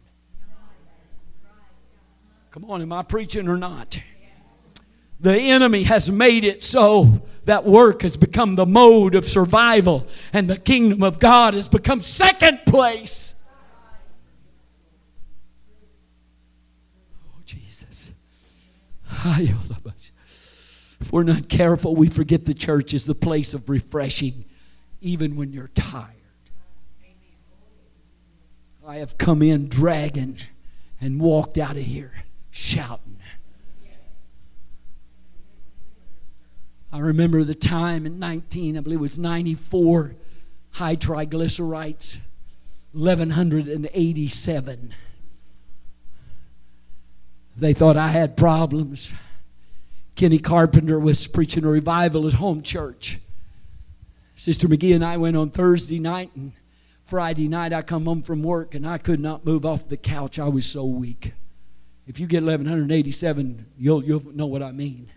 Come 2.50 2.64
on, 2.64 2.82
am 2.82 2.92
I 2.92 3.02
preaching 3.02 3.46
or 3.48 3.56
not? 3.56 4.00
The 5.20 5.38
enemy 5.38 5.84
has 5.84 6.10
made 6.10 6.42
it 6.42 6.64
so 6.64 7.22
that 7.44 7.64
work 7.64 8.02
has 8.02 8.16
become 8.16 8.56
the 8.56 8.66
mode 8.66 9.14
of 9.14 9.24
survival, 9.24 10.08
and 10.32 10.50
the 10.50 10.58
kingdom 10.58 11.04
of 11.04 11.20
God 11.20 11.54
has 11.54 11.68
become 11.68 12.02
second 12.02 12.62
place. 12.66 13.36
Oh, 17.28 17.38
Jesus. 17.46 18.12
We're 21.14 21.22
not 21.22 21.48
careful, 21.48 21.94
we 21.94 22.08
forget 22.08 22.44
the 22.44 22.54
church 22.54 22.92
is 22.92 23.04
the 23.04 23.14
place 23.14 23.54
of 23.54 23.68
refreshing, 23.68 24.46
even 25.00 25.36
when 25.36 25.52
you're 25.52 25.68
tired. 25.68 26.10
I 28.84 28.96
have 28.96 29.16
come 29.16 29.40
in 29.40 29.68
dragging 29.68 30.38
and 31.00 31.20
walked 31.20 31.56
out 31.56 31.76
of 31.76 31.84
here 31.84 32.24
shouting. 32.50 33.18
I 36.92 36.98
remember 36.98 37.44
the 37.44 37.54
time 37.54 38.06
in 38.06 38.18
19, 38.18 38.76
I 38.76 38.80
believe 38.80 38.98
it 38.98 39.02
was 39.02 39.16
94, 39.16 40.16
high 40.72 40.96
triglycerides, 40.96 42.18
1187. 42.90 44.94
They 47.56 47.72
thought 47.72 47.96
I 47.96 48.08
had 48.08 48.36
problems. 48.36 49.12
Kenny 50.14 50.38
Carpenter 50.38 50.98
was 50.98 51.26
preaching 51.26 51.64
a 51.64 51.68
revival 51.68 52.26
at 52.28 52.34
home 52.34 52.62
church. 52.62 53.20
Sister 54.34 54.68
McGee 54.68 54.94
and 54.94 55.04
I 55.04 55.16
went 55.16 55.36
on 55.36 55.50
Thursday 55.50 55.98
night, 55.98 56.30
and 56.34 56.52
Friday 57.04 57.48
night 57.48 57.72
I 57.72 57.82
come 57.82 58.04
home 58.04 58.22
from 58.22 58.42
work, 58.42 58.74
and 58.74 58.86
I 58.86 58.98
could 58.98 59.20
not 59.20 59.44
move 59.44 59.64
off 59.64 59.88
the 59.88 59.96
couch. 59.96 60.38
I 60.38 60.48
was 60.48 60.66
so 60.66 60.84
weak. 60.84 61.32
If 62.06 62.20
you 62.20 62.26
get 62.26 62.42
1187, 62.42 63.66
you'll, 63.78 64.04
you'll 64.04 64.34
know 64.34 64.46
what 64.46 64.62
I 64.62 64.72
mean 64.72 65.10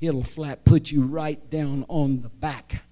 it'll 0.00 0.22
flat 0.22 0.64
put 0.64 0.90
you 0.90 1.02
right 1.02 1.50
down 1.50 1.84
on 1.88 2.22
the 2.22 2.28
back. 2.28 2.82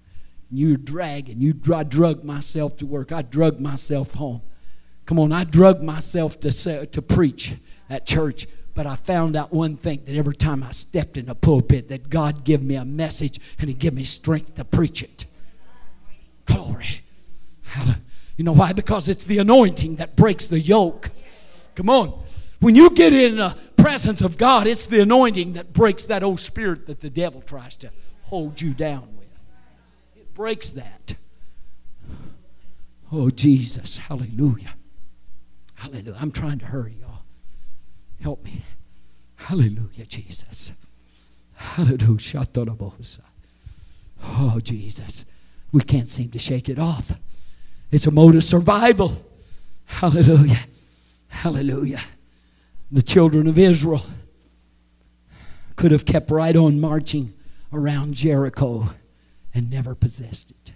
You're 0.49 0.77
dragging. 0.77 1.41
You, 1.41 1.53
I 1.73 1.83
drug 1.83 2.23
myself 2.23 2.77
to 2.77 2.85
work. 2.85 3.11
I 3.11 3.21
drug 3.21 3.59
myself 3.59 4.13
home. 4.13 4.41
Come 5.05 5.19
on, 5.19 5.31
I 5.31 5.43
drug 5.43 5.81
myself 5.81 6.39
to, 6.41 6.85
to 6.85 7.01
preach 7.01 7.55
at 7.89 8.05
church. 8.05 8.47
But 8.77 8.85
I 8.85 8.95
found 8.95 9.35
out 9.35 9.51
one 9.51 9.75
thing 9.75 10.03
that 10.05 10.15
every 10.15 10.35
time 10.35 10.61
I 10.61 10.69
stepped 10.69 11.17
in 11.17 11.29
a 11.29 11.33
pulpit, 11.33 11.87
that 11.87 12.11
God 12.11 12.43
give 12.43 12.61
me 12.61 12.75
a 12.75 12.85
message 12.85 13.39
and 13.57 13.69
He 13.69 13.73
give 13.73 13.95
me 13.95 14.03
strength 14.03 14.53
to 14.53 14.63
preach 14.63 15.01
it. 15.01 15.25
Glory. 16.45 17.01
You 18.35 18.43
know 18.43 18.51
why? 18.53 18.73
Because 18.73 19.09
it's 19.09 19.25
the 19.25 19.39
anointing 19.39 19.95
that 19.95 20.15
breaks 20.15 20.45
the 20.45 20.59
yoke. 20.59 21.09
Come 21.73 21.89
on. 21.89 22.23
When 22.59 22.75
you 22.75 22.91
get 22.91 23.13
in 23.13 23.37
the 23.37 23.57
presence 23.77 24.21
of 24.21 24.37
God, 24.37 24.67
it's 24.67 24.85
the 24.85 25.01
anointing 25.01 25.53
that 25.53 25.73
breaks 25.73 26.05
that 26.05 26.21
old 26.21 26.39
spirit 26.39 26.85
that 26.85 26.99
the 26.99 27.09
devil 27.09 27.41
tries 27.41 27.77
to 27.77 27.89
hold 28.25 28.61
you 28.61 28.75
down 28.75 29.07
with. 29.17 29.27
It 30.15 30.35
breaks 30.35 30.69
that. 30.73 31.15
Oh, 33.11 33.31
Jesus. 33.31 33.97
Hallelujah. 33.97 34.75
Hallelujah. 35.73 36.17
I'm 36.21 36.31
trying 36.31 36.59
to 36.59 36.65
hurry. 36.67 36.93
Help 38.21 38.43
me. 38.43 38.63
Hallelujah, 39.35 40.05
Jesus. 40.07 40.73
Hallelujah. 41.53 42.45
Oh, 44.23 44.59
Jesus. 44.61 45.25
We 45.71 45.81
can't 45.81 46.09
seem 46.09 46.29
to 46.31 46.39
shake 46.39 46.69
it 46.69 46.79
off. 46.79 47.11
It's 47.91 48.07
a 48.07 48.11
mode 48.11 48.35
of 48.35 48.43
survival. 48.43 49.23
Hallelujah. 49.85 50.65
Hallelujah 51.29 52.01
the 52.91 53.01
children 53.01 53.47
of 53.47 53.57
Israel 53.57 54.03
could 55.75 55.91
have 55.91 56.05
kept 56.05 56.31
right 56.31 56.55
on 56.55 56.79
marching 56.79 57.33
around 57.71 58.13
Jericho 58.13 58.89
and 59.53 59.69
never 59.69 59.93
possessed 59.93 60.51
it. 60.51 60.73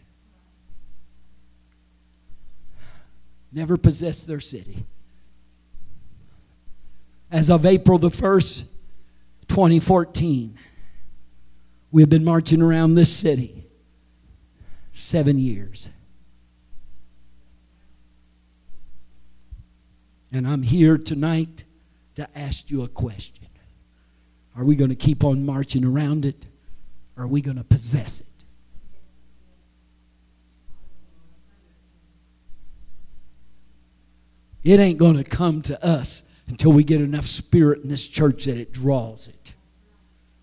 Never 3.53 3.77
possessed 3.77 4.27
their 4.27 4.39
city. 4.39 4.85
As 7.31 7.49
of 7.49 7.65
April 7.65 7.97
the 7.97 8.09
1st, 8.09 8.65
2014, 9.47 10.57
we 11.91 12.01
have 12.01 12.09
been 12.09 12.25
marching 12.25 12.61
around 12.61 12.95
this 12.95 13.11
city 13.11 13.65
seven 14.91 15.39
years. 15.39 15.89
And 20.33 20.47
I'm 20.47 20.63
here 20.63 20.97
tonight 20.97 21.63
to 22.15 22.27
ask 22.37 22.69
you 22.69 22.83
a 22.83 22.87
question. 22.87 23.47
Are 24.55 24.65
we 24.65 24.75
going 24.75 24.89
to 24.89 24.95
keep 24.95 25.23
on 25.23 25.45
marching 25.45 25.85
around 25.85 26.25
it? 26.25 26.45
Or 27.15 27.23
are 27.23 27.27
we 27.27 27.41
going 27.41 27.57
to 27.57 27.63
possess 27.63 28.21
it? 28.21 28.27
It 34.63 34.79
ain't 34.79 34.99
going 34.99 35.17
to 35.17 35.23
come 35.23 35.61
to 35.63 35.83
us 35.83 36.23
until 36.51 36.73
we 36.73 36.83
get 36.83 36.99
enough 36.99 37.25
spirit 37.25 37.81
in 37.81 37.89
this 37.89 38.05
church 38.05 38.45
that 38.45 38.57
it 38.57 38.73
draws 38.73 39.29
it. 39.29 39.55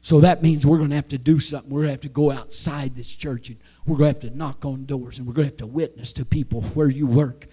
So 0.01 0.21
that 0.21 0.43
means 0.43 0.65
we're 0.65 0.79
going 0.79 0.89
to 0.89 0.97
have 0.97 1.09
to 1.09 1.19
do 1.19 1.39
something. 1.39 1.71
We're 1.71 1.81
going 1.81 1.89
to 1.89 1.93
have 1.93 2.01
to 2.01 2.09
go 2.09 2.31
outside 2.31 2.95
this 2.95 3.15
church 3.15 3.51
and 3.51 3.59
we're 3.87 3.99
going 3.99 4.15
to 4.15 4.21
have 4.23 4.33
to 4.33 4.37
knock 4.37 4.65
on 4.65 4.87
doors 4.87 5.19
and 5.19 5.27
we're 5.27 5.35
going 5.35 5.49
to 5.49 5.53
have 5.53 5.59
to 5.59 5.67
witness 5.67 6.15
to 6.15 6.25
people 6.25 6.63
where 6.63 6.89
you 6.89 7.07
work. 7.07 7.47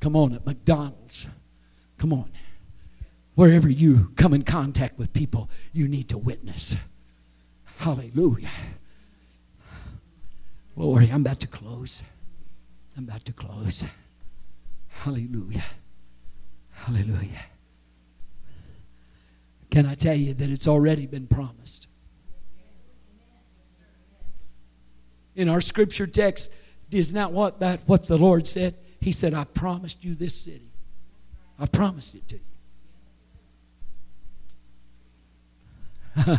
Come 0.00 0.14
on, 0.14 0.34
at 0.34 0.44
McDonald's. 0.44 1.26
Come 1.96 2.12
on. 2.12 2.30
Wherever 3.36 3.70
you 3.70 4.12
come 4.16 4.34
in 4.34 4.42
contact 4.42 4.98
with 4.98 5.14
people, 5.14 5.48
you 5.72 5.88
need 5.88 6.10
to 6.10 6.18
witness. 6.18 6.76
Hallelujah. 7.78 8.50
Glory, 10.74 11.08
I'm 11.10 11.22
about 11.22 11.40
to 11.40 11.46
close. 11.46 12.02
I'm 12.98 13.08
about 13.08 13.24
to 13.24 13.32
close. 13.32 13.86
Hallelujah. 14.88 15.64
Hallelujah. 16.70 17.46
Can 19.74 19.86
I 19.86 19.94
tell 19.94 20.14
you 20.14 20.34
that 20.34 20.50
it's 20.50 20.68
already 20.68 21.04
been 21.04 21.26
promised? 21.26 21.88
In 25.34 25.48
our 25.48 25.60
scripture 25.60 26.06
text, 26.06 26.52
is 26.92 27.12
not 27.12 27.32
what 27.32 27.58
that 27.58 27.80
what 27.86 28.06
the 28.06 28.16
Lord 28.16 28.46
said? 28.46 28.76
He 29.00 29.10
said, 29.10 29.34
I 29.34 29.42
promised 29.42 30.04
you 30.04 30.14
this 30.14 30.40
city. 30.40 30.70
I 31.58 31.66
promised 31.66 32.14
it 32.14 32.22
to 32.28 32.38
you. 36.28 36.38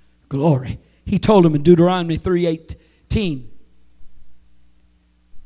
Glory. 0.30 0.78
He 1.04 1.18
told 1.18 1.44
him 1.44 1.54
in 1.54 1.62
Deuteronomy 1.62 2.16
3:18, 2.16 3.46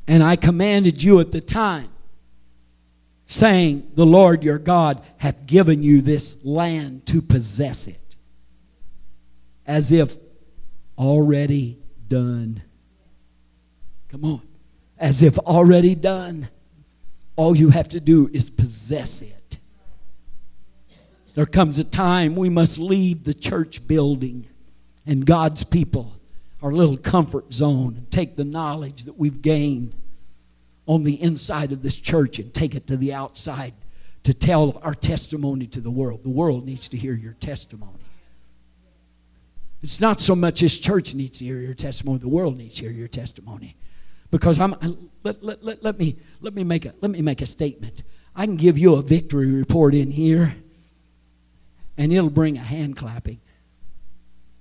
"And 0.06 0.22
I 0.22 0.36
commanded 0.36 1.02
you 1.02 1.18
at 1.18 1.32
the 1.32 1.40
time 1.40 1.88
saying, 3.26 3.90
The 3.94 4.06
Lord 4.06 4.42
your 4.42 4.58
God 4.58 5.02
hath 5.18 5.46
given 5.46 5.82
you 5.82 6.00
this 6.00 6.36
land 6.44 7.06
to 7.06 7.22
possess 7.22 7.86
it. 7.86 8.00
As 9.66 9.92
if 9.92 10.16
already 10.98 11.78
done. 12.08 12.62
Come 14.08 14.24
on. 14.24 14.42
As 14.98 15.22
if 15.22 15.38
already 15.38 15.94
done. 15.94 16.48
All 17.36 17.56
you 17.56 17.70
have 17.70 17.88
to 17.90 18.00
do 18.00 18.30
is 18.32 18.50
possess 18.50 19.22
it. 19.22 19.58
There 21.34 21.46
comes 21.46 21.78
a 21.78 21.84
time 21.84 22.36
we 22.36 22.48
must 22.48 22.78
leave 22.78 23.24
the 23.24 23.34
church 23.34 23.86
building 23.88 24.46
and 25.04 25.26
God's 25.26 25.64
people, 25.64 26.12
our 26.62 26.70
little 26.70 26.96
comfort 26.96 27.52
zone, 27.52 27.96
and 27.96 28.10
take 28.10 28.36
the 28.36 28.44
knowledge 28.44 29.04
that 29.04 29.18
we've 29.18 29.42
gained 29.42 29.96
on 30.86 31.02
the 31.02 31.20
inside 31.20 31.72
of 31.72 31.82
this 31.82 31.96
church 31.96 32.38
and 32.38 32.52
take 32.52 32.74
it 32.74 32.86
to 32.86 32.96
the 32.96 33.12
outside 33.12 33.74
to 34.22 34.34
tell 34.34 34.80
our 34.82 34.94
testimony 34.94 35.66
to 35.66 35.80
the 35.80 35.90
world. 35.90 36.22
The 36.22 36.30
world 36.30 36.64
needs 36.64 36.88
to 36.90 36.96
hear 36.96 37.14
your 37.14 37.34
testimony. 37.34 37.98
It's 39.82 40.00
not 40.00 40.20
so 40.20 40.34
much 40.34 40.60
this 40.60 40.78
church 40.78 41.14
needs 41.14 41.38
to 41.38 41.44
hear 41.44 41.60
your 41.60 41.74
testimony, 41.74 42.18
the 42.18 42.28
world 42.28 42.56
needs 42.56 42.76
to 42.76 42.82
hear 42.84 42.92
your 42.92 43.08
testimony. 43.08 43.76
Because 44.30 44.58
I'm, 44.58 44.74
let, 45.22 45.44
let, 45.44 45.62
let, 45.62 45.82
let, 45.82 45.98
me, 45.98 46.16
let, 46.40 46.54
me 46.54 46.64
make 46.64 46.86
a, 46.86 46.94
let 47.00 47.10
me 47.10 47.20
make 47.20 47.40
a 47.42 47.46
statement. 47.46 48.02
I 48.34 48.46
can 48.46 48.56
give 48.56 48.78
you 48.78 48.94
a 48.94 49.02
victory 49.02 49.46
report 49.46 49.94
in 49.94 50.10
here, 50.10 50.56
and 51.96 52.12
it'll 52.12 52.30
bring 52.30 52.56
a 52.56 52.62
hand 52.62 52.96
clapping. 52.96 53.40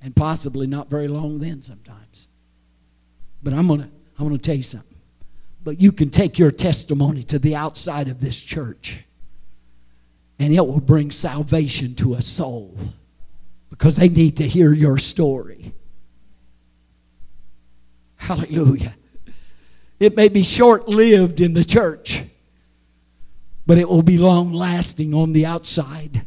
And 0.02 0.14
possibly 0.16 0.68
not 0.68 0.90
very 0.90 1.08
long 1.08 1.40
then 1.40 1.62
sometimes. 1.62 2.28
But 3.42 3.54
I'm 3.54 3.68
going 3.68 3.82
to 3.82 3.90
I'm 4.20 4.28
going 4.28 4.38
to 4.38 4.42
tell 4.42 4.56
you 4.56 4.64
something. 4.64 4.93
But 5.64 5.80
you 5.80 5.92
can 5.92 6.10
take 6.10 6.38
your 6.38 6.52
testimony 6.52 7.24
to 7.24 7.40
the 7.40 7.56
outside 7.56 8.08
of 8.10 8.20
this 8.20 8.40
church, 8.42 9.04
and 10.38 10.54
it 10.54 10.66
will 10.66 10.82
bring 10.82 11.10
salvation 11.10 11.96
to 11.96 12.16
a 12.16 12.22
soul 12.22 12.78
because 13.70 13.96
they 13.96 14.10
need 14.10 14.38
to 14.38 14.48
hear 14.48 14.74
your 14.74 14.98
story. 14.98 15.74
Hallelujah. 18.18 18.94
It 20.00 20.16
may 20.16 20.28
be 20.28 20.44
short 20.44 20.88
lived 20.90 21.40
in 21.40 21.54
the 21.54 21.64
church, 21.64 22.24
but 23.66 23.78
it 23.78 23.88
will 23.88 24.04
be 24.04 24.18
long 24.18 24.52
lasting 24.52 25.14
on 25.14 25.34
the 25.34 25.46
outside. 25.46 26.26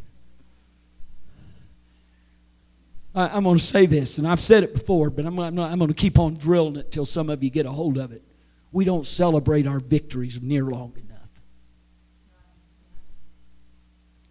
I, 3.13 3.37
am 3.37 3.43
going 3.43 3.57
to 3.57 3.63
say 3.63 3.85
this, 3.87 4.17
and 4.17 4.27
I've 4.27 4.39
said 4.39 4.63
it 4.63 4.73
before, 4.73 5.09
but 5.09 5.25
I'm, 5.25 5.39
I'm, 5.39 5.57
I'm 5.59 5.79
going 5.79 5.89
to 5.89 5.95
keep 5.95 6.19
on 6.19 6.35
drilling 6.35 6.75
it 6.75 6.91
till 6.91 7.05
some 7.05 7.29
of 7.29 7.43
you 7.43 7.49
get 7.49 7.65
a 7.65 7.71
hold 7.71 7.97
of 7.97 8.11
it. 8.11 8.23
We 8.77 8.85
don't 8.85 9.07
celebrate 9.07 9.65
our 9.65 9.79
victories 9.79 10.39
near 10.39 10.61
long 10.61 10.93
enough. 10.97 11.29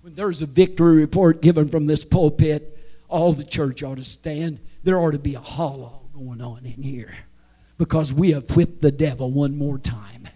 When 0.03 0.15
there's 0.15 0.41
a 0.41 0.47
victory 0.47 0.99
report 0.99 1.43
given 1.43 1.67
from 1.67 1.87
this 1.87 2.05
pulpit, 2.05 2.79
all 3.09 3.33
the 3.33 3.43
church 3.43 3.83
ought 3.83 3.97
to 3.97 4.05
stand. 4.05 4.61
There 4.85 5.01
ought 5.01 5.11
to 5.11 5.19
be 5.19 5.35
a 5.35 5.41
hollow 5.41 6.03
going 6.15 6.41
on 6.41 6.65
in 6.65 6.81
here 6.81 7.13
because 7.77 8.13
we 8.13 8.31
have 8.31 8.55
whipped 8.55 8.83
the 8.83 8.93
devil 8.93 9.33
one 9.33 9.59
more 9.59 9.79
time. 9.79 10.29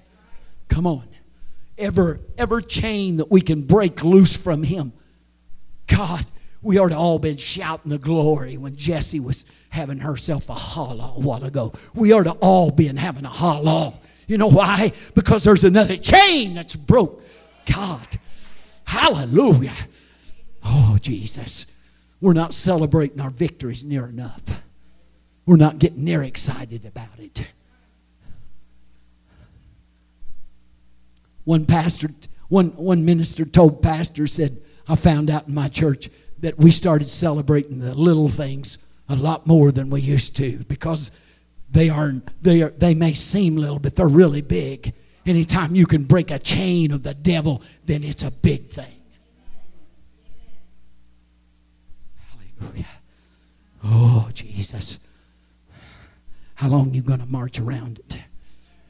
Come 0.66 0.88
on. 0.88 1.06
Ever, 1.78 2.18
ever 2.36 2.60
chain 2.60 3.18
that 3.18 3.30
we 3.30 3.40
can 3.40 3.62
break 3.62 4.02
loose 4.02 4.36
from 4.36 4.64
him. 4.64 4.92
God, 5.86 6.26
we 6.62 6.78
ought 6.78 6.88
to 6.88 6.96
all 6.96 7.18
been 7.18 7.38
shouting 7.38 7.90
the 7.90 7.98
glory 7.98 8.56
when 8.56 8.76
Jesse 8.76 9.20
was 9.20 9.44
having 9.70 9.98
herself 9.98 10.50
a 10.50 10.54
holla 10.54 11.14
a 11.16 11.20
while 11.20 11.44
ago. 11.44 11.72
We 11.94 12.12
ought 12.12 12.24
to 12.24 12.32
all 12.32 12.70
been 12.70 12.96
having 12.96 13.24
a 13.24 13.30
holla. 13.30 13.94
You 14.26 14.38
know 14.38 14.48
why? 14.48 14.92
Because 15.14 15.42
there's 15.42 15.64
another 15.64 15.96
chain 15.96 16.54
that's 16.54 16.76
broke. 16.76 17.22
God. 17.66 18.06
Hallelujah. 18.84 19.72
Oh, 20.64 20.98
Jesus. 21.00 21.66
We're 22.20 22.34
not 22.34 22.52
celebrating 22.52 23.20
our 23.20 23.30
victories 23.30 23.82
near 23.82 24.06
enough. 24.06 24.42
We're 25.46 25.56
not 25.56 25.78
getting 25.78 26.04
near 26.04 26.22
excited 26.22 26.84
about 26.84 27.18
it. 27.18 27.46
One 31.44 31.64
pastor, 31.64 32.10
one, 32.48 32.68
one 32.76 33.04
minister 33.06 33.46
told 33.46 33.82
pastor, 33.82 34.26
said, 34.26 34.60
I 34.86 34.96
found 34.96 35.30
out 35.30 35.48
in 35.48 35.54
my 35.54 35.68
church 35.68 36.10
that 36.40 36.58
we 36.58 36.70
started 36.70 37.08
celebrating 37.08 37.78
the 37.78 37.94
little 37.94 38.28
things 38.28 38.78
a 39.08 39.16
lot 39.16 39.46
more 39.46 39.72
than 39.72 39.90
we 39.90 40.00
used 40.00 40.36
to 40.36 40.58
because 40.68 41.10
they 41.70 41.88
are 41.88 42.14
they 42.42 42.62
are 42.62 42.70
they 42.70 42.94
may 42.94 43.14
seem 43.14 43.56
little 43.56 43.78
but 43.78 43.96
they're 43.96 44.08
really 44.08 44.40
big 44.40 44.92
anytime 45.26 45.74
you 45.74 45.86
can 45.86 46.04
break 46.04 46.30
a 46.30 46.38
chain 46.38 46.92
of 46.92 47.02
the 47.02 47.14
devil 47.14 47.62
then 47.84 48.04
it's 48.04 48.22
a 48.22 48.30
big 48.30 48.70
thing 48.70 48.94
hallelujah 52.58 52.86
oh 53.84 54.28
jesus 54.32 55.00
how 56.60 56.68
long 56.68 56.90
are 56.90 56.94
you 56.94 57.00
going 57.00 57.20
to 57.20 57.26
march 57.26 57.58
around 57.58 58.00
it? 58.00 58.18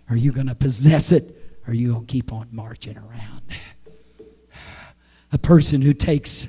Are 0.09 0.17
you 0.17 0.33
going 0.33 0.49
to 0.49 0.57
possess 0.57 1.13
it? 1.13 1.61
Or 1.65 1.71
are 1.71 1.75
you 1.75 1.93
going 1.93 2.05
to 2.05 2.13
keep 2.13 2.33
on 2.33 2.49
marching 2.51 2.99
around? 2.99 3.43
A 5.33 5.39
person 5.39 5.81
who 5.81 5.93
takes 5.93 6.49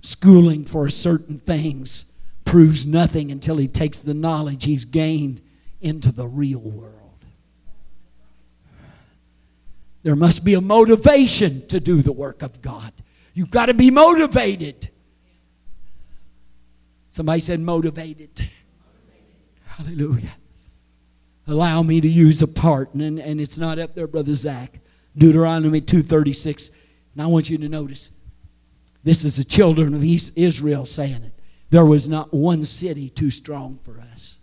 schooling 0.00 0.64
for 0.64 0.88
certain 0.88 1.38
things 1.38 2.06
proves 2.44 2.86
nothing 2.86 3.30
until 3.30 3.56
he 3.56 3.68
takes 3.68 4.00
the 4.00 4.14
knowledge 4.14 4.64
he's 4.64 4.84
gained 4.84 5.40
into 5.80 6.10
the 6.10 6.26
real 6.26 6.60
world. 6.60 6.96
There 10.02 10.16
must 10.16 10.44
be 10.44 10.54
a 10.54 10.60
motivation 10.60 11.66
to 11.68 11.78
do 11.78 12.02
the 12.02 12.12
work 12.12 12.42
of 12.42 12.62
God. 12.62 12.92
You've 13.34 13.50
got 13.50 13.66
to 13.66 13.74
be 13.74 13.90
motivated. 13.90 14.90
Somebody 17.10 17.40
said 17.40 17.60
motivated. 17.60 18.48
Hallelujah. 19.66 20.36
Allow 21.46 21.82
me 21.82 22.00
to 22.00 22.08
use 22.08 22.42
a 22.42 22.46
part, 22.48 22.94
and, 22.94 23.18
and 23.18 23.40
it's 23.40 23.58
not 23.58 23.78
up 23.78 23.94
there, 23.94 24.06
Brother 24.06 24.34
Zach. 24.34 24.80
Deuteronomy 25.16 25.80
2.36. 25.80 26.70
And 27.14 27.22
I 27.22 27.26
want 27.26 27.50
you 27.50 27.58
to 27.58 27.68
notice, 27.68 28.10
this 29.02 29.24
is 29.24 29.36
the 29.36 29.44
children 29.44 29.94
of 29.94 30.04
Israel 30.04 30.86
saying 30.86 31.22
it. 31.22 31.32
There 31.70 31.84
was 31.84 32.08
not 32.08 32.34
one 32.34 32.64
city 32.64 33.08
too 33.08 33.30
strong 33.30 33.78
for 33.82 34.00
us. 34.00 34.38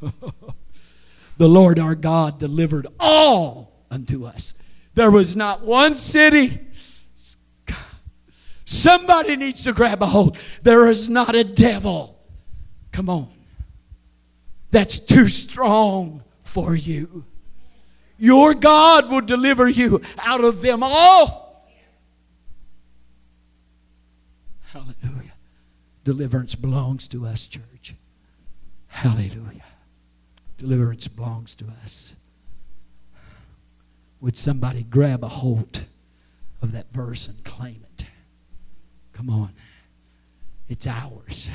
the 1.36 1.48
Lord 1.48 1.78
our 1.78 1.94
God 1.94 2.38
delivered 2.38 2.86
all 2.98 3.84
unto 3.90 4.24
us. 4.26 4.54
There 4.94 5.10
was 5.10 5.36
not 5.36 5.64
one 5.64 5.94
city. 5.94 6.60
Somebody 8.64 9.36
needs 9.36 9.64
to 9.64 9.72
grab 9.72 10.02
a 10.02 10.06
hold. 10.06 10.38
There 10.62 10.88
is 10.88 11.08
not 11.08 11.34
a 11.34 11.44
devil. 11.44 12.18
Come 12.92 13.08
on 13.08 13.28
that's 14.70 14.98
too 15.00 15.28
strong 15.28 16.22
for 16.42 16.74
you. 16.74 17.24
Your 18.18 18.54
God 18.54 19.10
will 19.10 19.20
deliver 19.20 19.68
you 19.68 20.02
out 20.18 20.44
of 20.44 20.62
them 20.62 20.82
all. 20.82 21.49
Hallelujah. 24.72 25.32
Deliverance 26.04 26.54
belongs 26.54 27.08
to 27.08 27.26
us, 27.26 27.46
church. 27.46 27.96
Hallelujah. 28.86 29.64
Deliverance 30.58 31.08
belongs 31.08 31.54
to 31.56 31.66
us. 31.82 32.14
Would 34.20 34.36
somebody 34.36 34.82
grab 34.82 35.24
a 35.24 35.28
hold 35.28 35.86
of 36.62 36.72
that 36.72 36.92
verse 36.92 37.26
and 37.26 37.42
claim 37.42 37.84
it? 37.94 38.04
Come 39.12 39.28
on. 39.28 39.52
It's 40.68 40.86
ours. 40.86 41.50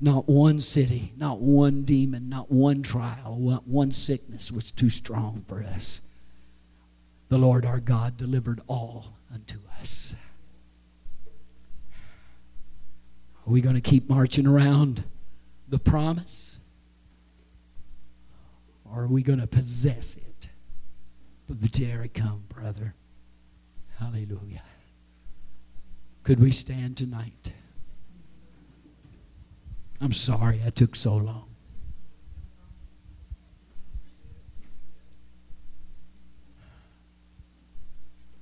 Not 0.00 0.28
one 0.28 0.60
city, 0.60 1.12
not 1.16 1.40
one 1.40 1.82
demon, 1.82 2.28
not 2.28 2.52
one 2.52 2.82
trial, 2.82 3.36
not 3.40 3.66
one 3.66 3.90
sickness 3.90 4.52
was 4.52 4.70
too 4.70 4.90
strong 4.90 5.44
for 5.48 5.64
us. 5.64 6.00
The 7.28 7.38
Lord 7.38 7.66
our 7.66 7.80
God 7.80 8.16
delivered 8.16 8.60
all 8.68 9.14
unto 9.34 9.58
us. 9.80 10.14
Are 13.48 13.50
we 13.50 13.62
going 13.62 13.76
to 13.76 13.80
keep 13.80 14.10
marching 14.10 14.46
around 14.46 15.04
the 15.66 15.78
promise? 15.78 16.60
Or 18.84 19.04
are 19.04 19.08
we 19.08 19.22
going 19.22 19.38
to 19.38 19.46
possess 19.46 20.18
it? 20.18 20.50
But 21.46 21.62
the 21.62 21.68
day 21.68 22.10
come, 22.12 22.44
brother. 22.50 22.94
Hallelujah. 23.98 24.64
Could 26.24 26.40
we 26.40 26.50
stand 26.50 26.98
tonight? 26.98 27.52
I'm 29.98 30.12
sorry 30.12 30.60
I 30.66 30.68
took 30.68 30.94
so 30.94 31.16
long. 31.16 31.48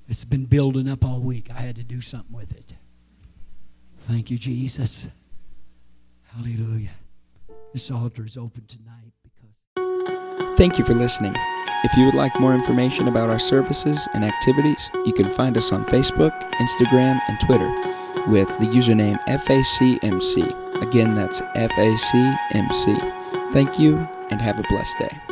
It's 0.09 0.25
been 0.25 0.47
building 0.47 0.89
up 0.89 1.05
all 1.05 1.21
week. 1.21 1.49
I 1.49 1.61
had 1.61 1.77
to 1.77 1.85
do 1.85 2.01
something 2.01 2.37
with 2.37 2.51
it. 2.53 2.75
Thank 4.09 4.31
you, 4.31 4.39
Jesus. 4.39 5.09
Hallelujah. 6.35 6.91
This 7.73 7.91
altar 7.91 8.25
is 8.25 8.37
open 8.37 8.65
tonight 8.67 9.13
because. 9.23 10.57
Thank 10.57 10.79
you 10.79 10.85
for 10.85 10.95
listening. 10.95 11.35
If 11.85 11.97
you 11.97 12.07
would 12.07 12.15
like 12.15 12.39
more 12.41 12.55
information 12.55 13.09
about 13.09 13.29
our 13.29 13.39
services 13.39 14.09
and 14.15 14.25
activities, 14.25 14.91
you 15.05 15.13
can 15.13 15.31
find 15.31 15.57
us 15.57 15.73
on 15.73 15.85
Facebook, 15.85 16.33
Instagram, 16.55 17.21
and 17.29 17.39
Twitter 17.41 17.69
with 18.29 18.49
the 18.59 18.67
username 18.67 19.23
FACMC. 19.27 20.83
Again, 20.83 21.15
that's 21.15 21.41
FACMC. 21.41 23.53
Thank 23.53 23.79
you 23.79 23.99
and 24.31 24.41
have 24.41 24.59
a 24.59 24.65
blessed 24.69 24.99
day. 24.99 25.26